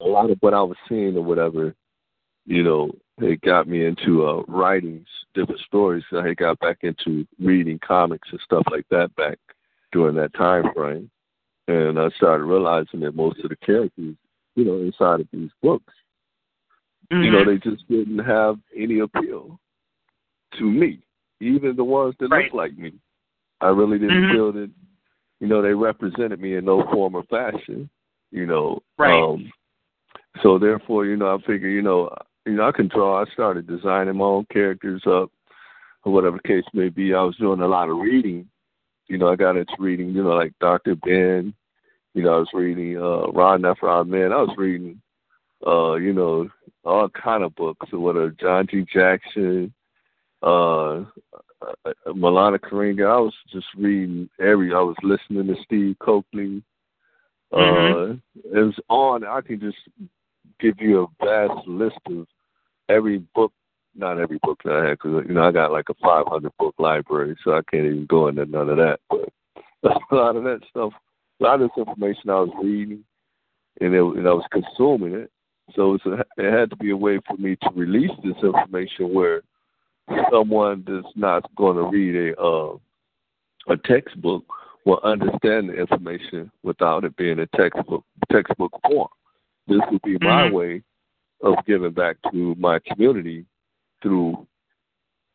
[0.00, 1.74] a lot of what I was seeing or whatever,
[2.46, 6.04] you know, it got me into uh, writing different stories.
[6.12, 9.38] I had got back into reading comics and stuff like that back
[9.92, 11.10] during that time frame,
[11.68, 14.14] and I started realizing that most of the characters,
[14.56, 15.92] you know, inside of these books
[17.12, 17.24] Mm-hmm.
[17.24, 19.58] You know, they just didn't have any appeal
[20.58, 21.00] to me.
[21.40, 22.44] Even the ones that Right.
[22.44, 22.92] looked like me,
[23.60, 24.32] I really didn't Mhm.
[24.32, 24.70] feel that.
[25.40, 27.88] You know, they represented me in no form or fashion.
[28.30, 29.22] You know, Right.
[29.22, 29.50] Um,
[30.42, 32.14] so therefore, you know, I figure, you know,
[32.46, 33.20] you know, I can draw.
[33.20, 35.30] I started designing my own characters up,
[36.04, 37.14] or whatever the case may be.
[37.14, 38.48] I was doing a lot of reading.
[39.08, 40.10] You know, I got into reading.
[40.10, 40.94] You know, like Dr.
[40.94, 41.54] Ben.
[42.14, 44.08] You know, I was reading uh, Ron Nephron.
[44.08, 45.00] Man, I was reading,
[45.66, 46.48] uh, you know,
[46.84, 47.92] all kind of books.
[47.92, 48.84] Or whatever, John G.
[48.92, 49.72] Jackson,
[50.42, 51.04] uh,
[51.62, 53.06] uh, Maulana Karenga.
[53.06, 54.72] I was just reading every.
[54.72, 56.62] I was listening to Steve Cokely.
[57.52, 59.24] Uh, it was on.
[59.24, 59.78] I can just
[60.60, 62.26] give you a vast list of
[62.88, 63.52] every book.
[63.96, 66.76] Not every book that I had, because you know I got like a 500 book
[66.78, 69.00] library, so I can't even go into none of that.
[69.10, 69.28] But
[70.12, 70.92] a lot of that stuff,
[71.40, 73.02] a lot of this information I was reading,
[73.80, 75.30] and, it, and I was consuming it.
[75.74, 79.12] So it's a, it had to be a way for me to release this information
[79.12, 79.42] where
[80.30, 82.76] someone that's not going to read a uh,
[83.68, 84.44] a textbook
[84.84, 89.08] will understand the information without it being a textbook textbook form.
[89.66, 90.52] This would be my Mhm.
[90.52, 90.82] way
[91.42, 93.46] of giving back to my community
[94.02, 94.46] through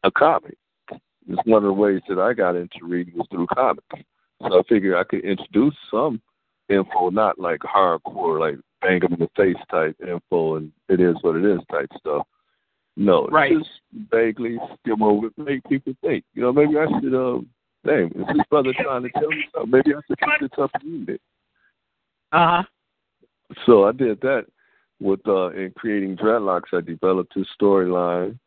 [0.03, 0.57] a comic.
[1.27, 3.87] It's one of the ways that I got into reading was through comics.
[4.41, 6.21] So I figured I could introduce some
[6.69, 11.15] info, not like hardcore, like bang them in the face type info and it is
[11.21, 12.27] what it is type stuff.
[12.97, 13.57] No, Right.
[13.57, 13.69] just
[14.09, 16.23] vaguely skim over it, make people think.
[16.33, 17.47] You know, maybe I should um
[17.85, 19.69] Dang, is this brother trying to tell me something?
[19.69, 21.21] Maybe I should pick this up and read it.
[22.31, 22.63] Uh huh.
[23.65, 24.45] So I did that
[24.99, 26.73] with uh in creating dreadlocks.
[26.73, 28.39] I developed this storyline,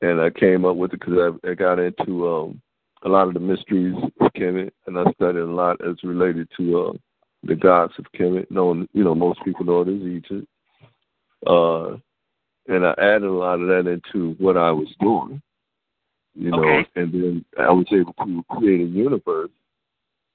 [0.00, 2.62] and I came up with it because I, I got into um
[3.02, 6.80] a lot of the mysteries of Kemet, and I studied a lot as related to
[6.80, 6.92] uh
[7.42, 8.50] the gods of Kemet.
[8.50, 10.46] Known, you know, most people know it as Egypt.
[11.46, 11.96] Uh,
[12.68, 15.40] and I added a lot of that into what I was doing.
[16.34, 16.86] You know, Okay.
[16.96, 19.50] and then I was able to create a universe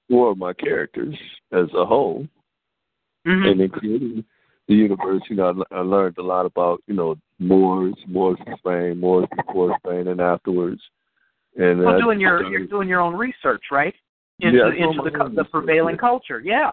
[0.09, 1.15] for my characters
[1.51, 2.27] as a whole
[3.25, 3.51] Mhm.
[3.51, 4.25] and in creating
[4.67, 8.57] the universe, you know, I, I learned a lot about, you know, Moors, Moors in
[8.57, 10.81] Spain, Moors before Spain, and afterwards.
[11.57, 13.95] And Well, I doing your you're doing your own research, right?
[14.39, 16.39] Into Yeah, into the the prevailing culture.
[16.39, 16.71] Yeah.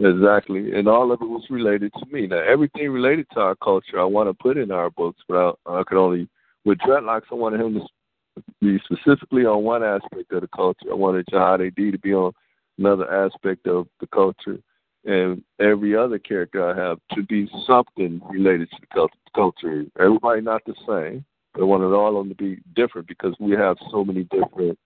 [0.00, 2.26] Exactly, and all of it was related to me.
[2.26, 5.78] Now, everything related to our culture, I want to put in our books, but I,
[5.80, 6.28] I could only
[6.64, 7.22] with dreadlocks.
[7.30, 10.90] I wanted him to be specifically on one aspect of the culture.
[10.90, 12.32] I wanted Jihad AD to be on
[12.78, 14.58] another aspect of the culture,
[15.04, 19.84] and every other character I have to be something related to the cult- culture.
[19.98, 21.24] Everybody not the same.
[21.58, 24.78] I wanted all of them to be different because we have so many different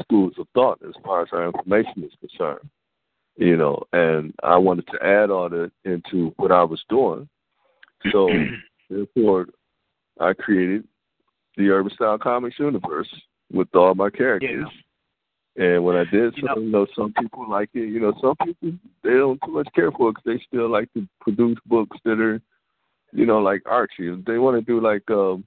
[0.00, 2.68] schools of thought as far as our information is concerned.
[3.38, 7.28] You know, and I wanted to add all that into what I was doing.
[8.12, 8.28] So
[8.90, 9.46] therefore
[10.20, 10.84] I created
[11.56, 13.08] the Urban Style Comics universe
[13.52, 14.66] with all my characters.
[15.56, 17.88] And when I did You know- so, you know, some people like it.
[17.88, 18.72] You know, some people
[19.04, 22.20] they don't too much care for it because they still like to produce books that
[22.20, 22.40] are,
[23.12, 24.14] you know, like Archie.
[24.26, 25.44] They want to do like um,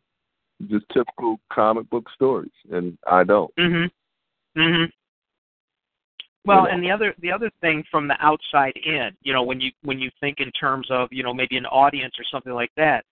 [0.68, 3.54] just typical comic book stories, and I don't.
[3.56, 3.92] Mhm.
[4.58, 4.92] Mhm.
[6.46, 9.72] Well, and the other the other thing from the outside in, you know, when you
[9.84, 13.06] when you think in terms of you know maybe an audience or something like that,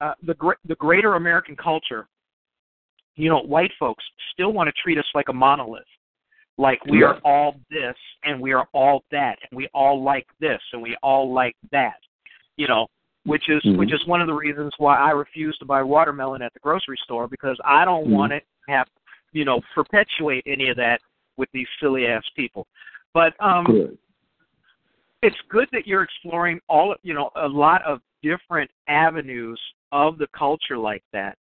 [0.00, 2.08] uh, the gr- the greater American culture,
[3.16, 5.84] you know, white folks still want to treat us like a monolith,
[6.56, 10.60] like we are all this and we are all that and we all like this
[10.72, 11.98] and we all like that,
[12.56, 12.86] you know,
[13.24, 13.76] which is Mhm.
[13.76, 16.96] which is one of the reasons why I refuse to buy watermelon at the grocery
[17.04, 18.10] store because I don't Mhm.
[18.10, 18.88] want to have
[19.32, 21.02] you know perpetuate any of that
[21.36, 22.66] with these silly ass people.
[23.12, 23.98] But um Good.
[25.22, 29.60] it's good that you're exploring all you know a lot of different avenues
[29.92, 31.36] of the culture like that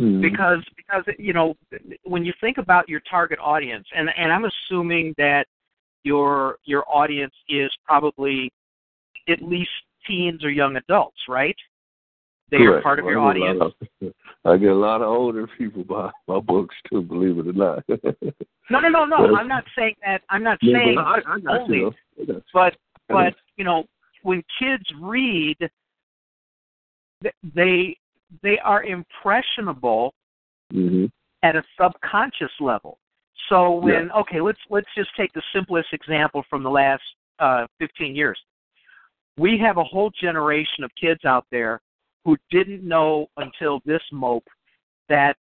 [0.00, 0.22] Mhm.
[0.22, 1.56] because because you know
[2.04, 5.46] when you think about your target audience and and I'm assuming that
[6.04, 8.50] your your audience is probably
[9.28, 9.70] at least
[10.06, 11.56] teens or young adults, right?
[12.50, 13.60] They are part of your I audience.
[14.02, 14.12] of-
[14.44, 17.84] I get a lot of older people buy my books too, believe it or not.
[18.72, 19.34] No, no, no, no.
[19.34, 20.22] I'm not saying that.
[20.30, 21.78] I'm not Yeah, saying but I, I only.
[21.78, 21.92] you.
[22.16, 22.22] though.
[22.22, 22.42] I got you.
[22.54, 22.76] but
[23.08, 23.82] but you know
[24.22, 25.56] when kids read
[27.54, 27.96] they
[28.42, 30.14] they are impressionable
[30.72, 31.10] Mhm.
[31.42, 32.98] at a subconscious level
[33.48, 37.02] so when okay let's let's just take the simplest example from the last
[37.40, 38.38] uh 15 years
[39.36, 41.80] we have a whole generation of kids out there
[42.24, 44.46] who didn't know until this mope
[45.08, 45.36] that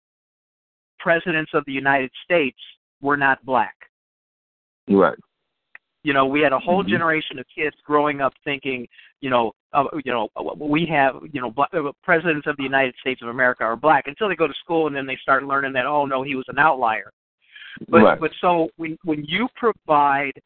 [0.99, 2.59] presidents of the United States
[3.01, 3.75] were not black
[4.87, 5.17] Right.
[6.03, 6.89] you know, we had a whole Mhm.
[6.89, 8.87] generation of kids growing up thinking,
[9.21, 12.95] you know, uh, you know, we have, you know, black, uh, presidents of the United
[12.97, 15.73] States of America are black until they go to school and then they start learning
[15.73, 17.11] that, oh no, he was an outlier.
[17.89, 18.19] But Right.
[18.19, 20.39] but so when when you provide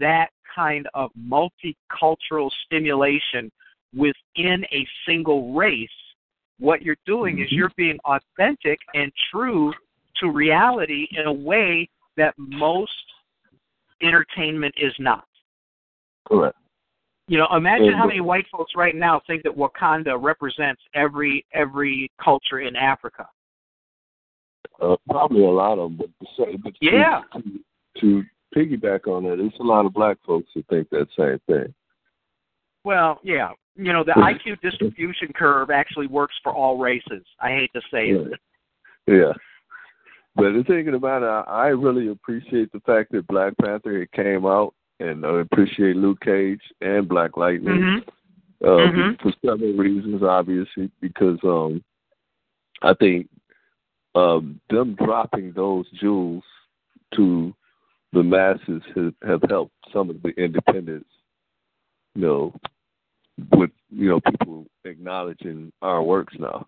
[0.00, 3.50] that kind of multicultural stimulation
[3.94, 5.88] within a single race,
[6.58, 9.72] what you're doing is you're being authentic and true
[10.16, 12.92] to reality in a way that most
[14.02, 15.24] entertainment is not.
[16.28, 16.56] Correct.
[17.28, 22.10] You know, imagine how many white folks right now think that Wakanda represents every every
[22.22, 23.26] culture in Africa.
[24.82, 27.20] Uh, probably a lot of them, but to say, but to- Yeah.
[27.34, 27.60] to,
[28.00, 28.24] to
[28.56, 31.72] piggyback on that, it's a lot of black folks who think that same thing.
[32.82, 33.50] Well, yeah.
[33.76, 37.24] You know, the IQ distribution curve actually works for all races.
[37.40, 38.32] I hate to say it.
[39.06, 39.32] Yeah.
[40.36, 44.46] But the thinking about it, I really appreciate the fact that Black Panther it came
[44.46, 47.80] out, and I appreciate Luke Cage and Black Lightning.
[47.80, 48.08] Mhm.
[48.62, 49.20] uh, Mhm.
[49.22, 51.82] for several reasons, obviously, because um,
[52.82, 53.28] I think
[54.14, 56.44] um, them dropping those jewels
[57.14, 57.54] to
[58.12, 61.08] the masses have, have helped some of the independents,
[62.14, 62.54] you know,
[63.52, 66.66] with you know people acknowledging our works now.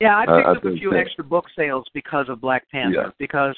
[0.00, 2.68] Yeah, I I- picked I up a few that- extra book sales because of Black
[2.70, 3.10] Panther Yeah.
[3.18, 3.56] because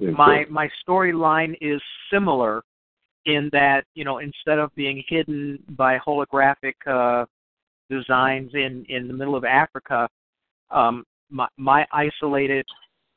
[0.00, 0.50] my so.
[0.52, 1.80] my storyline is
[2.12, 2.62] similar
[3.26, 7.24] in that you know instead of being hidden by holographic uh,
[7.90, 10.08] designs in in the middle of Africa,
[10.70, 12.66] um, my my isolated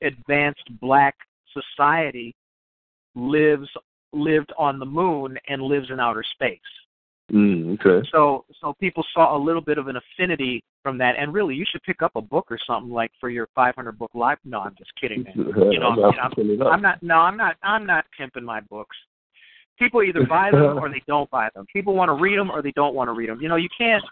[0.02, 1.16] advanced black
[1.54, 2.34] society
[3.16, 3.70] lives
[4.14, 6.60] lived on the moon and lives in outer space.
[7.32, 8.08] Mm, okay.
[8.12, 11.66] So so people saw a little bit of an affinity from that, and really, you
[11.70, 14.38] should pick up a book or something like for your 500 book life.
[14.44, 15.34] No, I'm just kidding, man.
[15.72, 16.62] You know, I'm you not know, picking it.
[16.62, 17.02] I'm not.
[17.02, 17.56] No, I'm not.
[17.64, 18.98] I'm not pimping my books.
[19.80, 21.66] People either buy them or they don't buy them.
[21.72, 23.40] People want to read them or they don't want to read them.
[23.42, 24.04] You know, you can't.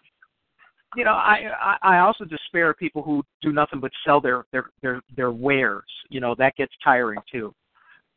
[0.95, 4.45] You know, I, I I also despair of people who do nothing but sell their
[4.51, 5.83] their their their wares.
[6.09, 7.53] You know, that gets tiring too.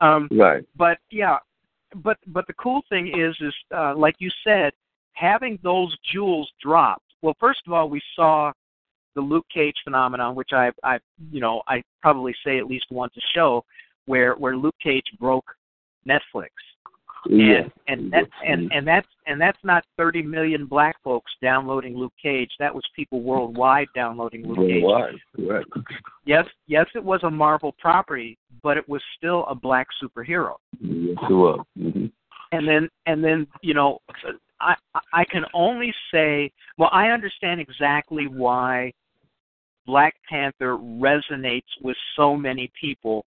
[0.01, 0.65] Um, Right.
[0.77, 1.39] but yeah,
[1.97, 4.73] but but the cool thing is is uh, like you said,
[5.13, 7.05] having those jewels dropped.
[7.23, 8.53] Well, first of all, we saw
[9.15, 10.99] the Luke Cage phenomenon, which I I
[11.31, 13.65] you know I probably say at least once a show,
[14.07, 15.45] where where Luke Cage broke
[16.09, 16.49] Netflix,
[17.27, 17.65] Yeah.
[17.89, 22.15] and and that and and that's and that's not 30 million black folks downloading Luke
[22.21, 22.51] Cage.
[22.59, 24.83] That was people worldwide downloading Luke Cage.
[24.83, 25.15] Worldwide.
[25.37, 25.69] Correct.
[26.25, 30.55] Yes, yes, it was a Marvel property, but it was still a black superhero.
[30.81, 31.65] Yes, it was.
[31.77, 32.07] hmm
[32.53, 33.99] and then and then you know
[34.63, 34.75] i
[35.13, 38.93] i can only say well i understand exactly why
[39.87, 43.25] black panther resonates with so many people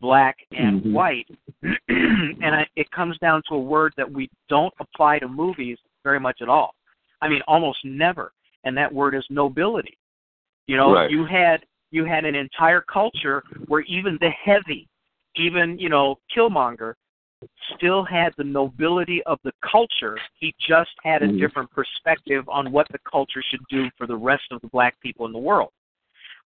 [0.00, 0.92] black and Mhm.
[0.92, 1.28] white
[1.88, 6.20] and I, it comes down to a word that we don't apply to movies very
[6.20, 6.74] much at all
[7.22, 8.32] i mean almost never
[8.64, 9.96] and that word is nobility
[10.66, 11.10] you know Right.
[11.10, 14.86] you had you had an entire culture where even the heavy
[15.36, 16.94] even you know killmonger
[17.74, 20.18] still had the nobility of the culture.
[20.38, 21.38] He just had a Mhm.
[21.38, 25.26] different perspective on what the culture should do for the rest of the black people
[25.26, 25.72] in the world.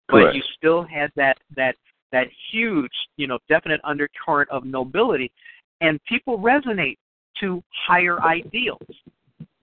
[0.07, 0.35] But Correct.
[0.35, 1.77] you still had that that
[2.11, 5.31] that huge, you know, definite undercurrent of nobility,
[5.79, 6.97] and people resonate
[7.39, 8.81] to higher ideals.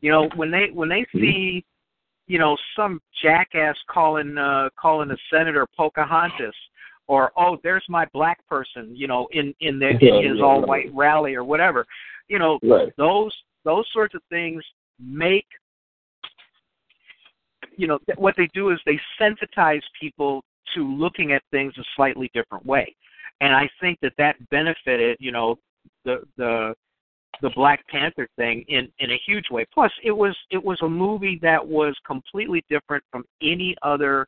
[0.00, 1.64] You know, when they when they see,
[2.26, 6.54] you know, some jackass calling uh, calling a senator Pocahontas,
[7.08, 10.60] or oh, there's my black person, you know, in in, the, Yeah, his yeah, all
[10.60, 10.68] right.
[10.68, 11.84] white rally or whatever.
[12.28, 12.92] You know, Right.
[12.96, 13.34] those
[13.64, 14.62] those sorts of things
[15.00, 15.46] make
[17.76, 20.42] you know th- what they do is they sensitize people
[20.74, 22.94] to looking at things a slightly different way
[23.40, 25.56] and i think that that benefited you know
[26.04, 26.74] the the
[27.40, 30.88] the black panther thing in in a huge way plus it was it was a
[30.88, 34.26] movie that was completely different from any other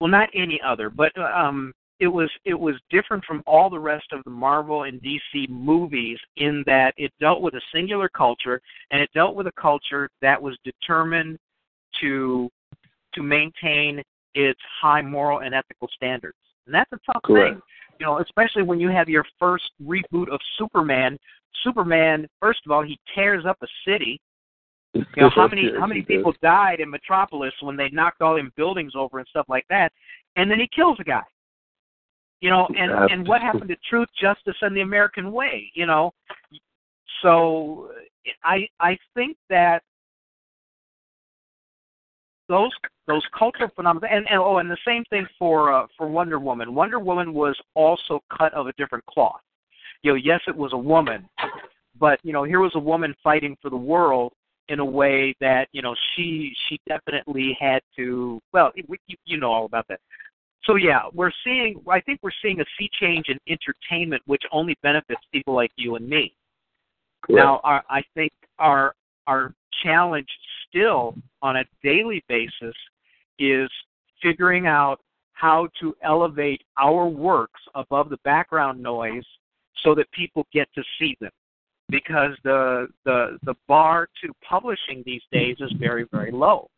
[0.00, 4.06] well not any other but um it was it was different from all the rest
[4.12, 9.00] of the Marvel and DC movies in that it dealt with a singular culture and
[9.00, 11.38] it dealt with a culture that was determined
[12.00, 12.50] to
[13.14, 14.02] to maintain
[14.34, 16.36] its high moral and ethical standards.
[16.66, 17.54] And that's a tough Correct.
[17.54, 17.62] thing.
[18.00, 21.16] You know, especially when you have your first reboot of Superman.
[21.62, 24.20] Superman, first of all, he tears up a city.
[24.94, 28.52] You know, how many how many people died in Metropolis when they knocked all them
[28.56, 29.92] buildings over and stuff like that,
[30.36, 31.22] and then he kills a guy.
[32.40, 35.70] You know, and and what happened to truth, justice, and the American way?
[35.74, 36.12] You know,
[37.22, 37.90] so
[38.44, 39.82] I I think that
[42.48, 42.70] those
[43.06, 46.74] those cultural phenomena and, and oh and the same thing for uh, for Wonder Woman.
[46.74, 49.40] Wonder Woman was also cut of a different cloth.
[50.02, 51.26] You know, yes, it was a woman,
[51.98, 54.32] but you know, here was a woman fighting for the world,
[54.68, 58.40] in a way that you know she she definitely had to.
[58.52, 60.00] Well, you, you know all about that.
[60.64, 61.82] So yeah, we're seeing.
[61.88, 65.96] I think we're seeing a sea change in entertainment, which only benefits people like you
[65.96, 66.34] and me.
[67.22, 67.44] Correct.
[67.44, 68.94] Now, our, I think our
[69.26, 70.28] our challenge
[70.68, 72.74] still on a daily basis
[73.38, 73.70] is
[74.22, 75.00] figuring out
[75.32, 79.24] how to elevate our works above the background noise
[79.82, 81.30] so that people get to see them
[81.88, 86.68] because the the the bar to publishing these days is very very low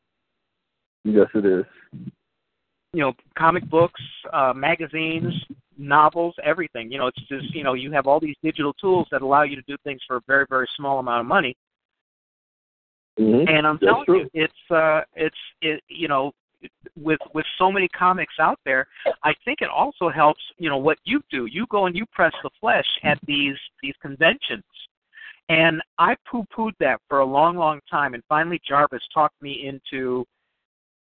[1.05, 1.65] Yes, it is.
[2.93, 4.01] you know comic books
[4.33, 5.33] uh magazines
[5.79, 9.23] novels everything you know it's just you know you have all these digital tools that
[9.23, 11.57] allow you to do things for a very very small amount of money
[13.19, 13.49] Mm-hmm.
[13.49, 14.21] and i'm That's telling true.
[14.21, 16.33] you it's uh it's it you know
[16.97, 18.87] with with so many comics out there
[19.25, 22.33] i think it also helps you know what you do you go and you press
[22.43, 24.65] the flesh at these these conventions
[25.49, 29.67] and i poo pooed that for a long long time and finally jarvis talked me
[29.67, 30.27] into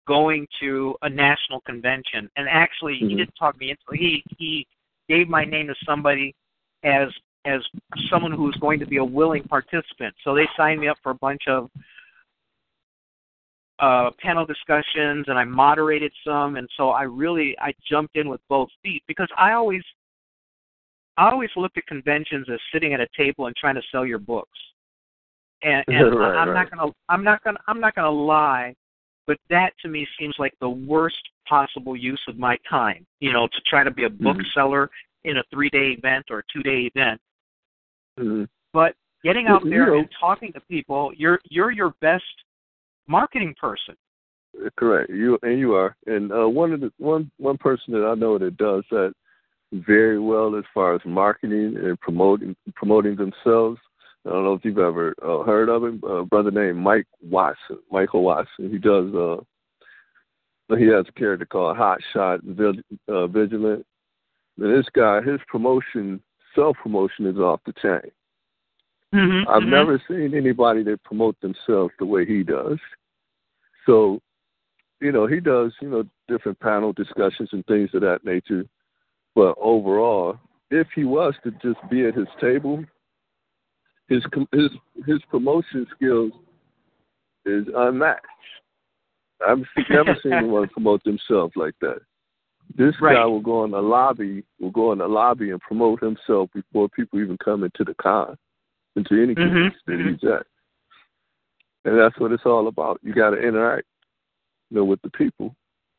[0.06, 2.30] going to a national convention.
[2.36, 3.16] And actually he Mhm.
[3.18, 4.66] didn't talk me into he he
[5.08, 6.34] gave my name to somebody
[6.82, 7.12] as
[7.46, 7.62] as
[8.08, 10.14] someone who was going to be a willing participant.
[10.24, 11.70] So they signed me up for a bunch of
[13.80, 16.56] uh panel discussions and I moderated some.
[16.56, 19.82] And so I really I jumped in with both feet because I always
[21.16, 24.18] I always looked at conventions as sitting at a table and trying to sell your
[24.18, 24.58] books.
[25.62, 26.54] And, and Right, I'm right.
[26.54, 28.74] not gonna I'm not gonna I'm not gonna lie,
[29.26, 31.16] but that to me seems like the worst
[31.48, 33.06] possible use of my time.
[33.20, 34.24] You know, to try to be a Mm-hmm.
[34.24, 34.90] bookseller
[35.24, 37.20] in a three day event or a two day event.
[38.18, 38.48] Mhm.
[38.72, 42.24] But getting out You there know- and talking to people, you're you're your best
[43.06, 43.96] marketing person.
[44.76, 45.10] Correct.
[45.10, 45.96] You and you are.
[46.06, 49.14] And uh, one of the one one person that I know that does that
[49.86, 53.78] very well as far as marketing and promoting promoting themselves.
[54.26, 56.00] I don't know if you've ever uh, heard of him.
[56.04, 58.70] A brother named Mike Watson, Michael Watson.
[58.70, 59.14] He does.
[59.14, 63.84] uh He has a character called Hot Shot Vig- uh, Vigilant.
[64.58, 66.22] And this guy, his promotion,
[66.54, 68.10] self promotion, is off the chain.
[69.14, 72.78] Mm-hmm, I've never seen anybody that promote themselves the way he does.
[73.86, 74.20] So,
[75.00, 78.64] you know, he does, you know, different panel discussions and things of that nature.
[79.34, 80.38] But overall,
[80.70, 82.84] if he was to just be at his table,
[84.08, 84.70] his com- his
[85.06, 86.32] his promotion skills
[87.44, 88.26] is unmatched.
[89.46, 92.00] I've never seen anyone promote themselves like that.
[92.76, 96.48] This guy will go in the lobby, will go in the lobby and promote himself
[96.54, 98.36] before people even come into the con,
[98.96, 100.46] into any Mhm, convention that he's at.
[101.84, 102.98] And that's what it's all about.
[103.02, 103.86] You got to interact,
[104.70, 105.54] you know, with the people.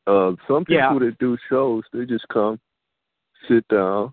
[0.08, 0.98] Uh, some people Yeah.
[0.98, 2.58] that do shows, they just come,
[3.48, 4.12] sit down,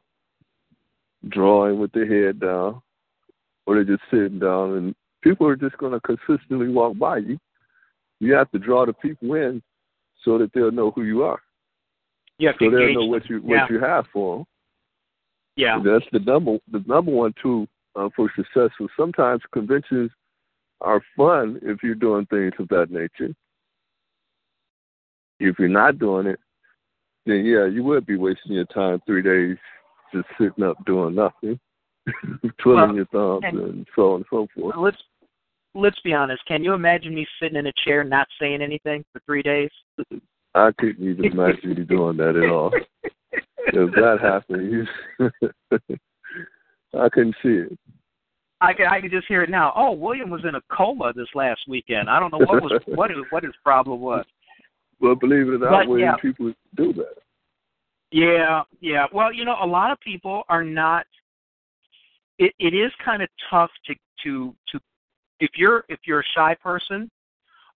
[1.29, 2.81] drawing with their head down,
[3.65, 7.37] or they're just sitting down, and people are just going to consistently walk by you.
[8.19, 9.61] You have to draw the people in
[10.23, 11.39] so that they'll know who you are,
[12.37, 13.67] You have to so they'll know what you what yeah.
[13.69, 14.45] you have for them.
[15.57, 15.75] yeah.
[15.75, 18.69] And that's the number the number one tool uh, for success.
[18.77, 20.11] So sometimes conventions
[20.81, 23.33] are fun if you're doing things of that nature.
[25.39, 26.39] If you're not doing it,
[27.25, 29.57] then yeah, you would be wasting your time three days
[30.13, 31.59] just sitting up doing nothing,
[32.61, 34.75] twiddling Well, your thumbs and- and so on and so forth.
[34.77, 34.97] let's
[35.75, 36.45] let's be honest.
[36.47, 39.71] Can you imagine me sitting in a chair not saying anything for three days?
[40.55, 42.71] I couldn't even imagine you doing that at all.
[43.75, 45.29] If that happened, you,
[46.99, 47.79] I couldn't see it.
[48.61, 49.71] I can I can just hear it now.
[49.75, 52.09] Oh, William was in a coma this last weekend.
[52.09, 54.25] I don't know what was what his, what his problem was.
[55.03, 56.15] But believe it or not, But, yeah.
[56.15, 57.15] people do that.
[58.11, 59.05] Yeah, yeah.
[59.11, 61.05] Well, you know, a lot of people are not.
[62.39, 64.79] It it is kind of tough to to to
[65.41, 67.11] if you're if you're a shy person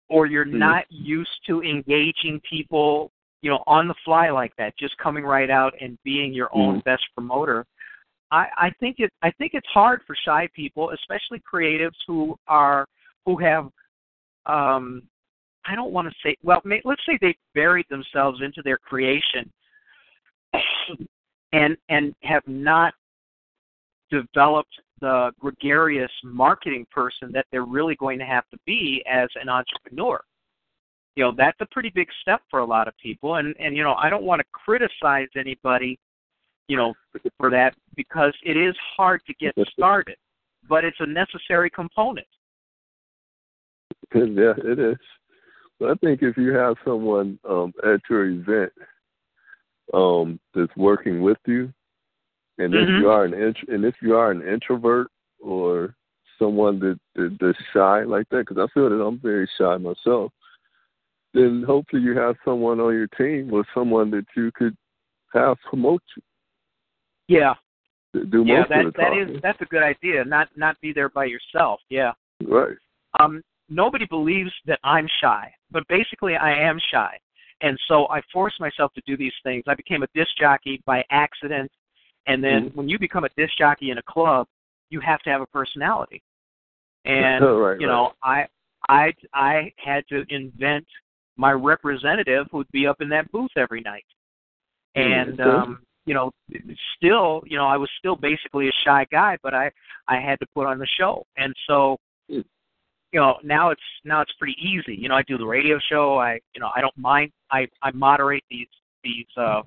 [0.08, 0.60] or you're Mhm.
[0.60, 5.50] not used to engaging people, you know, on the fly like that, just coming right
[5.50, 6.84] out and being your own Mhm.
[6.86, 7.66] best promoter.
[8.32, 12.88] I I think it I think it's hard for shy people, especially creatives who are
[13.26, 13.70] who have
[14.46, 15.04] um
[15.68, 19.52] I don't want to say well, may, let's say they buried themselves into their creation
[21.52, 22.94] and and have not
[24.10, 29.50] developed the gregarious marketing person that they're really going to have to be as an
[29.50, 30.20] entrepreneur.
[31.16, 33.84] You know, that's a pretty big step for a lot of people and and you
[33.84, 36.00] know, I don't want to criticize anybody,
[36.70, 36.94] you know,
[37.38, 40.16] for that because it is hard to get started,
[40.70, 42.28] but it's a necessary component.
[44.16, 44.98] yeah, it is.
[45.80, 48.72] But I think if you have someone um, at your event
[49.94, 51.72] um, that's working with you,
[52.58, 53.00] and if Mhm.
[53.00, 55.08] you are an int- and if you are an introvert
[55.40, 55.96] or
[56.40, 60.32] someone that, that that's shy like that, because I feel that I'm very shy myself,
[61.34, 64.76] then hopefully you have someone on your team or someone that you could
[65.34, 66.24] have promote you.
[67.28, 67.54] Yeah.
[68.14, 69.36] Do yeah, most that of the that talking.
[69.36, 70.26] is that's a good idea.
[70.26, 71.82] Not not be there by yourself.
[71.90, 72.14] Yeah.
[72.44, 72.78] right.
[73.20, 77.18] Um, nobody believes that I'm shy, but basically I am shy,
[77.62, 79.64] and so I force myself to do these things.
[79.68, 81.72] I became a disc jockey by accident,
[82.28, 82.76] and then Mhm.
[82.76, 84.48] when you become a disc jockey in a club,
[84.90, 86.22] you have to have a personality.
[87.06, 88.48] And Right, you know, I
[88.90, 90.88] I I had to invent
[91.38, 94.06] my representative who'd be up in that booth every night.
[94.96, 95.46] And Mhm.
[95.48, 96.32] um, you know,
[96.96, 99.72] still, you know, I was still basically a shy guy, but I
[100.08, 101.26] I had to put on the show.
[101.38, 101.98] And so
[102.30, 102.44] Mm.
[103.18, 104.96] You know, now it's now it's pretty easy.
[104.96, 106.20] You know, I do the radio show.
[106.20, 108.68] I you know, I don't mind I I moderate these
[109.04, 109.64] these uh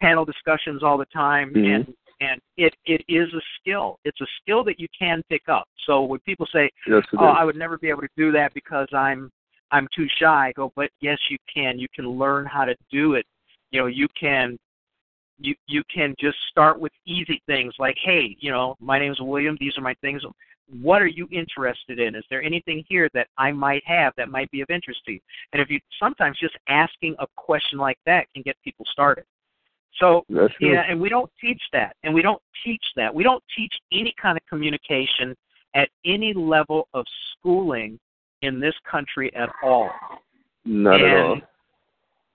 [0.00, 1.74] panel discussions all the time Mhm.
[1.74, 4.00] and and it it is a skill.
[4.04, 5.68] It's a skill that you can pick up.
[5.86, 7.36] So when people say, Yes, "Oh, is.
[7.38, 9.30] I would never be able to do that because I'm
[9.70, 11.78] I'm too shy," I go, "But yes, you can.
[11.78, 13.26] You can learn how to do it.
[13.70, 14.58] You know, you can
[15.38, 19.56] you you can just start with easy things like, "Hey, you know, my name's William.
[19.60, 20.24] These are my things.
[20.80, 22.14] What are you interested in?
[22.14, 25.20] Is there anything here that I might have that might be of interest to you?"
[25.52, 29.24] And if you sometimes just asking a question like that can get people started.
[29.98, 30.72] So That's true.
[30.72, 33.14] yeah, and we don't teach that, and we don't teach that.
[33.14, 35.36] We don't teach any kind of communication
[35.74, 37.98] at any level of schooling
[38.42, 39.90] in this country at all.
[40.64, 41.40] Not and, at all.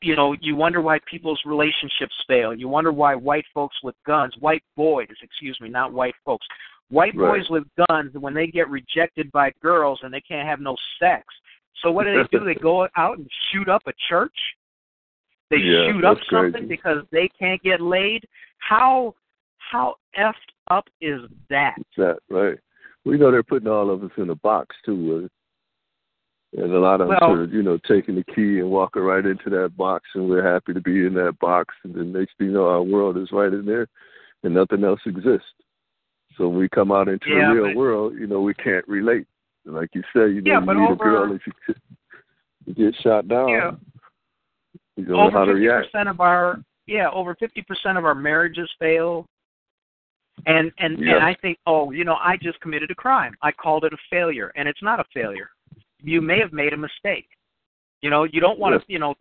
[0.01, 2.53] You know, you wonder why people's relationships fail.
[2.53, 6.45] You wonder why white folks with guns, white boys, excuse me, not white folks,
[6.89, 7.39] white Right.
[7.39, 11.25] boys with guns, when they get rejected by girls and they can't have no sex.
[11.83, 12.43] So what do they do?
[12.45, 14.37] they go out and shoot up a church.
[15.49, 16.67] They Yeah, shoot up something crazy.
[16.67, 18.25] because they can't get laid.
[18.59, 19.15] How
[19.57, 20.33] how effed
[20.71, 21.75] up is that?
[21.97, 22.57] That right.
[23.03, 25.29] We know they're putting all of us in a box too,
[26.57, 29.01] uh, and a lot of Well- us are, you know, taking the key and walking
[29.03, 31.75] right into that box, and we're happy to be in that box.
[31.83, 33.87] And then next thing you know, our world is right in there,
[34.43, 35.51] and nothing else exists.
[36.37, 38.87] So when we come out into Yeah, the real but- world, you know, we can't
[38.87, 39.25] relate.
[39.65, 41.51] Like you say, you know, Yeah, you but meet a girl if she
[42.65, 43.49] you get shot down.
[43.49, 43.71] Yeah.
[44.95, 45.93] You don't know how over to react.
[45.95, 49.25] of our yeah, over fifty percent of our marriages fail.
[50.45, 51.15] And and Yeah.
[51.15, 53.35] and I think, oh, you know, I just committed a crime.
[53.41, 55.49] I called it a failure, and it's not a failure.
[56.01, 57.27] You may have made a mistake.
[58.01, 58.79] You know, you don't want Yeah.
[58.79, 59.15] to, you know,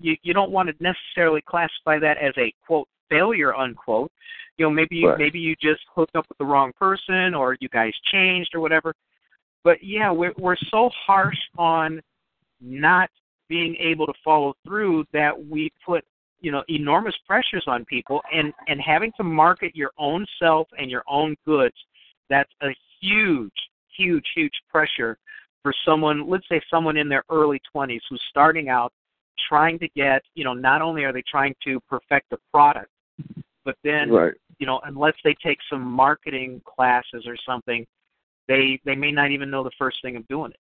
[0.00, 4.10] you you don't want to necessarily classify that as a quote failure unquote.
[4.56, 5.18] You know, maybe you Right.
[5.18, 8.94] maybe you just hooked up with the wrong person, or you guys changed, or whatever.
[9.64, 12.00] But yeah, we're we're so harsh on
[12.60, 13.10] not
[13.48, 16.04] being able to follow through that we put
[16.40, 20.90] you know enormous pressures on people and and having to market your own self and
[20.90, 21.74] your own goods
[22.30, 22.68] that's a
[23.00, 23.52] huge
[23.96, 25.18] huge huge pressure
[25.62, 28.92] for someone let's say someone in their early 20s who's starting out
[29.48, 32.90] trying to get you know not only are they trying to perfect the product
[33.68, 34.32] but then Right.
[34.58, 37.86] you know unless they take some marketing classes or something
[38.46, 40.58] they they may not even know the first thing of doing it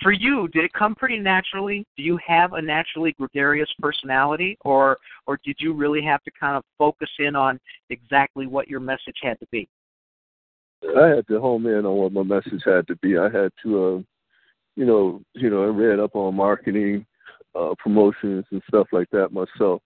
[0.00, 4.98] for you did it come pretty naturally do you have a naturally gregarious personality or
[5.26, 7.58] or did you really have to kind of focus in on
[7.90, 9.68] exactly what your message had to be
[10.96, 13.18] I had to home in on what my message had to be.
[13.18, 13.98] I had to, uh,
[14.76, 17.04] you know, you know, I read up on marketing,
[17.56, 19.82] uh, promotions and stuff like that myself.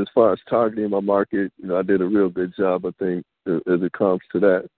[0.00, 2.90] As far as targeting my market, you know, I did a real good job, I
[2.98, 4.68] think, as it comes to that.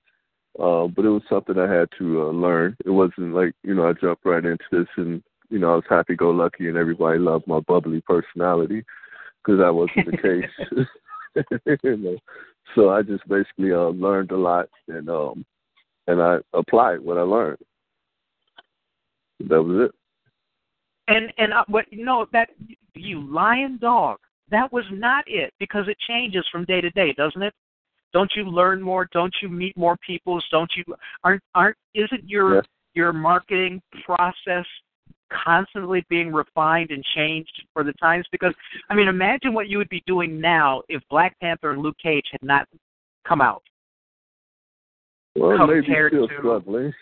[0.58, 2.76] Uh, but it was something I had to uh, learn.
[2.84, 5.84] It wasn't like, you know, I jumped right into this and, you know, I was
[5.88, 8.82] happy go lucky and everybody loved my bubbly personality
[9.44, 10.86] because that wasn't the case.
[11.82, 12.16] you know,
[12.74, 15.44] so I just basically uh, learned a lot and um
[16.06, 17.58] and I applied what I learned.
[19.40, 19.94] That was it.
[21.08, 22.50] and and uh, what you know that
[22.94, 24.18] you lion dog
[24.50, 27.54] that was not it because it changes from day to day doesn't it
[28.12, 30.84] don't you learn more don't you meet more people don't you
[31.24, 32.60] aren't aren't isn't your Yeah.
[32.94, 34.64] your marketing process
[35.32, 38.54] constantly being refined and changed for the times because
[38.90, 42.24] i mean imagine what you would be doing now if black panther and luke cage
[42.30, 42.68] had not
[43.26, 43.62] come out
[45.34, 46.92] Well, maybe still to- struggling.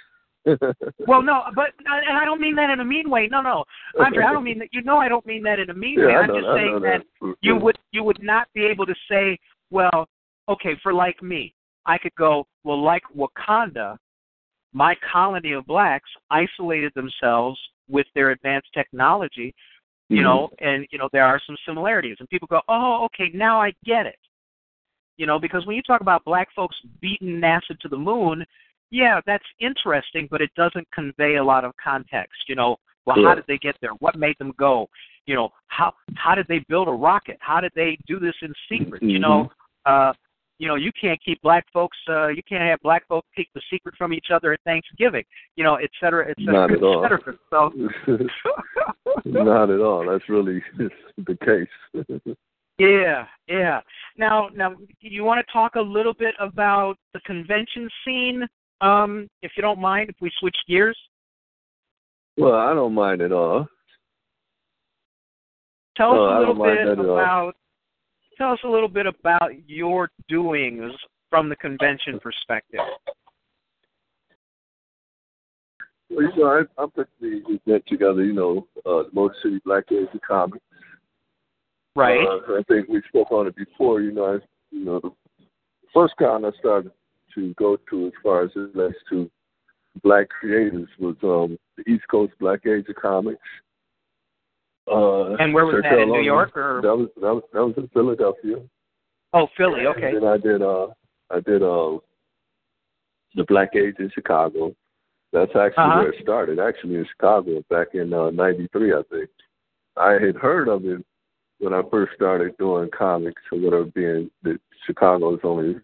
[1.07, 3.29] well no but and i don't mean that in a mean way.
[3.31, 3.65] No no.
[3.99, 6.07] Andre i don't mean that you know i don't mean that in a mean yeah,
[6.07, 6.15] way.
[6.17, 7.35] I'm know, just I saying that that.
[7.41, 9.39] you would you would not be able to say,
[9.71, 10.07] well,
[10.49, 11.55] okay, for like me,
[11.87, 13.97] I could go, well, like Wakanda,
[14.73, 17.59] my colony of blacks isolated themselves
[17.89, 19.55] with their advanced technology,
[20.09, 20.25] you Mhm.
[20.25, 23.73] know, and you know there are some similarities, and people go, oh, okay, now I
[23.85, 24.19] get it,
[25.17, 28.45] you know, because when you talk about black folks beating NASA to the moon,
[28.95, 32.39] yeah, that's interesting, but it doesn't convey a lot of context.
[32.49, 32.77] You know,
[33.07, 33.29] well, Yeah.
[33.29, 33.91] how did they get there?
[34.05, 34.89] What made them go?
[35.27, 37.37] You know, how how did they build a rocket?
[37.41, 39.03] How did they do this in secret?
[39.03, 39.51] You know,
[39.85, 40.13] uh,
[40.61, 41.99] you know, you can't keep black folks.
[42.09, 45.25] Uh, you can't have black folks keep the secret from each other at Thanksgiving.
[45.57, 47.05] You know, et cetera, et cetera, Not at all.
[47.05, 47.35] et cetera.
[47.51, 47.73] So,
[49.25, 50.07] Not at all.
[50.09, 50.63] That's really
[51.31, 52.07] the case.
[52.79, 53.81] Yeah, yeah.
[54.17, 58.47] Now, now, you want to talk a little bit about the convention scene,
[58.85, 60.99] um, if you don't mind, if we switch gears?
[62.37, 63.67] well, I don't mind at all.
[65.97, 67.19] Tell us a little bit that at all.
[67.19, 67.57] about.
[68.37, 70.93] Tell us a little bit about your doings
[71.31, 72.81] from the convention perspective.
[76.11, 78.25] Well, you know, I, I put the event together.
[78.25, 80.65] You know, uh, the Motor City Black Age of Comics.
[81.97, 82.27] Right.
[82.27, 84.01] Uh, I think we spoke on it before.
[84.01, 84.39] You know, I,
[84.73, 85.11] you know, the
[85.95, 86.91] first con I started
[87.35, 89.31] to go to as far as it relates to
[90.03, 93.41] black creators was um, the East Coast Black Age of Comics.
[94.91, 97.75] Uh, And where was that, in New York, or- that was that was that was
[97.77, 98.57] in Philadelphia.
[99.33, 99.87] oh, Philly.
[99.87, 100.09] Okay.
[100.15, 100.89] And then I did uh
[101.31, 101.99] I did uh
[103.35, 104.75] the Black Age in Chicago.
[105.33, 106.01] That's actually Uh-huh.
[106.01, 109.31] where it started, actually in Chicago back in uh ninety three I think.
[109.97, 111.05] I had heard of it
[111.59, 115.77] when I first started doing comics or whatever being that Chicago is only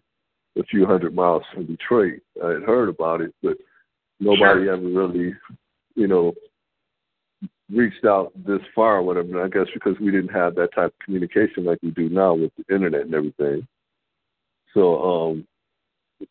[0.57, 2.19] a few hundred miles from Detroit.
[2.43, 3.57] I had heard about it, but
[4.19, 5.33] nobody ever really,
[5.95, 6.33] you know,
[7.71, 9.41] reached out this far or whatever.
[9.41, 12.33] And I guess because we didn't have that type of communication like we do now
[12.33, 13.67] with the internet and everything.
[14.73, 15.47] So um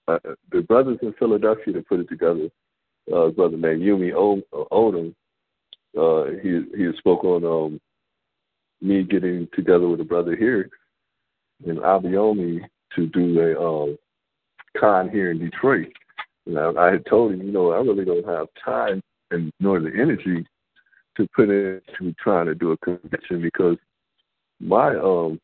[0.09, 0.19] uh,
[0.53, 2.49] the brothers in Philadelphia that put it together,
[3.11, 4.13] uh, a brother named Yumy
[4.53, 5.15] Odom,
[5.99, 7.81] uh, he he spoke on um,
[8.81, 10.71] me getting together with a brother here
[11.67, 12.61] in Abiomi
[12.95, 13.99] to do a um,
[14.79, 15.93] con here in Detroit.
[16.47, 19.81] And I, I had told him, you know, I really don't have time and nor
[19.81, 20.45] the energy
[21.17, 23.77] to put into trying to do a convention because
[24.61, 25.41] my um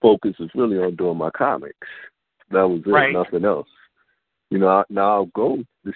[0.00, 1.88] focus is really on doing my comics.
[2.50, 3.12] That was it, Right.
[3.12, 3.68] nothing else.
[4.50, 5.94] You know, I, now I'll go this,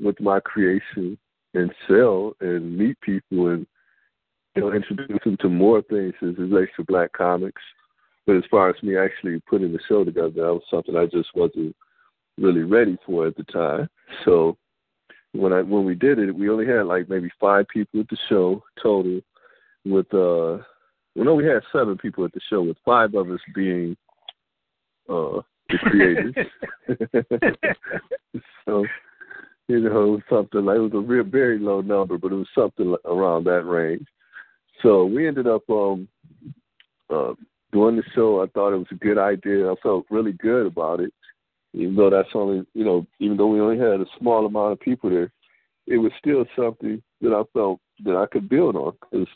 [0.00, 1.16] with my creation
[1.54, 3.66] and sell and meet people and
[4.54, 7.62] you know introduce them to more things as it relates to black comics.
[8.26, 11.30] But as far as me actually putting the show together, that was something I just
[11.34, 11.74] wasn't
[12.38, 13.88] really ready for at the time.
[14.24, 14.56] So
[15.32, 18.18] when I when we did it, we only had like maybe five people at the
[18.28, 19.20] show total.
[19.84, 20.62] With uh,
[21.14, 23.96] well, no, we had seven people at the show, with five of us being
[25.08, 26.34] uh the creators.
[28.64, 28.84] so
[29.68, 32.36] you know, it was something like it was a real very low number, but it
[32.36, 34.06] was something around that range.
[34.82, 36.08] So we ended up um
[37.10, 37.32] uh
[37.72, 38.42] doing the show.
[38.42, 39.70] I thought it was a good idea.
[39.70, 41.12] I felt really good about it.
[41.74, 44.80] Even though that's only you know, even though we only had a small amount of
[44.80, 45.32] people there,
[45.86, 49.26] it was still something that I felt that I could build on because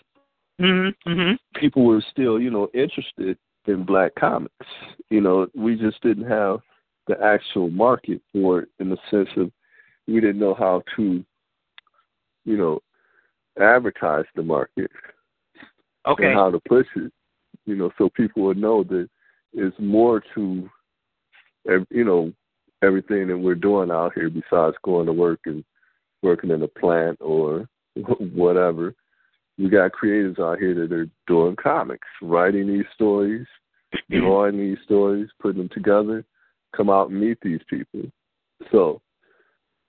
[0.60, 1.10] Mm-hmm.
[1.10, 1.60] Mm-hmm.
[1.60, 3.36] people were still, you know, interested
[3.66, 4.54] in black comics.
[5.10, 6.60] You know, we just didn't have
[7.06, 9.50] the actual market for it in the sense of
[10.06, 11.24] we didn't know how to,
[12.44, 12.80] you know,
[13.60, 14.90] advertise the market
[16.06, 16.26] Okay.
[16.26, 17.12] and how to push it.
[17.66, 19.08] You know, so people would know that
[19.52, 20.70] it's more to,
[21.68, 22.32] ev- you know,
[22.82, 25.64] everything that we're doing out here besides going to work and
[26.22, 27.68] working in a plant or
[28.34, 28.94] whatever
[29.58, 33.46] we got creators out here that are doing comics, writing these stories,
[34.10, 36.24] drawing these stories, putting them together,
[36.76, 38.02] come out and meet these people.
[38.70, 39.00] So,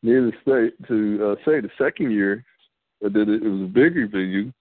[0.03, 2.45] needless to say, to uh, say the second year,
[3.05, 3.43] I did it.
[3.43, 4.51] It was a bigger venue.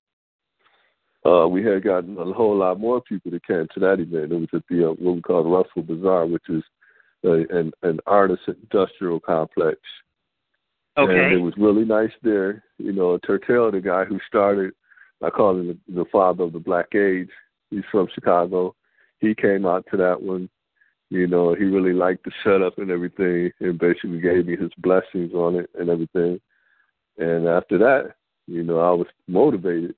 [1.26, 4.32] Uh, we had gotten a whole lot more people that came to that event.
[4.32, 6.62] It was at the uh, what we call the Russell Bazaar, which is
[7.24, 9.78] uh, an an artist industrial complex.
[10.96, 11.18] Okay.
[11.18, 12.62] And it was really nice there.
[12.78, 14.72] You know, Turtel, the guy who started,
[15.22, 17.30] I call him the, the father of the Black Age.
[17.70, 18.74] He's from Chicago.
[19.18, 20.48] He came out to that one.
[21.10, 25.32] You know, he really liked the setup and everything, and basically gave me his blessings
[25.34, 26.40] on it and everything.
[27.18, 28.14] And after that,
[28.46, 29.94] you know, I was motivated.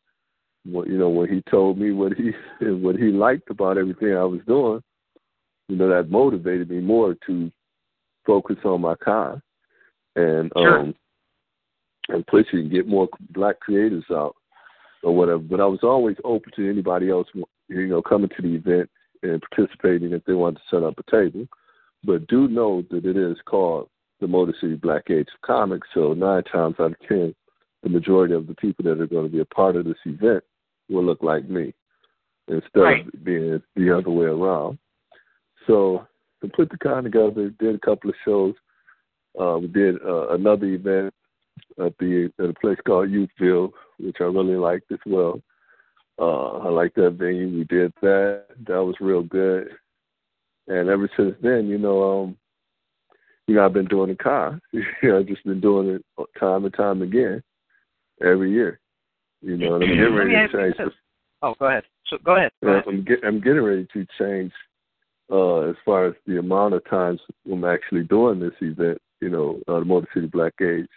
[0.65, 2.33] What you know, when he told me what he
[2.67, 4.83] what he liked about everything I was doing,
[5.69, 7.51] you know, that motivated me more to
[8.27, 9.41] focus on my con
[10.17, 10.79] and Sure.
[10.81, 10.95] um
[12.11, 14.35] and push it and get more black creators out
[15.03, 15.39] or whatever.
[15.41, 17.29] But I was always open to anybody else,
[17.69, 18.91] you know, coming to the event
[19.23, 21.47] and participating if they wanted to set up a table.
[22.05, 23.89] But do know that it is called
[24.21, 25.89] the Motor City Black Age of Comics.
[25.95, 27.35] So nine times out of ten,
[27.83, 30.43] the majority of the people that are going to be a part of this event
[30.89, 31.73] will look like me
[32.49, 33.07] instead Right.
[33.07, 34.79] of being the other way around.
[35.67, 36.07] So
[36.43, 38.55] we put the con together, did a couple of shows.
[39.39, 41.13] Uh, we did uh, another event
[41.79, 45.41] at the at a place called Youthville, which I really liked as well.
[46.19, 47.49] Uh, I like that venue.
[47.49, 48.47] We did that.
[48.67, 49.69] That was real good.
[50.67, 52.37] And ever since then, you know, um,
[53.47, 54.61] you know, I've been doing the car.
[54.73, 56.05] you know, I've just been doing it
[56.39, 57.43] time and time again,
[58.23, 58.81] every year.
[59.40, 60.77] You know, and I'm getting ready to change.
[60.77, 60.90] The,
[61.43, 61.85] oh, go ahead.
[62.07, 62.51] So go ahead.
[62.62, 62.85] Go ahead.
[62.86, 64.53] I'm, get, I'm getting ready to change
[65.31, 67.20] uh, as far as the amount of times
[67.51, 68.99] I'm actually doing this event.
[69.20, 70.89] You know, uh, the Motor City Black Age.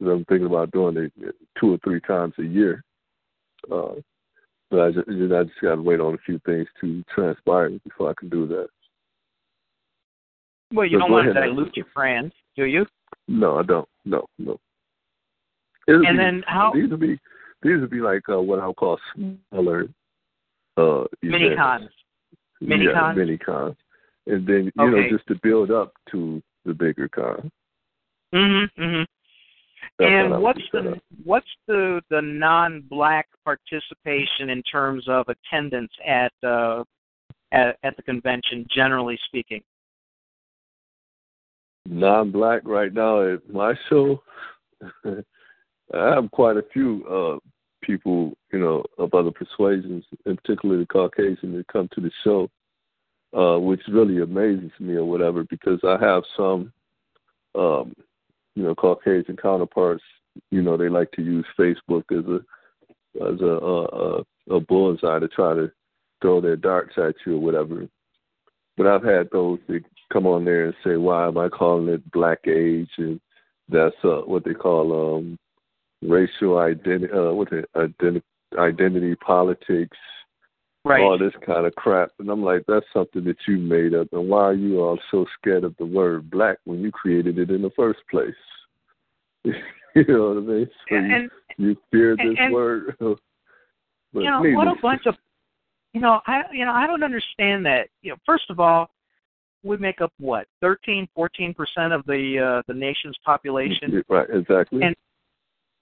[0.00, 1.12] I'm thinking about doing it
[1.60, 2.82] two or three times a year.
[3.70, 3.94] Uh,
[4.70, 8.10] but I just, I just got to wait on a few things to transpire before
[8.10, 8.68] I can do that.
[10.72, 12.86] Well, you So don't want to dilute your friends, do you?
[13.28, 13.88] No, I don't.
[14.04, 14.58] No, no.
[15.88, 17.18] It'll And be- then how- these would be
[17.62, 19.86] these would be like uh, what I'll call smaller
[20.76, 21.88] uh Mini cons.
[22.60, 23.16] Mini yeah, cons?
[23.16, 23.76] mini cons,
[24.26, 27.50] and then you know just to build up to the bigger con.
[28.32, 28.70] That's
[29.98, 36.82] what And what's the what's the the non-black participation in terms of attendance at uh,
[37.52, 39.62] at, at the convention, generally speaking?
[41.86, 44.22] non-black right now at my show.
[45.94, 47.38] I have quite a few uh
[47.82, 52.48] people, you know, of other persuasions, and particularly the Caucasian, that come to the show,
[53.36, 56.72] uh, which really amazes me or whatever, because I have some,
[57.54, 57.94] um,
[58.54, 60.02] you know, Caucasian counterparts.
[60.50, 62.40] You know, they like to use Facebook as a
[63.22, 65.70] as a a, a, a bullseye to try to
[66.22, 67.86] throw their darts at you or whatever.
[68.76, 69.82] But I've had those that
[70.12, 73.20] come on there and say, "Why am I calling it Black Age?" and
[73.68, 75.38] that's uh, what they call um,
[76.02, 78.24] racial identity, uh, what the identity,
[78.58, 79.96] identity politics,
[80.84, 81.00] Right.
[81.00, 82.10] all this kind of crap.
[82.18, 84.08] And I'm like, that's something that you made up.
[84.12, 87.50] And why are you all so scared of the word black when you created it
[87.50, 88.34] in the first place?
[89.44, 89.54] you
[90.08, 90.70] know what I mean?
[90.88, 92.96] So and, you, you fear this and- word.
[93.00, 93.16] but
[94.14, 95.14] you know what a bunch of
[95.94, 97.88] you know I you know I don't understand that.
[98.02, 98.90] You know, first of all,
[99.62, 104.82] we make up what thirteen, fourteen percent of the uh, the nation's population, Right, exactly.
[104.82, 104.96] And-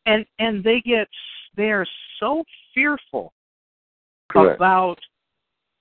[0.06, 1.08] and and they get
[1.56, 1.86] they are
[2.18, 2.44] so
[2.74, 3.32] fearful
[4.30, 4.56] Correct.
[4.56, 4.98] about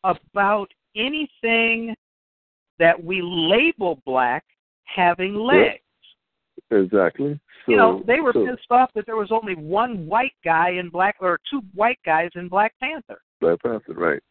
[0.04, 1.96] about anything
[2.80, 4.44] that we label black
[4.86, 5.80] having legs.
[6.72, 7.40] Exactly.
[7.66, 10.72] So, you know, they were so, pissed off that there was only one white guy
[10.72, 13.22] in Black or two white guys in Black Panther.
[13.42, 14.22] Black Panther, right.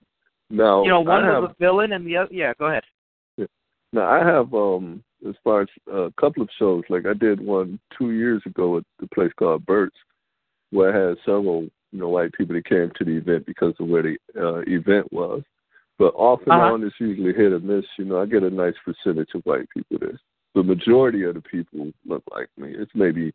[0.51, 2.32] Now, you know, one I have, was a villain and the other.
[2.32, 2.85] Yeah, go ahead.
[3.93, 7.78] Now I have um as far as a couple of shows, like I did one
[7.97, 9.97] two years ago at the place called Bert's,
[10.70, 11.62] where I had several
[11.93, 15.12] you know white people that came to the event because of where the uh, event
[15.12, 15.43] was.
[15.99, 16.74] But off and Uh-huh.
[16.74, 17.85] on, it's usually hit or miss.
[17.99, 20.20] You know, I get a nice percentage of white people there.
[20.55, 22.73] The majority of the people look like me.
[22.77, 23.32] It's maybe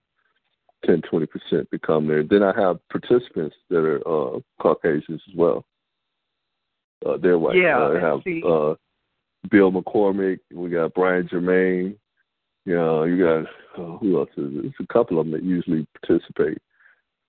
[0.85, 2.23] ten, twenty percent that come there.
[2.23, 5.65] Then I have participants that are uh, Caucasians as well.
[7.05, 7.57] Uh, they're white.
[7.57, 8.75] Yeah, uh, I have see- uh,
[9.49, 10.39] Bill McCormick.
[10.53, 11.95] We got Brian Germain.
[12.65, 13.45] You know, you got
[13.81, 14.65] uh, who else is it?
[14.65, 16.59] It's a couple of them that usually participate.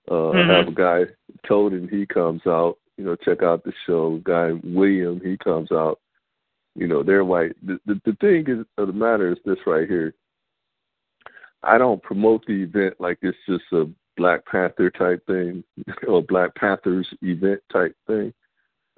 [0.09, 0.49] Uh, Mhm.
[0.49, 1.05] I have a guy,
[1.47, 2.77] Toden, he comes out.
[2.97, 4.17] You know, check out the show.
[4.23, 5.99] Guy William, he comes out.
[6.75, 7.55] You know, they're white.
[7.65, 10.13] The the, the thing is, of the matter is this right here.
[11.63, 15.63] I don't promote the event like it's just a Black Panther type thing
[16.07, 18.33] or Black Panthers event type thing.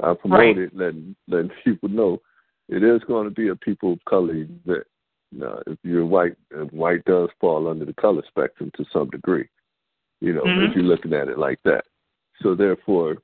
[0.04, 0.58] I promote Right.
[0.58, 2.22] it, letting letting people know
[2.70, 4.88] it is going to be a people of color event.
[5.32, 9.48] Now, if you're white, and white does fall under the color spectrum to some degree,
[10.22, 10.70] you know, Mhm.
[10.70, 11.86] if you're looking at it like that.
[12.42, 13.18] So therefore,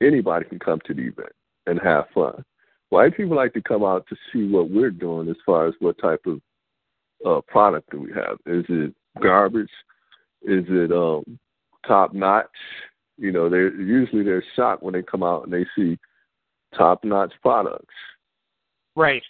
[0.00, 1.32] anybody can come to the event
[1.66, 2.44] and have fun.
[2.90, 5.98] White people like to come out to see what we're doing as far as what
[5.98, 6.40] type of
[7.24, 8.38] uh, product do we have.
[8.46, 9.70] Is it garbage?
[10.42, 11.38] Is it um,
[11.86, 12.48] top notch?
[13.18, 15.98] You know, they usually they're shocked when they come out and they see
[16.74, 17.94] top notch products.
[19.00, 19.22] Right.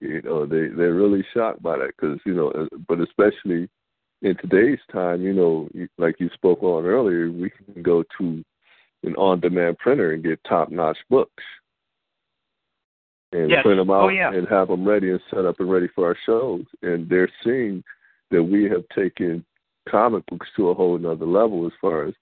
[0.00, 3.70] You know, they they're really shocked by that because you know, uh, but especially
[4.20, 8.44] in today's time, you know, like you spoke on earlier, we can go to
[9.02, 11.42] an on-demand printer and get top-notch books
[13.32, 13.62] and Yes.
[13.62, 14.32] print them Oh, out yeah.
[14.32, 16.64] and have them ready and set up and ready for our shows.
[16.82, 17.82] And they're seeing
[18.30, 19.44] that we have taken
[19.88, 22.14] comic books to a whole another level as far as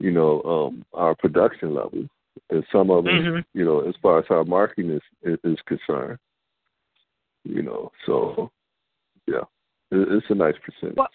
[0.00, 2.04] you know um, our production level,
[2.50, 3.44] and some of them, Mhm.
[3.54, 6.18] you know, as far as our marketing is is, is concerned.
[7.44, 8.50] You know, so
[9.26, 9.44] yeah,
[9.90, 10.96] it, it's a nice percentage.
[10.96, 11.08] Well,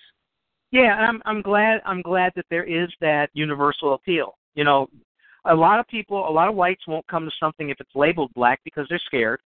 [0.72, 4.38] Yeah, I'm I'm glad I'm glad that there is that universal appeal.
[4.56, 4.90] You know,
[5.46, 8.32] a lot of people, a lot of whites won't come to something if it's labeled
[8.34, 9.40] black because they're scared.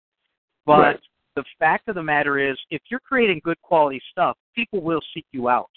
[0.65, 0.99] But Right.
[1.35, 5.25] the fact of the matter is, if you're creating good quality stuff, people will seek
[5.31, 5.69] you out.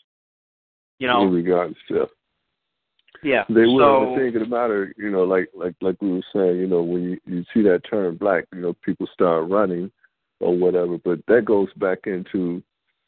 [0.98, 2.04] You know, regardless, yeah.
[3.22, 3.44] Yeah.
[3.48, 3.78] They will.
[3.78, 6.66] So, the thing of the matter, you know, like like like we were saying, you
[6.66, 9.90] know, when you, you see that term black, you know, people start running
[10.40, 10.98] or whatever.
[10.98, 12.62] But that goes back into,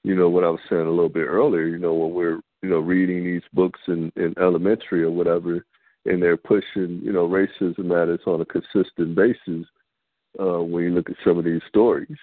[0.05, 2.69] you know, what I was saying a little bit earlier, you know, when we're, you
[2.69, 5.65] know, reading these books in, in elementary or whatever,
[6.05, 9.67] and they're pushing, you know, racism at us on a consistent basis,
[10.41, 12.19] uh, when you look at some of these stories.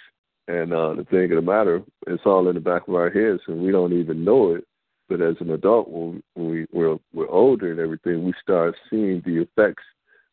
[0.48, 3.42] And uh, the thing of the matter, it's all in the back of our heads,
[3.48, 4.66] and we don't even know it.
[5.10, 9.42] But as an adult, when we we're, we're older and everything, we start seeing the
[9.42, 9.84] effects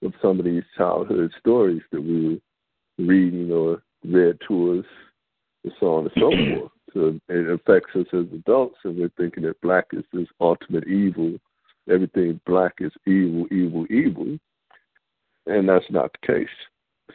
[0.04, 2.36] of some of these childhood stories that we were
[2.98, 4.86] reading or read to us,
[5.64, 6.72] and so on and so forth.
[6.92, 11.34] So it affects us as adults, and we're thinking that black is this ultimate evil.
[11.90, 14.38] Everything black is evil, evil, evil,
[15.46, 16.48] and that's not the case.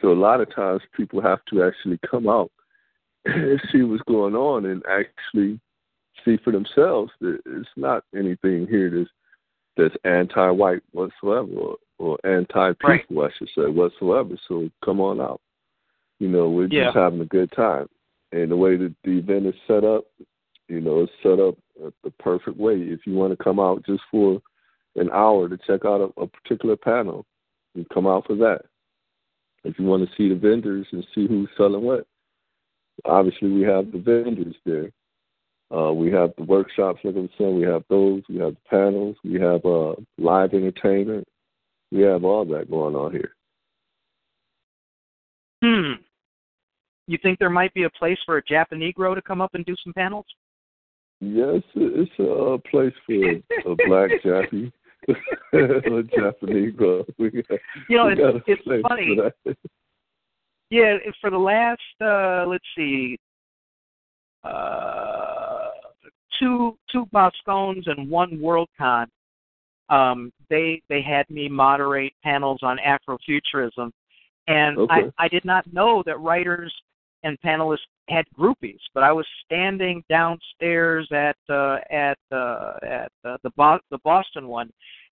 [0.00, 2.50] So a lot of times people have to actually come out
[3.24, 5.60] and see what's going on and actually
[6.24, 9.10] see for themselves that it's not anything here that's
[9.76, 13.32] that's anti-white whatsoever or, or anti-people, Right.
[13.32, 14.36] I should say, whatsoever.
[14.46, 15.40] So come on out.
[16.18, 16.84] You know, we're Yeah.
[16.84, 17.88] just having a good time,
[18.32, 20.04] and the way that the event is set up,
[20.68, 21.56] you know, it's set up
[22.04, 22.74] the perfect way.
[22.80, 24.40] If you want to come out just for
[24.96, 27.24] an hour to check out a, a particular panel,
[27.74, 28.66] you come out for that.
[29.64, 32.06] If you want to see the vendors and see who's selling what,
[33.04, 34.90] obviously we have the vendors there.
[35.74, 39.16] Uh, we have the workshops, like I'm saying, we have those, we have the panels,
[39.24, 41.26] we have uh, live entertainment,
[41.90, 43.34] we have all that going on here.
[45.64, 46.02] hmm.
[47.06, 49.64] You think there might be a place for a Japanese Negro to come up and
[49.64, 50.26] do some panels?
[51.20, 54.72] Yes, it's a, uh, place for a black Japanese,
[55.54, 57.04] a Japanese girl.
[57.18, 57.58] We got,
[57.88, 59.18] You know, a it's, it's funny.
[60.70, 63.18] Yeah, for the last uh let's see,
[64.42, 65.41] uh
[66.42, 69.06] two two Boskones and one Worldcon,
[69.88, 73.90] um, they they had me moderate panels on Afrofuturism,
[74.48, 74.94] and Okay.
[75.18, 76.72] I I did not know that writers
[77.24, 83.36] and panelists had groupies, but I was standing downstairs at uh, at uh, at uh,
[83.42, 84.70] the Bo- the Boston one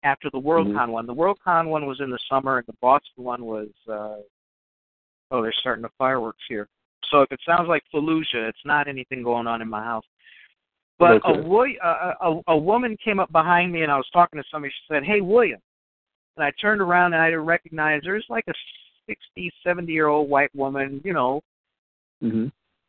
[0.04, 1.06] after the Worldcon one.
[1.06, 3.68] The Worldcon one was in the summer, and the Boston one was.
[3.88, 4.18] Uh,
[5.32, 6.68] oh, they're starting the fireworks here.
[7.10, 10.04] So if it sounds like Fallujah, it's not anything going on in my house.
[10.98, 14.40] But a, wo- a, a a woman came up behind me, and I was talking
[14.40, 14.72] to somebody.
[14.72, 15.60] She said, "Hey, William,"
[16.36, 18.00] and I turned around and I didn't recognize.
[18.02, 18.54] There's like a
[19.06, 21.40] sixty, seventy year old white woman, you know,
[22.20, 22.46] hmm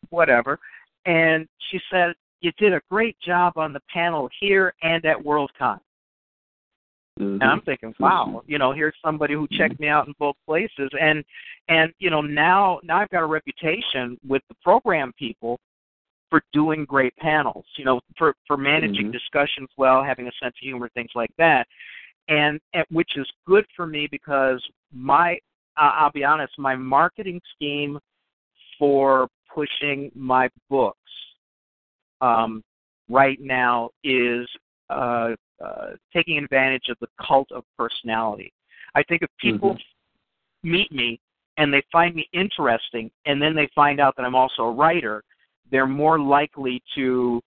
[0.10, 0.60] whatever.
[1.06, 5.80] And she said, You did a great job on the panel here and at Worldcon.
[7.18, 10.36] hmm And I'm thinking, wow, you know, here's somebody who checked me out in both
[10.46, 11.24] places, and
[11.68, 15.60] and you know now now I've got a reputation with the program people
[16.30, 19.12] for doing great panels, you know, for for managing Mhm.
[19.14, 21.68] discussions well, having a sense of humor, things like that,
[22.28, 25.40] and, and which is good for me because my
[25.78, 28.00] uh, I'll be honest, my marketing scheme
[28.80, 31.00] for pushing my books
[32.22, 32.64] um,
[33.10, 34.48] right now is
[34.90, 38.52] uh, uh, taking advantage of the cult of personality.
[38.96, 39.78] I think if people
[40.64, 41.20] meet me
[41.58, 45.24] and they find me interesting, and then they find out that I'm also a writer,
[45.72, 47.42] they're more likely to,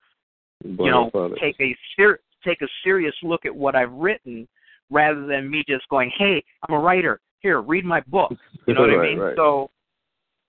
[0.64, 1.10] you know,
[1.40, 4.48] take a ser- take a serious look at what I've written
[4.90, 7.20] rather than me just going, "Hey, I'm a writer.
[7.40, 8.32] Here, read my book."
[8.66, 9.18] You know what I mean?
[9.18, 9.36] right.
[9.36, 9.70] So,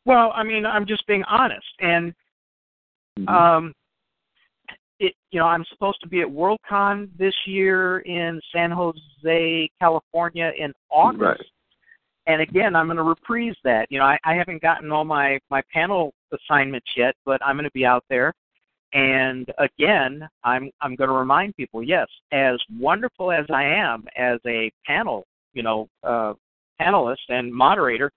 [0.05, 2.13] well, I mean, I'm just being honest, and
[3.17, 3.29] Mhm.
[3.29, 3.73] um,
[4.99, 10.51] it you know I'm supposed to be at Worldcon this year in San Jose, California
[10.57, 11.21] in August.
[11.21, 11.51] Right.
[12.27, 13.87] And again, I'm going to reprise that.
[13.89, 17.65] You know, I, I haven't gotten all my my panel assignments yet, but I'm going
[17.65, 18.33] to be out there.
[18.93, 24.39] And again, I'm I'm going to remind people, yes, as wonderful as I am as
[24.45, 26.33] a panel, you know, uh,
[26.79, 28.11] panelist and moderator,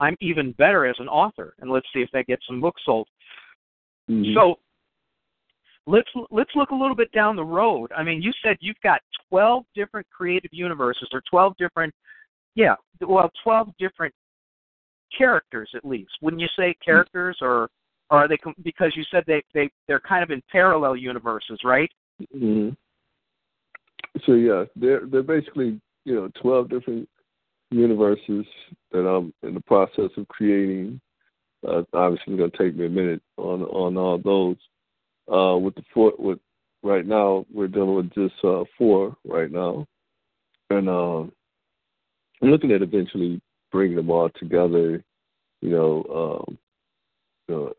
[0.00, 1.54] I'm even better as an author.
[1.60, 3.08] And let's see if that gets some books sold.
[4.10, 4.34] Mhm.
[4.34, 4.58] So
[5.86, 7.92] let's let's look a little bit down the road.
[7.96, 11.94] I mean, you said you've got 12 different creative universes or 12 different
[12.56, 14.14] yeah, well, 12 different
[15.16, 16.10] characters at least.
[16.20, 17.68] Wouldn't you say characters or
[18.10, 21.90] or are they because you said they they they're kind of in parallel universes, right?
[22.34, 22.70] Mm-hmm.
[24.24, 27.08] So yeah, they're they're basically you know twelve different
[27.70, 28.46] universes
[28.92, 31.00] that I'm in the process of creating.
[31.66, 34.56] Uh, obviously, it's going to take me a minute on on all those.
[35.28, 36.38] Uh, with the four, with
[36.84, 39.84] right now we're dealing with just uh, four right now,
[40.70, 41.24] and uh,
[42.42, 43.40] I'm looking at eventually
[43.72, 45.02] bringing them all together.
[45.62, 46.58] You know, um,
[47.52, 47.70] uh,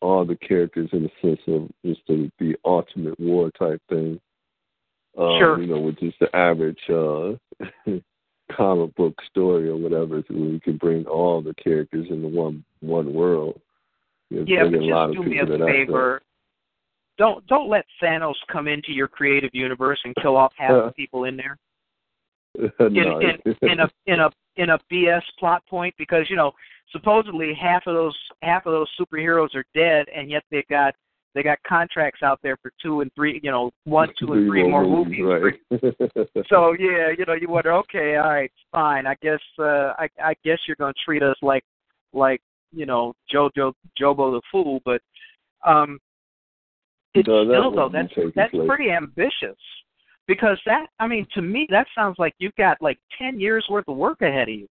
[0.00, 4.20] all the characters in the sense of just the, the ultimate war type thing.
[5.16, 5.60] Um, Sure.
[5.60, 7.34] You know, with just the average uh,
[8.56, 13.12] comic book story or whatever, so we can bring all the characters into one one
[13.12, 13.60] world.
[14.30, 16.22] You know, Yeah, but bringing a lot just do me a favor.
[17.16, 21.24] Don't don't let Thanos come into your creative universe and kill off half the people
[21.24, 21.58] in there.
[22.80, 26.52] in, in, in a in a in a BS plot point because you know
[26.92, 30.94] supposedly half of those half of those superheroes are dead and yet they've got
[31.34, 34.68] they got contracts out there for two and three you know one two and three
[34.68, 35.20] more movies.
[35.24, 35.54] right?
[36.48, 40.34] So yeah, you know you wonder okay all right fine I guess uh, I I
[40.44, 41.64] guess you're going to treat us like
[42.12, 42.40] like
[42.72, 45.00] you know Jojo Jobo the fool but
[45.66, 45.98] um
[47.14, 48.68] it's No, still though that's that's place.
[48.68, 49.56] pretty ambitious
[50.26, 53.88] because that I mean to me that sounds like you've got like ten years worth
[53.88, 54.68] of work ahead of you.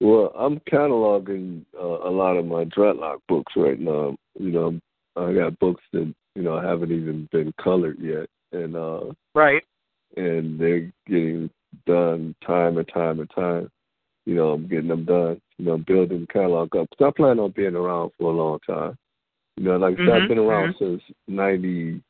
[0.00, 4.16] Well, I'm cataloging uh, a lot of my Dreadlock books right now.
[4.38, 4.80] You know,
[5.16, 9.62] I got books that you know haven't even been colored yet, and uh Right.
[10.16, 11.50] and they're getting
[11.86, 13.70] done time and time and time.
[14.26, 15.40] You know, I'm getting them done.
[15.58, 16.88] You know, building the catalog up.
[16.98, 18.96] Cause I plan on being around for a long time.
[19.56, 22.02] You know, like I said, Mhm, I've been around since '90,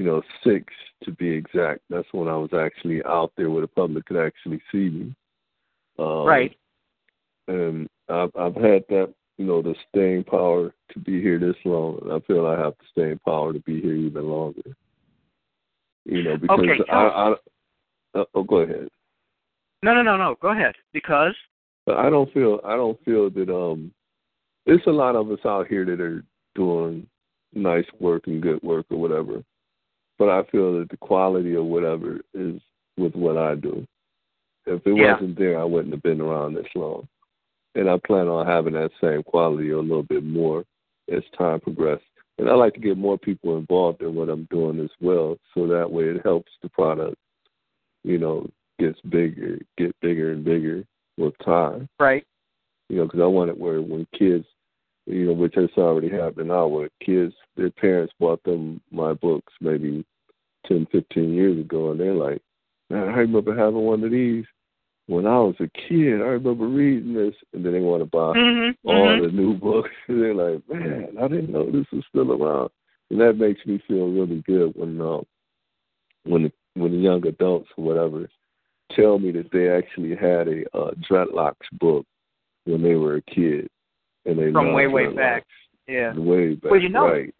[0.00, 0.72] you know, six
[1.04, 1.80] to be exact.
[1.90, 5.14] That's when I was actually out there where the public could actually see me.
[5.98, 6.56] Um, Right.
[7.48, 11.98] and I've I've had that you know the staying power to be here this long,
[12.00, 14.74] and I feel I have the staying power to be here even longer.
[16.06, 17.36] You know, because Okay, I, tell
[18.14, 18.88] I uh, oh go ahead.
[19.82, 20.34] No, no, no, no.
[20.40, 20.76] Go ahead.
[20.94, 21.34] Because
[21.84, 23.92] But I don't feel I don't feel that um
[24.64, 26.24] there's a lot of us out here that are
[26.54, 27.06] doing
[27.52, 29.44] nice work and good work or whatever.
[30.20, 32.60] But I feel that the quality or whatever is
[32.98, 33.86] with what I do.
[34.66, 35.14] If it Yeah.
[35.14, 37.08] wasn't there I wouldn't have been around this long.
[37.74, 40.66] And I plan on having that same quality or a little bit more
[41.10, 42.04] as time progresses.
[42.36, 45.66] And I like to get more people involved in what I'm doing as well, so
[45.66, 47.16] that way it helps the product,
[48.04, 48.46] you know,
[48.78, 50.84] gets bigger, get bigger and bigger
[51.16, 52.26] with time right.
[52.90, 54.46] you know, because I want it where when kids,
[55.12, 56.48] you know, which has already happened.
[56.48, 60.04] Now, where kids, their parents bought them my books maybe
[60.66, 62.42] ten, fifteen years ago, and they're like,
[62.88, 64.44] man, I remember having one of these
[65.06, 66.20] when I was a kid.
[66.20, 68.34] I remember reading this, and then they want to buy
[68.84, 68.88] Mm-hmm.
[68.88, 72.70] all the new books, and they're like, man, I didn't know this was still around,
[73.10, 75.20] and that makes me feel really good when, uh,
[76.24, 78.28] when the when the young adults or whatever
[78.94, 82.06] tell me that they actually had a uh, Dreadlocks book
[82.64, 83.68] when they were a kid,
[84.24, 85.44] From way, way back.
[85.88, 86.14] Yeah.
[86.14, 86.70] Way back.
[86.70, 87.34] Well, you know- right.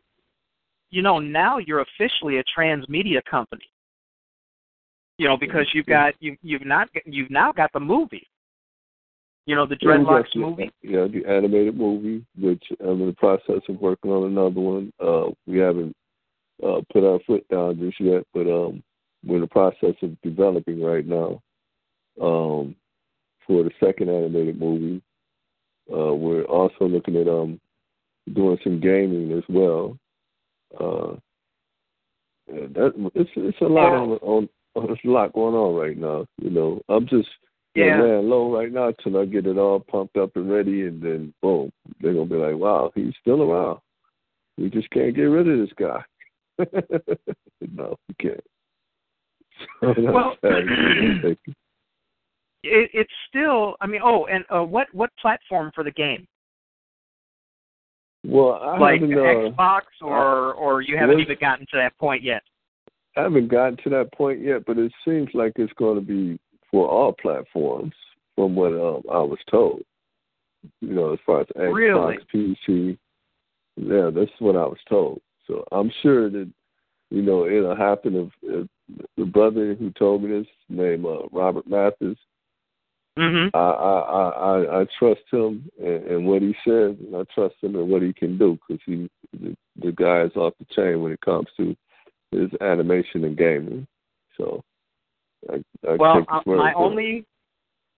[0.92, 3.70] You know, now you're officially a transmedia company.
[5.18, 8.26] You know, because you've got you you've not you've now got the movie.
[9.46, 10.70] You know, the Yeah, Dreadlocks the- movie.
[10.82, 14.92] Yeah, the animated movie, which I'm in the process of working on another one.
[14.98, 15.94] Uh, we haven't
[16.62, 18.82] uh, put our foot down just yet, but um,
[19.24, 21.40] we're in the process of developing right now
[22.20, 22.74] um,
[23.46, 25.02] for the second animated movie.
[25.92, 27.60] Uh, we're also looking at um,
[28.34, 29.96] doing some gaming as well.
[30.78, 31.16] Uh,
[32.48, 35.96] and that it's it's a lot on on, on there's a lot going on right
[35.96, 36.26] now.
[36.40, 37.28] You know, I'm just
[37.74, 37.96] Yeah.
[37.98, 38.02] yeah.
[38.02, 41.34] laying low right now till I get it all pumped up and ready, and then
[41.42, 43.80] boom, they're gonna be like, "Wow, he's still around.
[44.58, 46.04] We just can't get rid of this guy."
[47.74, 48.40] no, we can't.
[49.80, 51.36] So that's Well- sad.
[52.62, 53.76] It, it's still.
[53.80, 56.26] I mean, oh, and uh, what what platform for the game?
[58.26, 59.16] well, I like haven't.
[59.16, 62.42] Uh, Xbox or or you haven't even gotten to that point yet.
[63.16, 66.38] I haven't gotten to that point yet, but it seems like it's going to be
[66.70, 67.92] for all platforms,
[68.36, 69.82] from what um, I was told.
[70.80, 72.18] You know, as far as Xbox, Really?
[72.32, 72.98] PC,
[73.76, 75.20] yeah, that's what I was told.
[75.46, 76.48] So I'm sure that
[77.10, 78.30] you know it'll happen.
[78.42, 82.18] If, if the brother who told me this, named uh, Robert Mathis,
[83.18, 83.56] Mm-hmm.
[83.56, 87.74] I I I I, trust him and, and what he says, and I trust him
[87.74, 91.12] and what he can do because he the, the guy is off the chain when
[91.12, 91.76] it comes to
[92.30, 93.86] his animation and gaming.
[94.36, 94.62] So,
[95.50, 95.54] I,
[95.88, 97.26] I Well, uh, my only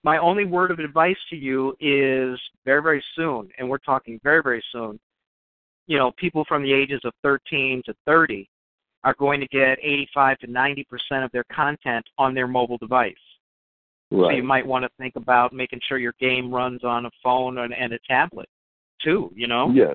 [0.03, 4.43] my only word of advice to you is very very soon, and we're talking very
[4.43, 4.99] very soon.
[5.87, 8.49] You know, people from the ages of 13 to 30
[9.05, 13.15] are going to get 85 to 90 percent of their content on their mobile device.
[14.13, 17.59] So you might want to think about making sure your game runs on a phone
[17.59, 18.49] and, and a tablet
[19.03, 19.33] too.
[19.35, 19.73] You know.
[19.75, 19.95] Yeah,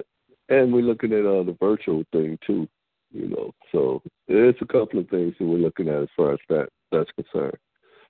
[0.49, 2.67] and we're looking at uh, the virtual thing too.
[3.11, 6.39] You know, so it's a couple of things that we're looking at as far as
[6.49, 7.57] that that's concerned.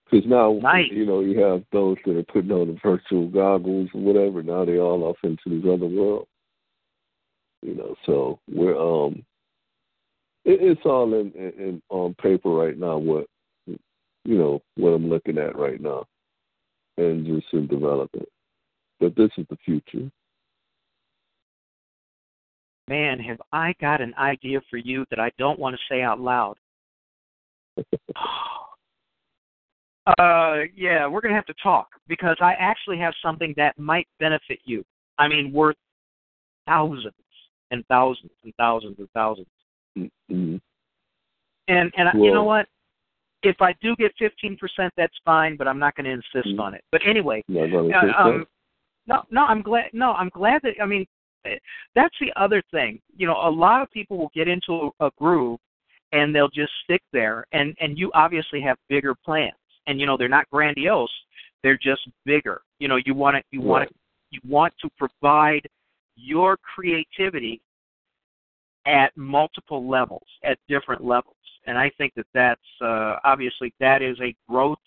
[0.10, 0.90] Because now, Nice.
[0.90, 4.42] you know, you have those that are putting on the virtual goggles or whatever.
[4.42, 6.28] Now they're all off into this other world.
[7.62, 9.24] You know, so we're um,
[10.46, 12.98] it, it's all in, in, in on paper right now.
[12.98, 13.28] What
[14.28, 16.06] you know, what I'm looking at right now,
[16.98, 18.28] and just in development.
[19.00, 20.12] But this is the future.
[22.90, 26.20] Man, have I got an idea for you that I don't want to say out
[26.20, 26.56] loud.
[30.20, 34.10] uh, yeah, we're going to have to talk because I actually have something that might
[34.20, 34.84] benefit you.
[35.18, 35.78] I mean, worth
[36.68, 37.14] thousands
[37.72, 39.46] and thousands and thousands and 1000s
[39.98, 40.58] Mm-hmm.
[41.70, 42.68] And and well, you know what?
[43.44, 44.58] If I do get 15%,
[44.98, 46.60] that's fine, but I'm not going to insist mm-hmm.
[46.60, 46.84] on it.
[46.92, 48.46] But anyway, uh, um,
[49.06, 49.86] no, no, I'm glad.
[49.94, 50.74] No, I'm glad that.
[50.82, 51.06] I mean,
[51.96, 53.00] that's the other thing.
[53.16, 55.60] You know, a lot of people will get into a, a groove
[56.12, 59.54] and they'll just stick there and and you obviously have bigger plans.
[59.88, 61.10] And you know, they're not grandiose,
[61.64, 62.62] they're just bigger.
[62.80, 63.96] You know, you want to you want to
[64.32, 65.68] you want to provide
[66.16, 67.62] your creativity
[68.88, 71.36] at multiple levels, at different levels.
[71.68, 74.78] And I think that that's uh, obviously that is a growth,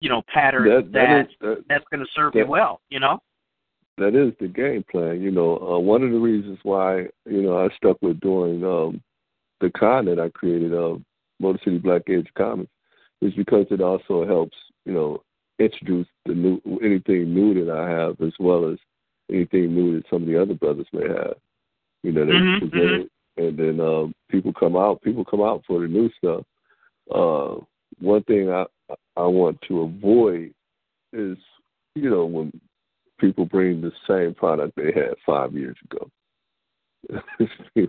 [0.00, 2.80] you know, pattern that, that, that, is, that that's going to serve you well.
[2.88, 3.20] You know
[3.98, 5.20] that is the game plan.
[5.22, 9.02] You know, uh, one of the reasons why you know I stuck with doing um,
[9.60, 10.96] the con that I created, uh,
[11.40, 12.70] Motor City Black Age Comics,
[13.22, 15.22] is because it also helps you know
[15.58, 18.78] introduce the new anything new that I have, as well as
[19.30, 21.34] anything new that some of the other brothers may have.
[22.06, 23.42] You know, they mm-hmm, present mm-hmm.
[23.42, 25.02] it, and then um, people come out.
[25.02, 26.44] People come out for the new stuff.
[27.12, 27.64] Uh,
[28.00, 28.64] one thing I
[29.16, 30.54] I want to avoid
[31.12, 31.36] is
[31.96, 32.52] you know when
[33.18, 36.08] people bring the same product they had five years ago.
[37.78, 37.88] if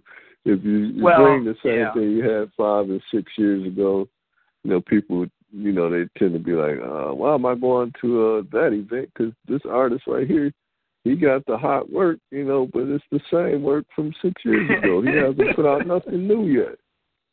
[0.63, 1.93] you, well, bring the same yeah.
[1.93, 4.07] thing you had five or six years ago,
[4.63, 7.93] you know, people, you know, they tend to be like, uh, why am I going
[8.01, 9.11] to uh, that event?
[9.13, 10.51] Because this artist right here,
[11.09, 14.69] he got the hot work, you know, but it's the same work from six years
[14.77, 15.01] ago.
[15.01, 16.75] he hasn't put out nothing new yet.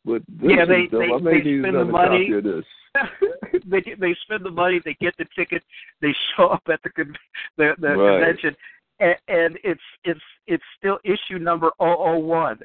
[0.05, 2.27] But this yeah, they is they, I may they need spend the money.
[2.31, 2.65] copy of this.
[3.67, 5.63] they they spend the money, they get the ticket,
[6.01, 7.17] they show up at the con-
[7.57, 8.19] the, the Right.
[8.21, 8.57] convention,
[9.01, 12.59] and, and it's it's it's still issue number 001.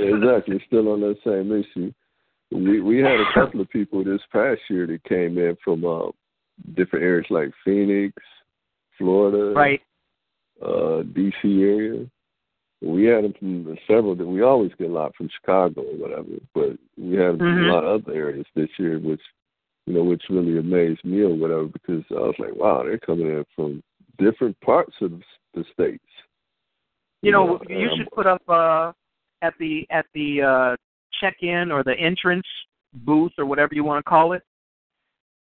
[0.00, 1.92] exactly, still on that same issue.
[2.50, 6.08] We we had a couple of people this past year that came in from uh,
[6.74, 8.14] different areas like Phoenix,
[8.98, 9.82] Florida, Right.
[10.62, 12.06] uh, DC area.
[12.82, 14.14] We had them from several.
[14.14, 17.56] That we always get a lot from Chicago or whatever, but we had them from
[17.56, 17.70] Mhm.
[17.70, 19.22] a lot of other areas this year, which
[19.88, 23.28] you know, which really amazed me or whatever, because I was like, wow, they're coming
[23.28, 23.80] in from
[24.18, 25.22] different parts of
[25.54, 26.04] the states.
[27.22, 28.92] You know, and you I'm- should put up uh,
[29.42, 30.76] at the at the uh,
[31.20, 32.46] check-in or the entrance
[32.94, 34.42] booth or whatever you want to call it.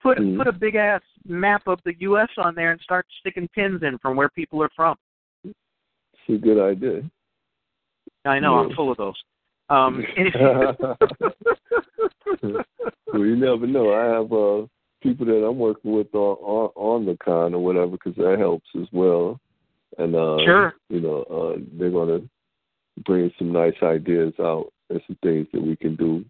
[0.08, 0.38] Put Mhm.
[0.38, 2.30] put a big ass map of the U.S.
[2.38, 4.96] on there and start sticking pins in from where people are from.
[5.44, 5.54] It's
[6.30, 7.04] a good idea.
[8.24, 8.62] I know Yeah.
[8.62, 9.22] I'm full of those.
[9.70, 10.06] Um,
[13.12, 13.94] well, you never know.
[13.94, 14.66] I have uh,
[15.02, 18.70] people that I'm working with on on, on the con or whatever because that helps
[18.80, 19.42] as well.
[19.98, 20.74] And uh, Sure.
[20.88, 22.22] you know, uh, they're gonna
[23.06, 26.24] bring some nice ideas out and some things that we can do.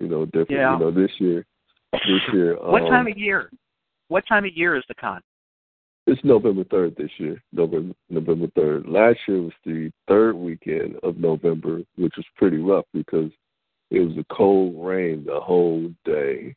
[0.00, 0.50] You know, different.
[0.50, 0.72] Yeah.
[0.72, 1.44] You know, this year,
[1.92, 2.02] this
[2.32, 2.56] year.
[2.56, 3.50] what um, time of year?
[4.08, 5.20] What time of year is the con?
[6.06, 7.42] It's November third this year.
[7.52, 8.86] November November third.
[8.88, 13.30] Last year was the third weekend of November, which was pretty rough because
[13.90, 16.54] it was a cold rain the whole day.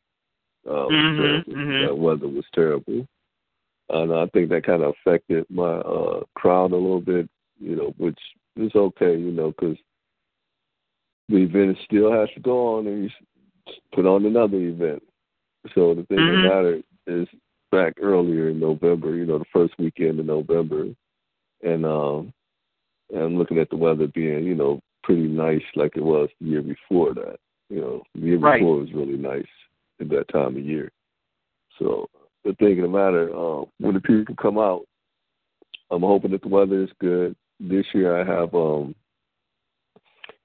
[0.66, 1.86] Mhm, so mhm.
[1.86, 3.06] That weather was terrible,
[3.90, 7.28] and I think that kind of affected my uh, crowd a little bit.
[7.60, 8.18] You know, which
[8.56, 9.16] is okay.
[9.18, 9.76] You know, because
[11.28, 13.10] the event still has to go on, and you
[13.92, 15.02] put on another event.
[15.74, 16.42] So the thing Mhm.
[16.42, 17.28] that matters is
[17.70, 20.88] back earlier in November, you know, the first weekend in November.
[21.62, 22.32] And um
[23.10, 26.48] and I'm looking at the weather being, you know, pretty nice like it was the
[26.48, 27.38] year before that.
[27.68, 28.60] You know, the year Right.
[28.60, 29.46] before was really nice
[30.00, 30.90] at that time of year.
[31.78, 32.08] So
[32.44, 34.86] the thing of the matter, um, when the people come out,
[35.90, 37.36] I'm hoping that the weather is good.
[37.60, 38.94] This year I have um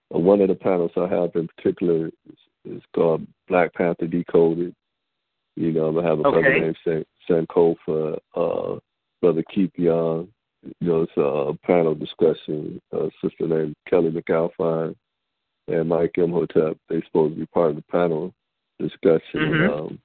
[0.09, 4.73] one of the panels I have in particular is, is called Black Panther Decoded.
[5.57, 8.79] You know, I'm gonna have a brother named San Sankofa, uh,
[9.21, 10.27] brother Keith Young.
[10.79, 12.79] You know, it's a panel discussion.
[12.91, 14.95] A sister named Kelly McAlpine
[15.67, 16.77] and Mike Imhotep.
[16.87, 18.33] They're supposed to be part of the panel
[18.79, 19.39] discussion.
[19.39, 19.69] Mhm.
[19.73, 19.99] um,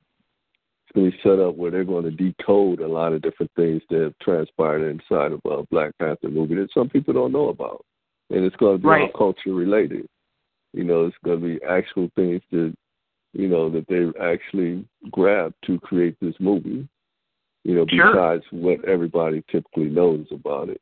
[0.84, 3.52] it's going to be set up where they're going to decode a lot of different
[3.54, 7.48] things that have transpired inside of a Black Panther movie that some people don't know
[7.50, 7.84] about,
[8.30, 9.02] and it's going to be Right.
[9.02, 10.06] all culture related.
[10.72, 12.74] You know, it's going to be actual things that
[13.32, 16.86] you know that they actually grabbed to create this movie.
[17.64, 18.12] You know, Sure.
[18.12, 20.80] besides what everybody typically knows about it.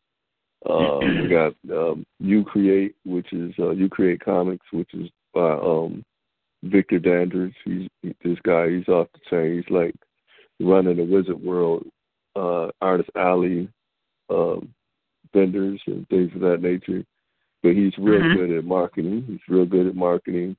[0.69, 5.53] Uh, we got um, You Create, which is uh, You Create Comics, which is by
[5.53, 6.03] um,
[6.63, 7.55] Victor Dandridge.
[7.65, 7.89] He's
[8.25, 8.71] this guy.
[8.71, 9.57] He's off the chain.
[9.57, 9.95] He's like
[10.59, 11.87] running the Wizard World,
[12.37, 13.69] uh, Artist Alley,
[14.29, 14.73] um,
[15.35, 17.05] vendors and things of that nature.
[17.63, 18.35] But he's real Mhm.
[18.35, 19.23] good at marketing.
[19.27, 20.57] He's real good at marketing.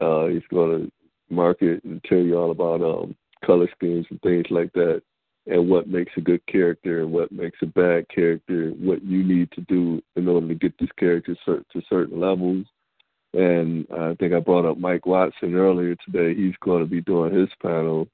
[0.00, 0.92] Uh, he's going to
[1.30, 5.02] market and tell you all about um, color schemes and things like that,
[5.46, 9.50] and what makes a good character and what makes a bad character, what you need
[9.52, 12.66] to do in order to get this character to certain levels.
[13.32, 16.34] And I think I brought up Mike Watson earlier today.
[16.34, 18.08] He's going to be doing his panel,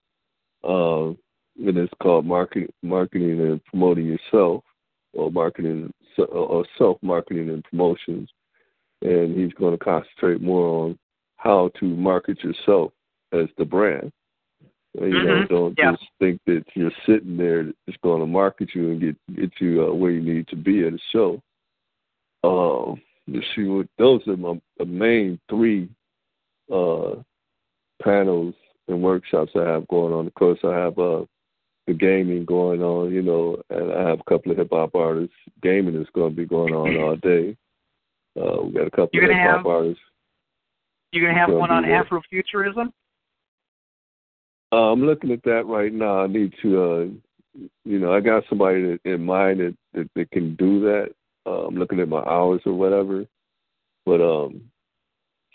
[0.63, 4.63] uh, and it's called marketing, marketing and promoting yourself,
[5.15, 8.29] or marketing or self marketing and promotions.
[9.03, 10.99] And he's going to concentrate more on
[11.37, 12.93] how to market yourself
[13.32, 14.12] as the brand.
[14.94, 15.48] You know, Mhm.
[15.48, 15.90] don't Yeah.
[15.93, 19.85] just think that you're sitting there that's going to market you and get get you
[19.85, 21.43] uh, where you need to be at a show.
[22.43, 25.89] Um, you see what those are my the main three
[26.73, 27.16] uh,
[28.03, 28.55] panels
[28.89, 30.27] and workshops I have going on.
[30.27, 31.27] Of course, I have uh,
[31.86, 35.36] the gaming going on, you know, and I have a couple of hip hop artists.
[35.62, 37.57] Gaming is going to be going on all day.
[38.40, 40.03] Uh, we got a couple You're of hip hop artists.
[41.12, 42.05] You're gonna have one on there.
[42.05, 42.93] Afrofuturism.
[44.77, 46.24] Uh, I'm looking at that right now.
[46.24, 50.31] I need to, uh, you know, I got somebody that, in mind that, that that
[50.32, 51.15] can do that.
[51.47, 53.24] Uh, I'm looking at my hours or whatever,
[54.05, 54.61] but um,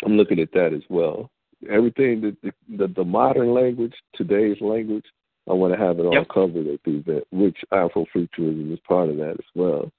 [0.03, 1.29] I'm looking at that as well.
[1.69, 5.05] Everything that the, the, the modern language, today's language,
[5.47, 6.27] I want to have it all Yep.
[6.33, 9.91] covered at the event, which Afrofuturism is part of that as well.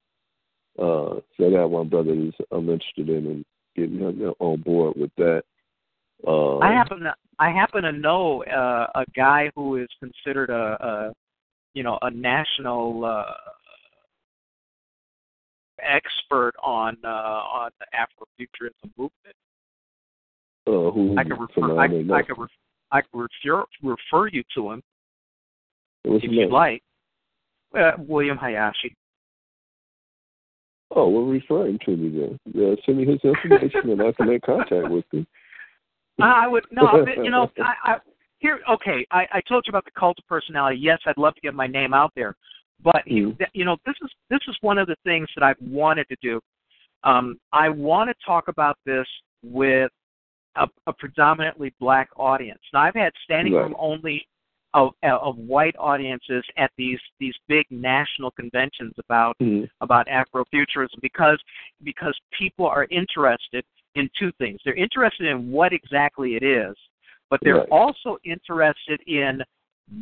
[0.77, 3.45] Uh, so I got one brother who's I'm interested in and
[3.77, 5.45] getting him on board with that.
[6.25, 10.77] Uh, I happen to I happen to know uh, a guy who is considered a,
[10.85, 11.13] a
[11.73, 13.23] you know a national uh,
[15.81, 19.35] expert on uh, on the Afrofuturism movement.
[20.67, 22.49] uh, who I could refer I, I could ref,
[22.91, 24.81] I could refer refer you to him
[26.03, 26.51] What's if you'd name?
[26.51, 26.81] like.
[27.77, 28.95] Uh, William Hayashi.
[30.95, 32.39] Oh, well, refer him to me then.
[32.53, 35.25] Yeah, send me his information and I can make contact with him.
[36.21, 37.95] I would no, you know, I, I
[38.39, 38.59] here.
[38.69, 40.77] Okay, I, I told you about the cult of personality.
[40.79, 42.35] Yes, I'd love to get my name out there,
[42.83, 46.07] but th- you know, this is this is one of the things that I've wanted
[46.09, 46.39] to do.
[47.03, 49.07] Um, I want to talk about this
[49.43, 49.91] with
[50.55, 52.61] a, a predominantly black audience.
[52.73, 53.63] Now, I've had standing Right.
[53.63, 54.25] room only
[54.73, 59.69] of of white audiences at these these big national conventions about Mhm.
[59.81, 61.39] about Afrofuturism because
[61.83, 63.63] because people are interested
[63.95, 64.59] in two things.
[64.63, 66.75] They're interested in what exactly it is,
[67.29, 67.69] but they're Right.
[67.69, 69.43] also interested in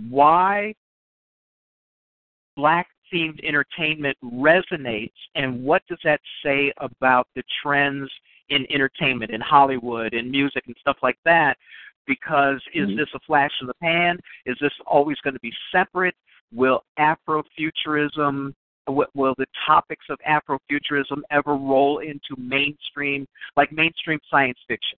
[0.10, 0.76] why
[2.56, 8.10] black themed entertainment resonates and what does that say about the trends
[8.50, 11.58] in entertainment in Hollywood and music and stuff like that
[12.06, 12.98] because is Mhm.
[12.98, 16.16] this a flash in the pan is this always going to be separate
[16.52, 18.54] will afrofuturism
[18.92, 24.98] will the topics of afrofuturism ever roll into mainstream like mainstream science fiction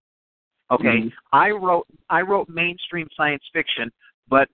[0.71, 1.11] okay Mhm.
[1.31, 3.91] i wrote i wrote mainstream science fiction
[4.27, 4.49] but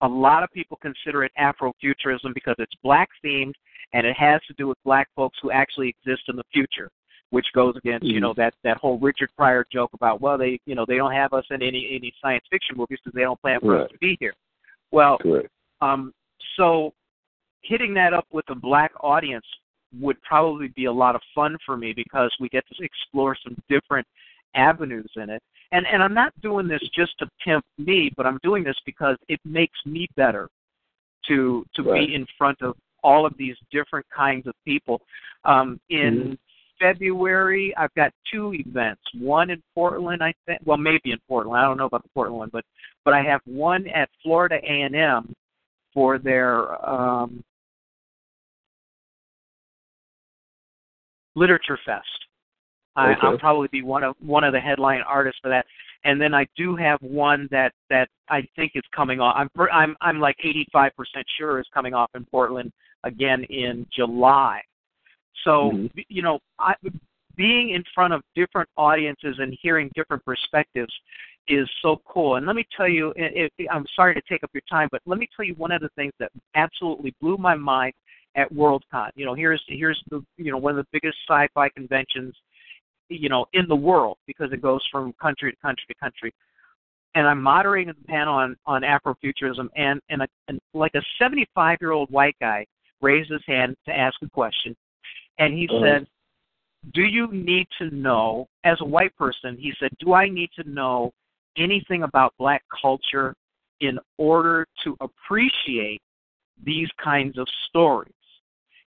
[0.00, 3.54] a lot of people consider it afrofuturism because it's black themed
[3.92, 6.90] and it has to do with black folks who actually exist in the future
[7.30, 8.22] which goes against you Mhm.
[8.22, 11.32] know that that whole richard pryor joke about well they you know they don't have
[11.32, 14.16] us in any any science fiction movies because they don't plan for us to be
[14.20, 14.34] here
[14.92, 15.48] well Correct.
[15.80, 16.12] um,
[16.56, 16.92] so
[17.68, 19.44] hitting that up with a black audience
[20.00, 23.56] would probably be a lot of fun for me because we get to explore some
[23.68, 24.06] different
[24.54, 25.42] avenues in it.
[25.72, 29.16] And and I'm not doing this just to pimp me, but I'm doing this because
[29.28, 30.48] it makes me better
[31.28, 32.08] to to Right.
[32.08, 35.00] be in front of all of these different kinds of people.
[35.44, 36.38] Um, in
[36.80, 39.02] February, I've got two events.
[39.14, 40.60] One in Portland, I think.
[40.64, 41.58] Well, maybe in Portland.
[41.58, 42.64] I don't know about the Portland one, but
[43.04, 45.34] but I have one at Florida A and M
[45.94, 47.42] for their um,
[51.38, 52.06] literature fest.
[52.96, 53.20] I, Okay.
[53.22, 55.66] I'll probably be one of one of the headline artists for that.
[56.04, 59.34] And then I do have one that that I think is coming off.
[59.36, 60.36] I'm I'm I'm like
[60.74, 60.90] 85%
[61.38, 62.72] sure is coming off in Portland
[63.04, 64.60] again in July.
[65.44, 66.04] So Mhm.
[66.08, 66.74] you know, I,
[67.36, 70.92] being in front of different audiences and hearing different perspectives
[71.46, 72.36] is so cool.
[72.36, 73.14] And let me tell you,
[73.70, 75.88] I'm sorry to take up your time, but let me tell you one of the
[75.90, 77.94] things that absolutely blew my mind
[78.38, 79.10] at Worldcon.
[79.16, 82.34] You know, here's here's the you know one of the biggest sci-fi conventions,
[83.08, 86.32] you know, in the world because it goes from country to country to country.
[87.14, 91.78] And I'm moderating the panel on on Afrofuturism, and and, a, and like a 75
[91.80, 92.64] year old white guy
[93.00, 94.76] raised his hand to ask a question,
[95.38, 95.80] and he Uh-huh.
[95.82, 96.06] said,
[96.92, 100.64] "Do you need to know as a white person?" He said, "Do I need to
[100.68, 101.12] know
[101.56, 103.34] anything about black culture
[103.80, 106.00] in order to appreciate
[106.62, 108.17] these kinds of stories?"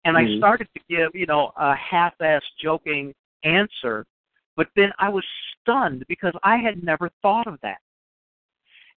[0.04, 0.38] And I Mhm.
[0.38, 4.06] started to give, you know, a half-ass joking answer,
[4.56, 5.24] but then I was
[5.60, 7.80] stunned because I had never thought of that.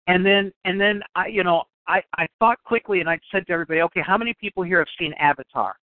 [0.08, 3.54] And then and then I you know, I I thought quickly and I said to
[3.54, 5.76] everybody, "Okay, how many people here have seen Avatar?"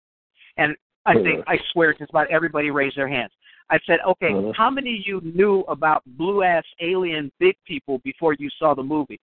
[0.57, 3.33] And I think I swear just about everybody raised their hands.
[3.69, 4.53] I said, "Okay, Uh-huh.
[4.55, 9.21] how many of you knew about blue-ass alien big people before you saw the movie?"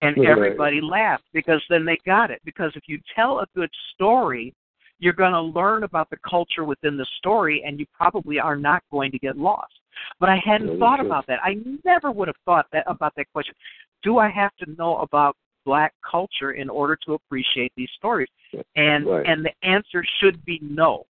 [0.00, 2.40] And everybody laughed because then they got it.
[2.44, 4.54] Because if you tell a good story,
[4.98, 8.82] you're going to learn about the culture within the story, and you probably are not
[8.90, 9.72] going to get lost.
[10.20, 11.06] But I hadn't Very thought true.
[11.06, 11.40] about that.
[11.42, 13.54] I never would have thought that about that question.
[14.02, 18.28] Do I have to know about black culture in order to appreciate these stories?
[18.76, 19.26] And Right.
[19.26, 21.06] and the answer should be no.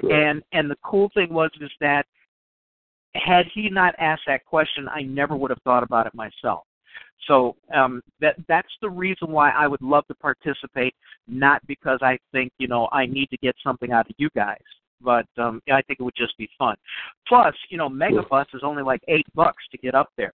[0.00, 0.14] Correct.
[0.14, 2.06] And and the cool thing was is that
[3.14, 6.64] had he not asked that question, I never would have thought about it myself.
[7.28, 10.94] So um, that that's the reason why I would love to participate,
[11.28, 14.56] not because I think you know I need to get something out of you guys,
[15.00, 16.76] but um, I think it would just be fun.
[17.28, 20.32] Plus, you know, Megabus is only like eight bucks to get up there.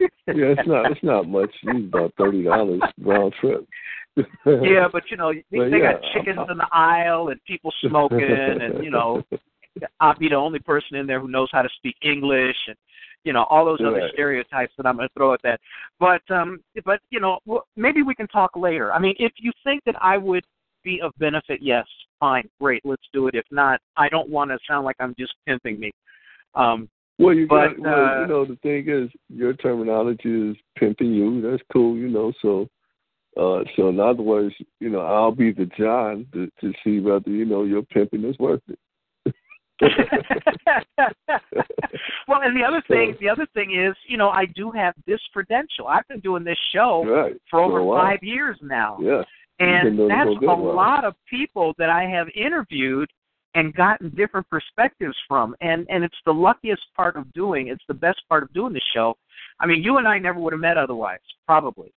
[0.00, 1.50] yeah, it's not it's not much.
[1.62, 3.66] It's about thirty dollars round trip.
[4.16, 7.40] yeah, but you know, they, But they got yeah, chickens I'm- in the aisle and
[7.46, 9.22] people smoking, and you know,
[10.00, 12.76] I'll be the only person in there who knows how to speak English, and
[13.24, 15.60] you know, all those other stereotypes that I'm going to throw at that.
[15.98, 17.40] But um, but you know,
[17.76, 18.92] maybe we can talk later.
[18.92, 20.44] I mean, if you think that I would
[20.84, 21.84] be of benefit, yes,
[22.20, 23.34] fine, great, let's do it.
[23.34, 25.90] If not, I don't want to sound like I'm just pimping me.
[26.54, 26.88] Um,
[27.18, 31.12] Well, you But, got, well, uh, you know, the thing is, your terminology is pimping
[31.12, 31.42] you.
[31.42, 32.32] That's cool, you know.
[32.40, 32.68] So,
[33.36, 37.30] uh, so in other words, you know, I'll be the John to, to see whether
[37.30, 38.78] you know your pimping is worth it.
[42.28, 45.20] well, and the other thing, the other thing is, you know, I do have this
[45.32, 45.86] credential.
[45.86, 48.02] I've been doing this show right for over while.
[48.02, 48.98] five years now.
[49.00, 49.22] Yeah,
[49.58, 53.10] and that's a lot of people that I have interviewed
[53.54, 55.56] and gotten different perspectives from.
[55.60, 57.68] And and it's the luckiest part of doing.
[57.68, 59.16] It's the best part of doing the show.
[59.60, 61.92] I mean, you and I never would have met otherwise, probably.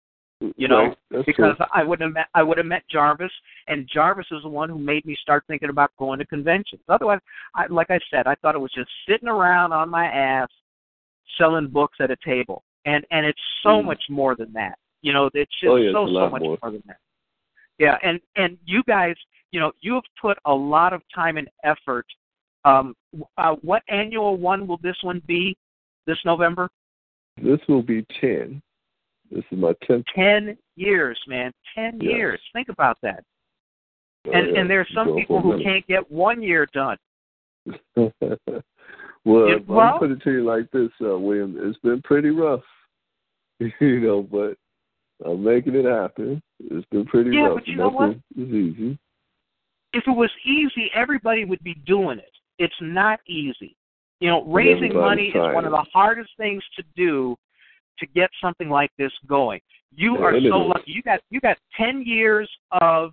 [0.55, 1.65] You know, Right, because true.
[1.73, 3.31] I wouldn't have met I would have met Jarvis,
[3.67, 6.81] and Jarvis is the one who made me start thinking about going to conventions.
[6.87, 7.19] Otherwise,
[7.55, 10.49] I, like I said, I thought it was just sitting around on my ass
[11.39, 13.85] selling books at a table, and and it's so Mm.
[13.85, 14.77] much more than that.
[15.01, 16.57] You know, it's just Oh, yeah, so so much more.
[16.61, 16.97] more than that.
[17.79, 19.15] Yeah, and and you guys,
[19.51, 22.05] you know, you have put a lot of time and effort.
[22.63, 22.95] Um,
[23.39, 25.57] uh, what annual one will this one be?
[26.05, 26.69] This November?
[27.41, 28.61] This will be ten.
[29.31, 30.05] This is my tenth.
[30.15, 31.51] Ten years, man.
[31.75, 32.13] Ten Yes.
[32.15, 32.41] years.
[32.53, 33.23] Think about that.
[34.27, 36.97] oh, And and there's some going people who can't get one year done.
[37.95, 41.55] well, Yeah, well- I'm put it to you like this, uh, William.
[41.59, 42.63] It's been pretty rough,
[43.59, 44.57] you know, but
[45.25, 46.41] I'm making it happen.
[46.59, 47.55] It's been pretty Yeah, rough.
[47.55, 48.97] but you know Nothing is easy.
[49.93, 52.31] If it was easy, everybody would be doing it.
[52.59, 53.75] It's not easy.
[54.19, 57.35] You know, raising everybody's money is one of the hardest things to do
[57.99, 59.59] to get something like this going.
[59.95, 60.91] You Yeah, are so lucky.
[60.91, 63.11] You got you got ten years of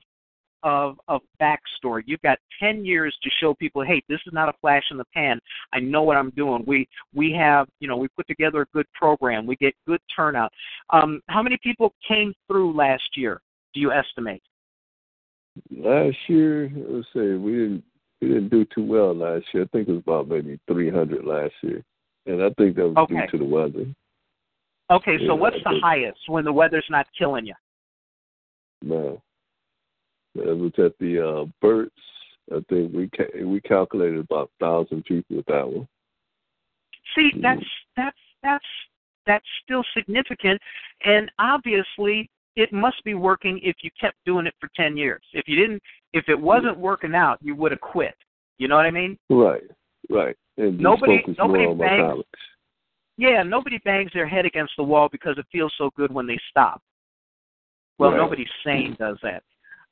[0.62, 2.02] of of backstory.
[2.06, 5.05] You've got ten years to show people, hey, this is not a flash in the
[5.15, 5.39] pan.
[5.73, 6.65] I know what I'm doing.
[6.66, 9.47] We we have you know we put together a good program.
[9.47, 10.52] We get good turnout.
[10.90, 13.40] Um, how many people came through last year?
[13.74, 14.43] Do you estimate?
[15.70, 17.85] Last year, let's say we didn't
[18.20, 19.65] we didn't do too well last year.
[19.65, 21.85] I think it was about maybe 300 last year,
[22.27, 23.15] and I think that was Okay.
[23.15, 23.86] due to the weather.
[24.95, 27.55] Okay, so Yeah, what's the highest when the weather's not killing you?
[28.83, 29.21] No,
[30.37, 31.91] it was at the uh, Bert's.
[32.55, 35.89] I think we ca- we calculated about thousand people with that one.
[37.16, 37.43] See, Mhm.
[37.43, 37.66] that's
[37.97, 38.65] that's that's
[39.27, 40.61] that's still significant,
[41.05, 45.23] and obviously it must be working if you kept doing it for ten years.
[45.33, 48.15] If you didn't, if it wasn't working out, you would have quit.
[48.59, 49.19] You know what I mean?
[49.31, 49.62] Right,
[50.11, 50.37] right.
[50.59, 52.27] And Nobody- nobody more on my bangs- college.
[53.16, 56.39] Yeah, nobody bangs their head against the wall because it feels so good when they
[56.51, 56.82] stop.
[57.99, 58.19] Well, Right.
[58.19, 59.43] nobody sane does that.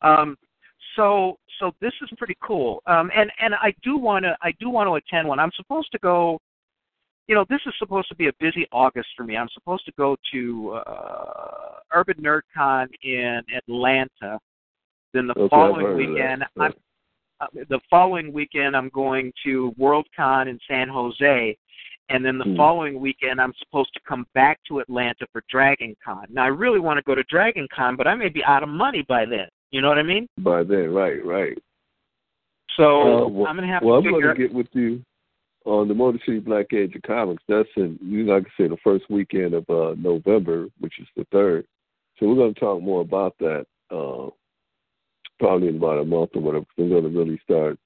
[0.01, 0.36] Um,
[0.97, 2.82] so so this is pretty cool.
[2.86, 5.39] Um, and and I do want to I do want to attend one.
[5.39, 6.40] I'm supposed to go.
[7.28, 9.36] You know, this is supposed to be a busy August for me.
[9.36, 14.40] I'm supposed to go to uh, Urban NerdCon in Atlanta.
[15.15, 16.09] Then the Okay, following heard of that.
[16.09, 16.73] weekend, I'm
[17.40, 21.57] uh, the following weekend I'm going to WorldCon in San Jose,
[22.09, 22.57] and then the Hmm.
[22.57, 26.27] following weekend I'm supposed to come back to Atlanta for Dragon Con.
[26.31, 28.69] Now I really want to go to Dragon Con, but I may be out of
[28.69, 29.49] money by then.
[29.70, 30.29] You know what I mean?
[30.39, 31.59] By then, right, right.
[32.77, 35.03] So Uh, well, I'm going to have well, to I'm going to get with you
[35.65, 37.43] on the Motor City Black Age of Comics.
[37.49, 41.07] That's in, you know, like I said, the first weekend of uh, November, which is
[41.16, 41.66] the third.
[42.19, 44.29] So we're going to talk more about that uh,
[45.39, 46.66] probably in about a month or whatever.
[46.77, 47.79] We're going to really start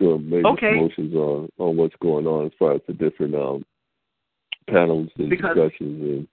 [0.00, 0.72] doing major Okay.
[0.72, 3.64] promotions on on what's going on as far as the different um,
[4.68, 6.28] panels and Because discussions and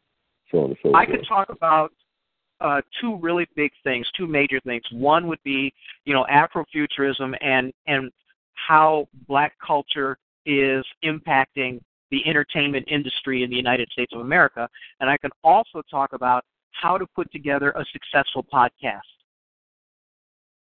[0.51, 0.95] so on and so forth.
[0.95, 1.91] I could talk about
[2.61, 4.83] uh, two really big things, two major things.
[4.91, 5.71] One would be,
[6.05, 8.11] you know, Afrofuturism and and
[8.53, 11.79] how black culture is impacting
[12.09, 14.67] the entertainment industry in the United States of America,
[15.01, 19.01] and I can also talk about how to put together a successful podcast.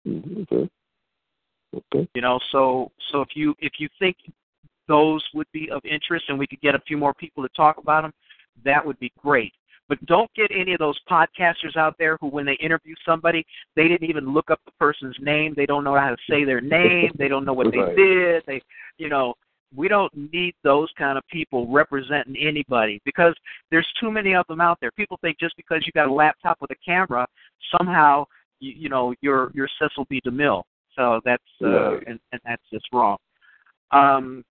[0.06, 0.70] Mhm, Okay.
[1.74, 2.08] Okay.
[2.14, 4.16] You know, so so if you if you think
[4.86, 7.76] those would be of interest and we could get a few more people to talk
[7.78, 8.12] about them,
[8.64, 9.52] that would be great.
[9.88, 13.88] But don't get any of those podcasters out there who, when they interview somebody, they
[13.88, 15.54] didn't even look up the person's name.
[15.56, 17.10] They don't know how to say their name.
[17.18, 18.42] They don't know what they did.
[18.46, 18.60] They,
[18.98, 19.34] you know,
[19.74, 23.34] we don't need those kind of people representing anybody because
[23.70, 24.90] there's too many of them out there.
[24.92, 27.26] People think just because you got a laptop with a camera,
[27.76, 28.24] somehow,
[28.60, 30.20] you, you know, you're you're Cecil B.
[30.26, 30.62] DeMille.
[30.98, 32.04] So that's uh, Right.
[32.08, 33.16] and, and that's just wrong.
[33.92, 34.44] Um,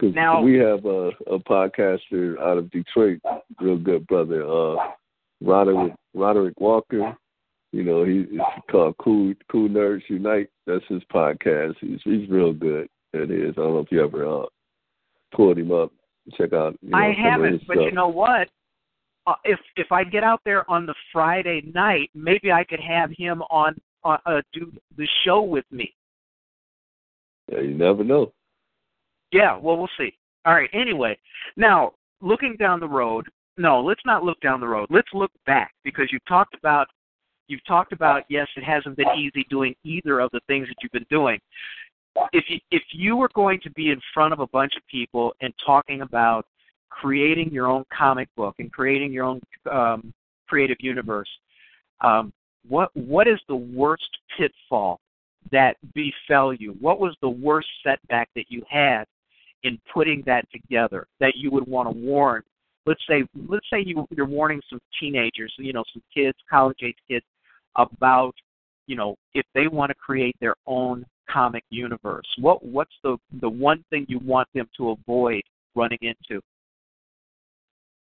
[0.00, 3.20] Now- we have a, a podcaster out of Detroit,
[3.60, 4.76] real good brother, uh,
[5.42, 7.16] Roderick Roderick Walker.
[7.72, 10.48] You know, he it's called Cool Cool Nerds Unite.
[10.66, 11.74] That's his podcast.
[11.80, 12.88] He's he's real good.
[13.12, 13.54] It is.
[13.56, 14.46] I don't know if you ever uh,
[15.34, 15.90] pulled him up.
[16.36, 16.76] Check out.
[16.82, 17.86] You know, I haven't, but stuff.
[17.86, 18.48] you know what?
[19.26, 23.10] Uh, if if I get out there on the Friday night, maybe I could have
[23.16, 25.92] him on uh, uh, do the show with me.
[27.50, 28.32] Yeah, you never know.
[29.32, 30.12] Yeah, well, we'll see.
[30.44, 30.70] All right.
[30.72, 31.18] Anyway,
[31.56, 33.26] now looking down the road.
[33.58, 34.88] No, let's not look down the road.
[34.90, 36.86] Let's look back because you've talked about
[37.48, 40.92] you've talked about yes, it hasn't been easy doing either of the things that you've
[40.92, 41.38] been doing.
[42.32, 45.34] If you if you were going to be in front of a bunch of people
[45.40, 46.46] and talking about
[46.88, 50.12] creating your own comic book and creating your own um,
[50.48, 51.28] creative universe,
[52.02, 52.32] um,
[52.68, 55.00] what what is the worst pitfall
[55.50, 56.76] that befell you?
[56.80, 59.04] What was the worst setback that you had
[59.64, 62.42] in putting that together that you would want to warn?
[62.86, 66.96] Let's say let's say you you're warning some teenagers, you know, some kids, college age
[67.08, 67.24] kids,
[67.76, 68.34] about
[68.86, 72.26] you know if they want to create their own comic universe.
[72.38, 75.42] What what's the the one thing you want them to avoid
[75.74, 76.40] running into?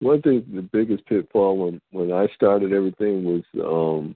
[0.02, 4.16] One thing, the biggest pitfall when when I started everything was um,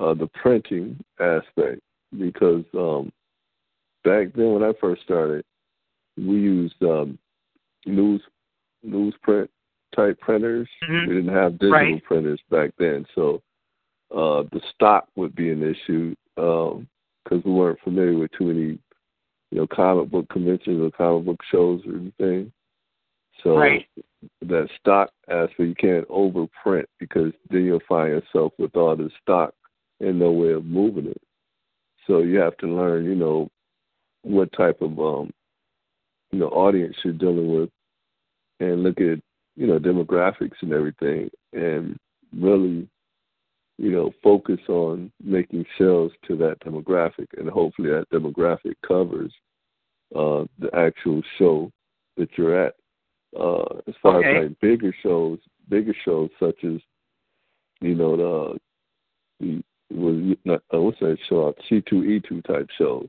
[0.00, 1.80] uh, the printing aspect
[2.18, 3.12] because um,
[4.04, 5.44] back then when I first started,
[6.16, 7.18] we used um,
[7.84, 8.22] news
[8.86, 9.48] newsprint
[9.94, 10.68] type printers.
[10.82, 11.08] Mhm.
[11.08, 12.04] We didn't have digital Right.
[12.04, 13.42] printers back then, so
[14.14, 18.78] uh, the stock would be an issue because we weren't familiar with too many,
[19.50, 22.52] you know, comic book conventions or comic book shows or anything.
[23.42, 23.88] So Right.
[24.42, 29.54] that stock aspect you can't overprint because then you'll find yourself with all this stock
[30.00, 31.20] and no way of moving it.
[32.06, 33.48] So you have to learn, you know,
[34.22, 35.30] what type of um
[36.32, 37.70] you know audience you're dealing with
[38.60, 39.18] and look at,
[39.56, 41.96] you know, demographics and everything and
[42.36, 42.88] really,
[43.78, 49.32] you know, focus on making sales to that demographic and hopefully that demographic covers
[50.14, 51.70] uh the actual show
[52.16, 52.74] that you're at.
[53.38, 54.36] Uh as far Okay.
[54.36, 56.80] as like bigger shows bigger shows such as
[57.80, 58.58] you know the
[59.40, 63.08] the was not uh, what's that show C two E two type shows.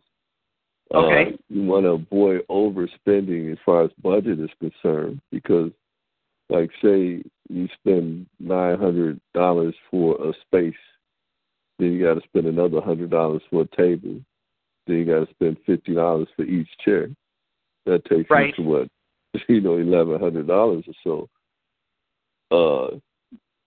[0.93, 1.33] Okay.
[1.33, 5.71] Uh, you want to avoid overspending as far as budget is concerned because,
[6.49, 10.79] like, say you spend nine hundred dollars for a space,
[11.79, 14.19] then you got to spend another hundred dollars for a table,
[14.85, 17.09] then you got to spend fifty dollars for each chair.
[17.85, 18.53] That takes Right.
[18.57, 18.87] you to what,
[19.49, 21.29] you know, eleven hundred dollars or so.
[22.49, 22.97] Uh,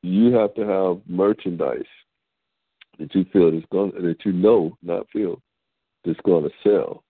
[0.03, 1.85] you have to have merchandise
[3.01, 5.41] that you feel is going that you know, not feel,
[6.05, 7.03] that's going to sell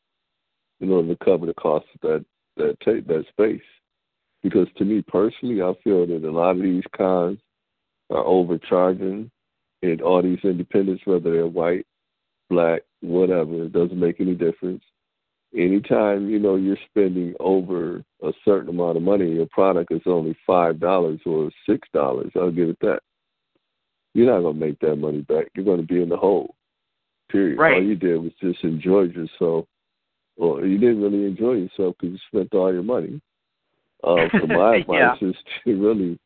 [0.80, 2.24] in order to cover the cost of that
[2.56, 3.60] that take that space.
[4.42, 7.38] Because to me personally, I feel that a lot of these cons
[8.08, 9.30] are overcharging,
[9.82, 11.86] and all these independents, whether they're white,
[12.48, 14.82] black, whatever, it doesn't make any difference.
[15.54, 20.36] Anytime you know you're spending over a certain amount of money, your product is only
[20.46, 22.30] five dollars or six dollars.
[22.36, 23.00] I'll give it that.
[24.14, 25.46] You're not gonna make that money back.
[25.54, 26.54] You're gonna be in the hole.
[27.30, 27.58] Period.
[27.58, 27.74] Right.
[27.74, 29.66] All you did was just enjoy yourself
[30.36, 33.20] or you didn't really enjoy yourself because you spent all your money.
[34.02, 35.12] Uh, so my Yeah.
[35.12, 36.18] advice is to really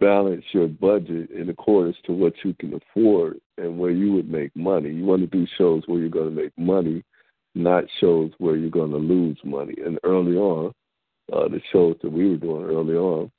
[0.00, 4.54] balance your budget in accordance to what you can afford and where you would make
[4.56, 4.90] money.
[4.90, 7.02] You want to do shows where you're going to make money,
[7.54, 9.74] not shows where you're going to lose money.
[9.84, 10.72] And early on,
[11.32, 13.30] uh, the shows that we were doing early on,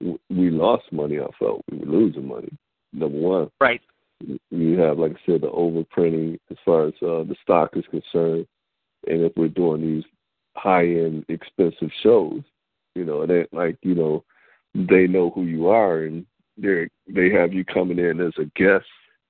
[0.00, 1.18] we lost money.
[1.18, 2.52] I felt we were losing money.
[2.92, 3.80] Number one, right?
[4.50, 8.46] You have, like I said, the overprinting as far as uh, the stock is concerned,
[9.06, 10.04] and if we're doing these
[10.56, 12.42] high-end, expensive shows,
[12.94, 14.24] you know, it ain't like you know
[14.74, 18.86] they know who you are and they they have you coming in as a guest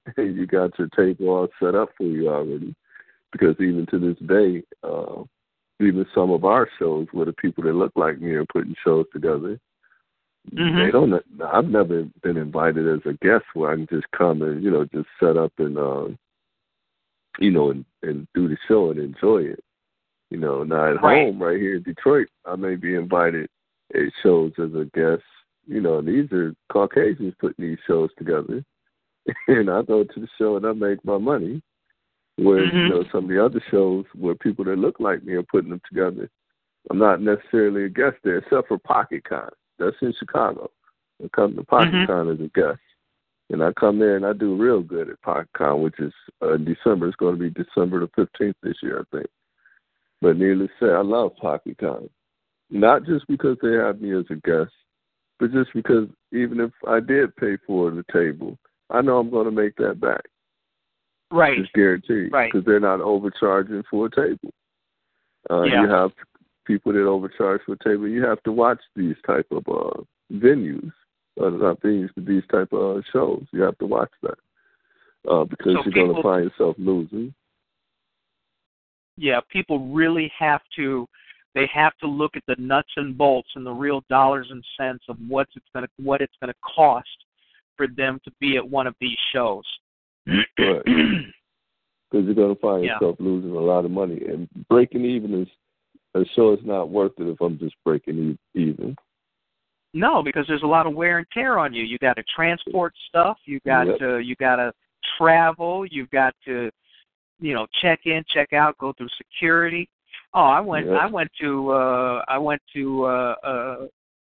[0.17, 2.75] and you got your table all set up for you already.
[3.33, 5.23] Because even to this day, uh,
[5.81, 9.07] even some of our shows where the people that look like me are putting shows
[9.13, 9.59] together,
[10.53, 10.79] mm-hmm.
[10.79, 11.23] they don't.
[11.53, 14.85] I've never been invited as a guest where I can just come and you know
[14.85, 16.09] just set up and uh,
[17.39, 19.63] you know and and do the show and enjoy it.
[20.31, 21.27] You know, now at right.
[21.27, 23.49] home right here in Detroit, I may be invited
[23.95, 25.23] at shows as a guest.
[25.67, 28.65] You know, these are Caucasians putting these shows together,
[29.49, 31.63] and I go to the show and I make my money.
[32.37, 32.77] Whereas mm-hmm.
[32.77, 35.71] you know some of the other shows where people that look like me are putting
[35.71, 36.31] them together,
[36.89, 39.51] I'm not necessarily a guest there, except for PocketCon.
[39.81, 40.71] That's in Chicago.
[41.23, 42.31] I come to PocketCon mm-hmm.
[42.43, 42.81] as a guest,
[43.51, 46.13] and I come there and I do real good at PocketCon, which is
[46.43, 47.09] uh, December.
[47.09, 49.29] It's going to be December the 15th this year, I think.
[50.23, 52.09] But needless to say, I love PocketCon,
[52.71, 54.73] not just because they have me as a guest,
[55.39, 58.59] but just because even if I did pay for the table,
[58.91, 60.23] I know I'm going to make that back.
[61.31, 61.59] Right.
[61.59, 62.33] It's guaranteed.
[62.33, 62.53] Right.
[62.53, 64.53] Because they're not overcharging for a table.
[65.49, 65.83] Uh, yeah.
[65.83, 66.11] You have
[66.71, 68.07] people that overcharge for a table.
[68.07, 70.03] You have to watch these type of uh,
[70.33, 70.93] venues,
[71.41, 73.45] uh, not venues, but these type of uh, shows.
[73.53, 74.39] You have to watch that
[75.29, 77.35] uh, because so you're going to find yourself losing.
[79.17, 81.09] Yeah, people really have to.
[81.57, 85.03] They have to look at the nuts and bolts and the real dollars and cents
[85.09, 87.09] of what's it's going to what it's going to cost
[87.77, 89.65] for them to be at one of these shows.
[90.27, 90.83] right.
[92.13, 92.95] Because you're going to find yeah.
[92.95, 95.49] yourself losing a lot of money, and breaking even is
[96.15, 98.97] a show is not worth it if I'm just breaking even.
[99.93, 101.83] No, because there's a lot of wear and tear on you.
[101.83, 103.39] You got to transport stuff.
[103.45, 103.99] You got yep.
[103.99, 104.73] to you got to
[105.19, 105.85] travel.
[105.87, 106.71] You've got to,
[107.41, 109.89] you know, check in, check out, go through security.
[110.33, 110.87] Oh, I went.
[110.87, 110.97] Yep.
[111.01, 111.71] I went to.
[111.71, 113.05] uh I went to.
[113.05, 113.77] uh uh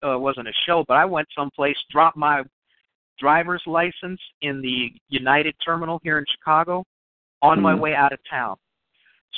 [0.06, 2.42] uh wasn't a show, but I went someplace, dropped my
[3.18, 6.84] driver's license in the United Terminal here in Chicago
[7.42, 7.64] on mm-hmm.
[7.64, 8.56] my way out of town.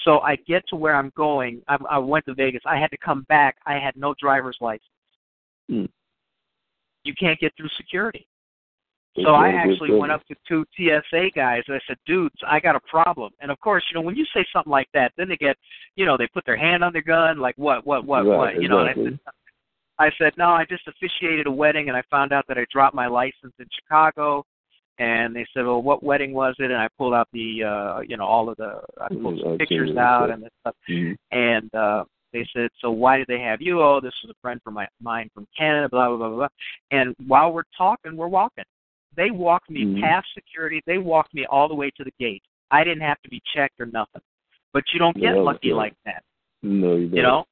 [0.04, 1.62] So I get to where I'm going.
[1.68, 2.62] I, I went to Vegas.
[2.64, 3.56] I had to come back.
[3.66, 4.82] I had no driver's license.
[5.70, 5.88] Mm.
[7.04, 8.26] You can't get through security.
[9.16, 12.76] So I actually went up to two TSA guys and I said, "Dudes, I got
[12.76, 15.36] a problem." And of course, you know, when you say something like that, then they
[15.36, 15.56] get,
[15.96, 18.62] you know, they put their hand on their gun, like, "What, what, what, right, what?"
[18.62, 18.86] You know.
[18.86, 19.18] And I said,
[19.98, 22.94] I said, "No, I just officiated a wedding, and I found out that I dropped
[22.94, 24.44] my license in Chicago."
[25.00, 28.18] And they said, "Well, what wedding was it?" And I pulled out the, uh, you
[28.18, 30.76] know, all of the, I pulled some pictures out and this stuff.
[30.88, 31.16] Mhm.
[31.32, 32.04] And uh,
[32.34, 34.86] they said, "So why did they have you?" Oh, this was a friend from my
[35.00, 35.88] mine from Canada.
[35.88, 36.48] Blah blah blah blah.
[36.90, 38.64] And while we're talking, we're walking.
[39.16, 40.02] They walked me Mhm.
[40.02, 40.82] past security.
[40.86, 42.42] They walked me all the way to the gate.
[42.70, 44.22] I didn't have to be checked or nothing.
[44.74, 45.76] But you don't get No, lucky no.
[45.76, 46.22] like that,
[46.62, 47.16] No, you don't.
[47.16, 47.46] you know.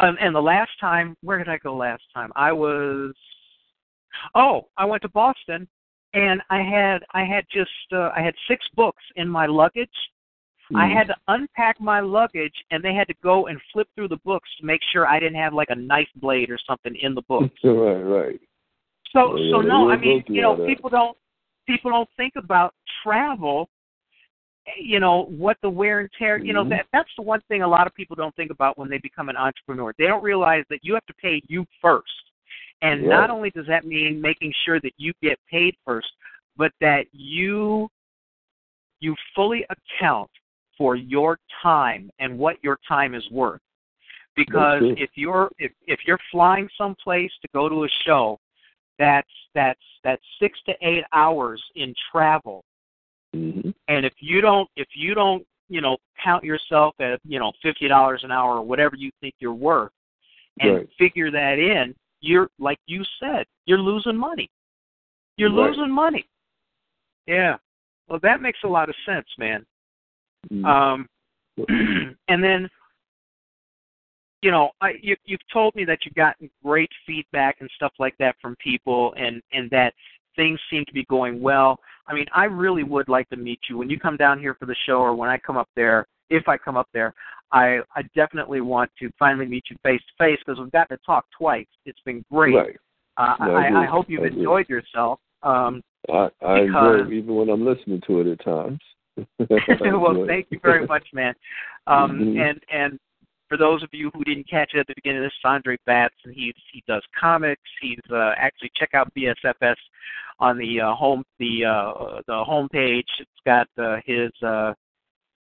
[0.00, 2.30] Um, and the last time, where did I go last time?
[2.36, 3.16] I was,
[4.36, 5.66] oh, I went to Boston,
[6.14, 9.90] and I had I had just uh, I had six books in my luggage.
[10.74, 10.92] I Mhm.
[10.92, 14.48] had to unpack my luggage, and they had to go and flip through the books
[14.58, 17.50] to make sure I didn't have like a knife blade or something in the book.
[17.64, 18.40] right, right.
[19.12, 21.16] So, yeah, so no, I mean, you know, people don't
[21.66, 23.68] people don't think about travel.
[24.78, 26.36] You know what the wear and tear.
[26.38, 26.70] You know Mhm.
[26.70, 29.30] that that's the one thing a lot of people don't think about when they become
[29.30, 29.94] an entrepreneur.
[29.96, 32.27] They don't realize that you have to pay you first,
[32.82, 36.08] and not only does that mean making sure that you get paid first,
[36.56, 37.88] but that you
[39.00, 40.30] you fully account
[40.76, 43.60] for your time and what your time is worth.
[44.36, 44.94] Because true.
[44.96, 48.38] if you're if if you're flying someplace to go to a show,
[48.98, 52.64] that's that's that's six to eight hours in travel.
[53.34, 57.52] hmm And if you don't if you don't you know count yourself at you know
[57.62, 59.90] fifty dollars an hour or whatever you think you're worth,
[60.60, 60.88] and Right.
[60.98, 64.50] figure that in, you're like you said, you're losing money.
[65.36, 65.70] You're Right.
[65.70, 66.28] losing money.
[67.26, 67.56] Yeah.
[68.08, 69.66] Well, that makes a lot of sense, man.
[70.50, 70.64] Mhm.
[70.64, 71.08] Um,
[72.28, 72.68] and then,
[74.42, 78.16] you know, I, you, you've told me that you've gotten great feedback and stuff like
[78.18, 79.94] that from people, and and that
[80.36, 81.78] things seem to be going well.
[82.06, 84.66] I mean, I really would like to meet you when you come down here for
[84.66, 86.06] the show, or when I come up there.
[86.30, 87.14] If I come up there,
[87.52, 91.04] I I definitely want to finally meet you face to face because we've gotten to
[91.04, 91.66] talk twice.
[91.86, 92.54] It's been great.
[92.54, 92.76] Right.
[93.16, 93.82] Uh, No, I I.
[93.82, 95.20] I hope you've I enjoyed yourself.
[95.42, 98.78] Um, I, I enjoy it even when I'm listening to it at times.
[99.38, 101.34] well, thank you very much, man.
[101.86, 102.50] Um, Mhm.
[102.50, 102.98] And and
[103.48, 106.14] for those of you who didn't catch it at the beginning, this is Andre Batts,
[106.24, 107.62] and he he does comics.
[107.80, 109.76] He's uh, actually check out BSFS
[110.38, 113.08] on the uh, home the uh, the homepage.
[113.18, 114.74] It's got uh, his uh,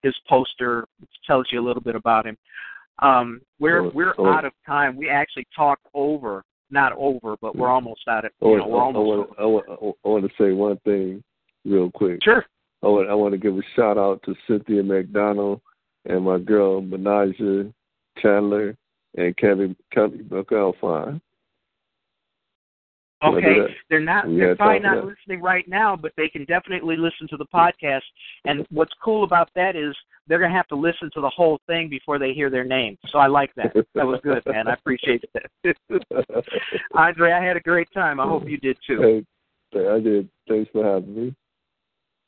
[0.06, 0.88] his poster.
[1.28, 2.38] Tells you a little bit about him.
[3.00, 4.28] Um, we're Oh, we're oh.
[4.28, 4.96] out of time.
[4.96, 8.32] We actually talked over, not over, but we're almost out of.
[8.42, 9.08] I You want, know, we're I, almost.
[9.08, 11.24] want, I, want, I want to say one thing
[11.66, 12.20] real quick.
[12.24, 12.46] Sure.
[12.84, 15.60] I want, I want to give a shout out to Cynthia McDonald
[16.06, 17.74] and my girl Menaja
[18.22, 18.78] Chandler
[19.18, 21.20] and Kevin Kelly McAlpine.
[23.22, 24.26] Did I do Okay, they're not.
[24.28, 28.02] They're probably not listening right now, but they can definitely listen to the podcast.
[28.46, 29.96] And what's cool about that is
[30.28, 32.98] they're gonna have to listen to the whole thing before they hear their name.
[33.10, 33.74] So I like that.
[33.96, 34.68] That was good, man.
[34.68, 35.76] I appreciate that.
[36.94, 38.20] Andre, I had a great time.
[38.20, 39.24] I hope you did too.
[39.72, 40.30] hey, I did.
[40.48, 41.36] Thanks for having me.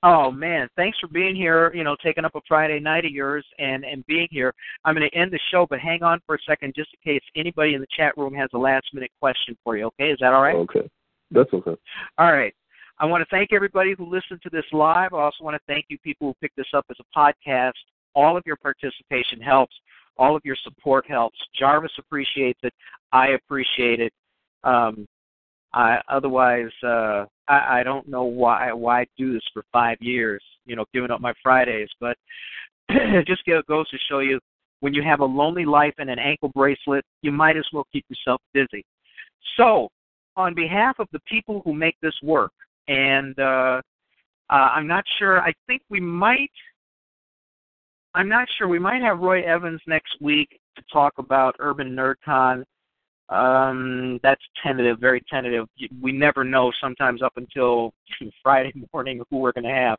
[0.03, 1.72] Oh man, thanks for being here.
[1.74, 4.53] You know, taking up a Friday night of yours and and being here.
[4.86, 7.24] I'm going to end the show, but hang on for a second, just in case
[7.36, 9.86] anybody in the chat room has a last minute question for you.
[9.86, 10.56] Okay, is that all right?
[10.56, 10.88] Okay,
[11.32, 11.76] that's okay.
[12.18, 12.53] All right.
[12.99, 15.14] I want to thank everybody who listened to this live.
[15.14, 17.74] I also want to thank you people who picked this up as a podcast.
[18.15, 19.76] All of your participation helps.
[20.18, 21.38] All of your support helps.
[21.60, 22.74] Jarvis appreciates it.
[23.11, 24.11] I appreciate it.
[24.64, 25.06] Um,
[25.74, 30.44] I, otherwise, uh, I, I don't know why why do this for five years.
[30.65, 32.18] You know, giving up my Fridays, but
[32.90, 34.40] it just goes to show you
[34.80, 38.06] when you have a lonely life and an ankle bracelet, you might as well keep
[38.10, 38.86] yourself busy.
[39.57, 39.90] So,
[40.36, 42.52] on behalf of the people who make this work,
[42.88, 43.82] and uh,
[44.49, 45.41] uh, I'm not sure.
[45.41, 46.52] I think we might.
[48.14, 48.68] I'm not sure.
[48.68, 52.64] We might have Roy Evans next week to talk about Urban NerdCon.
[53.30, 55.68] Um, that's tentative, very tentative.
[56.02, 57.94] We never know sometimes up until
[58.44, 59.98] Friday morning who we're going to have.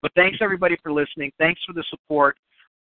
[0.00, 1.32] But thanks everybody for listening.
[1.38, 2.36] Thanks for the support.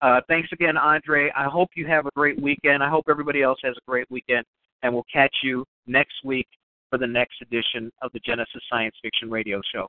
[0.01, 1.31] Uh, thanks again, Andre.
[1.37, 2.83] I hope you have a great weekend.
[2.83, 4.45] I hope everybody else has a great weekend.
[4.83, 6.49] And we'll catch you next week
[6.91, 9.89] for the next edition of the Genesis Science Fiction Radio Show.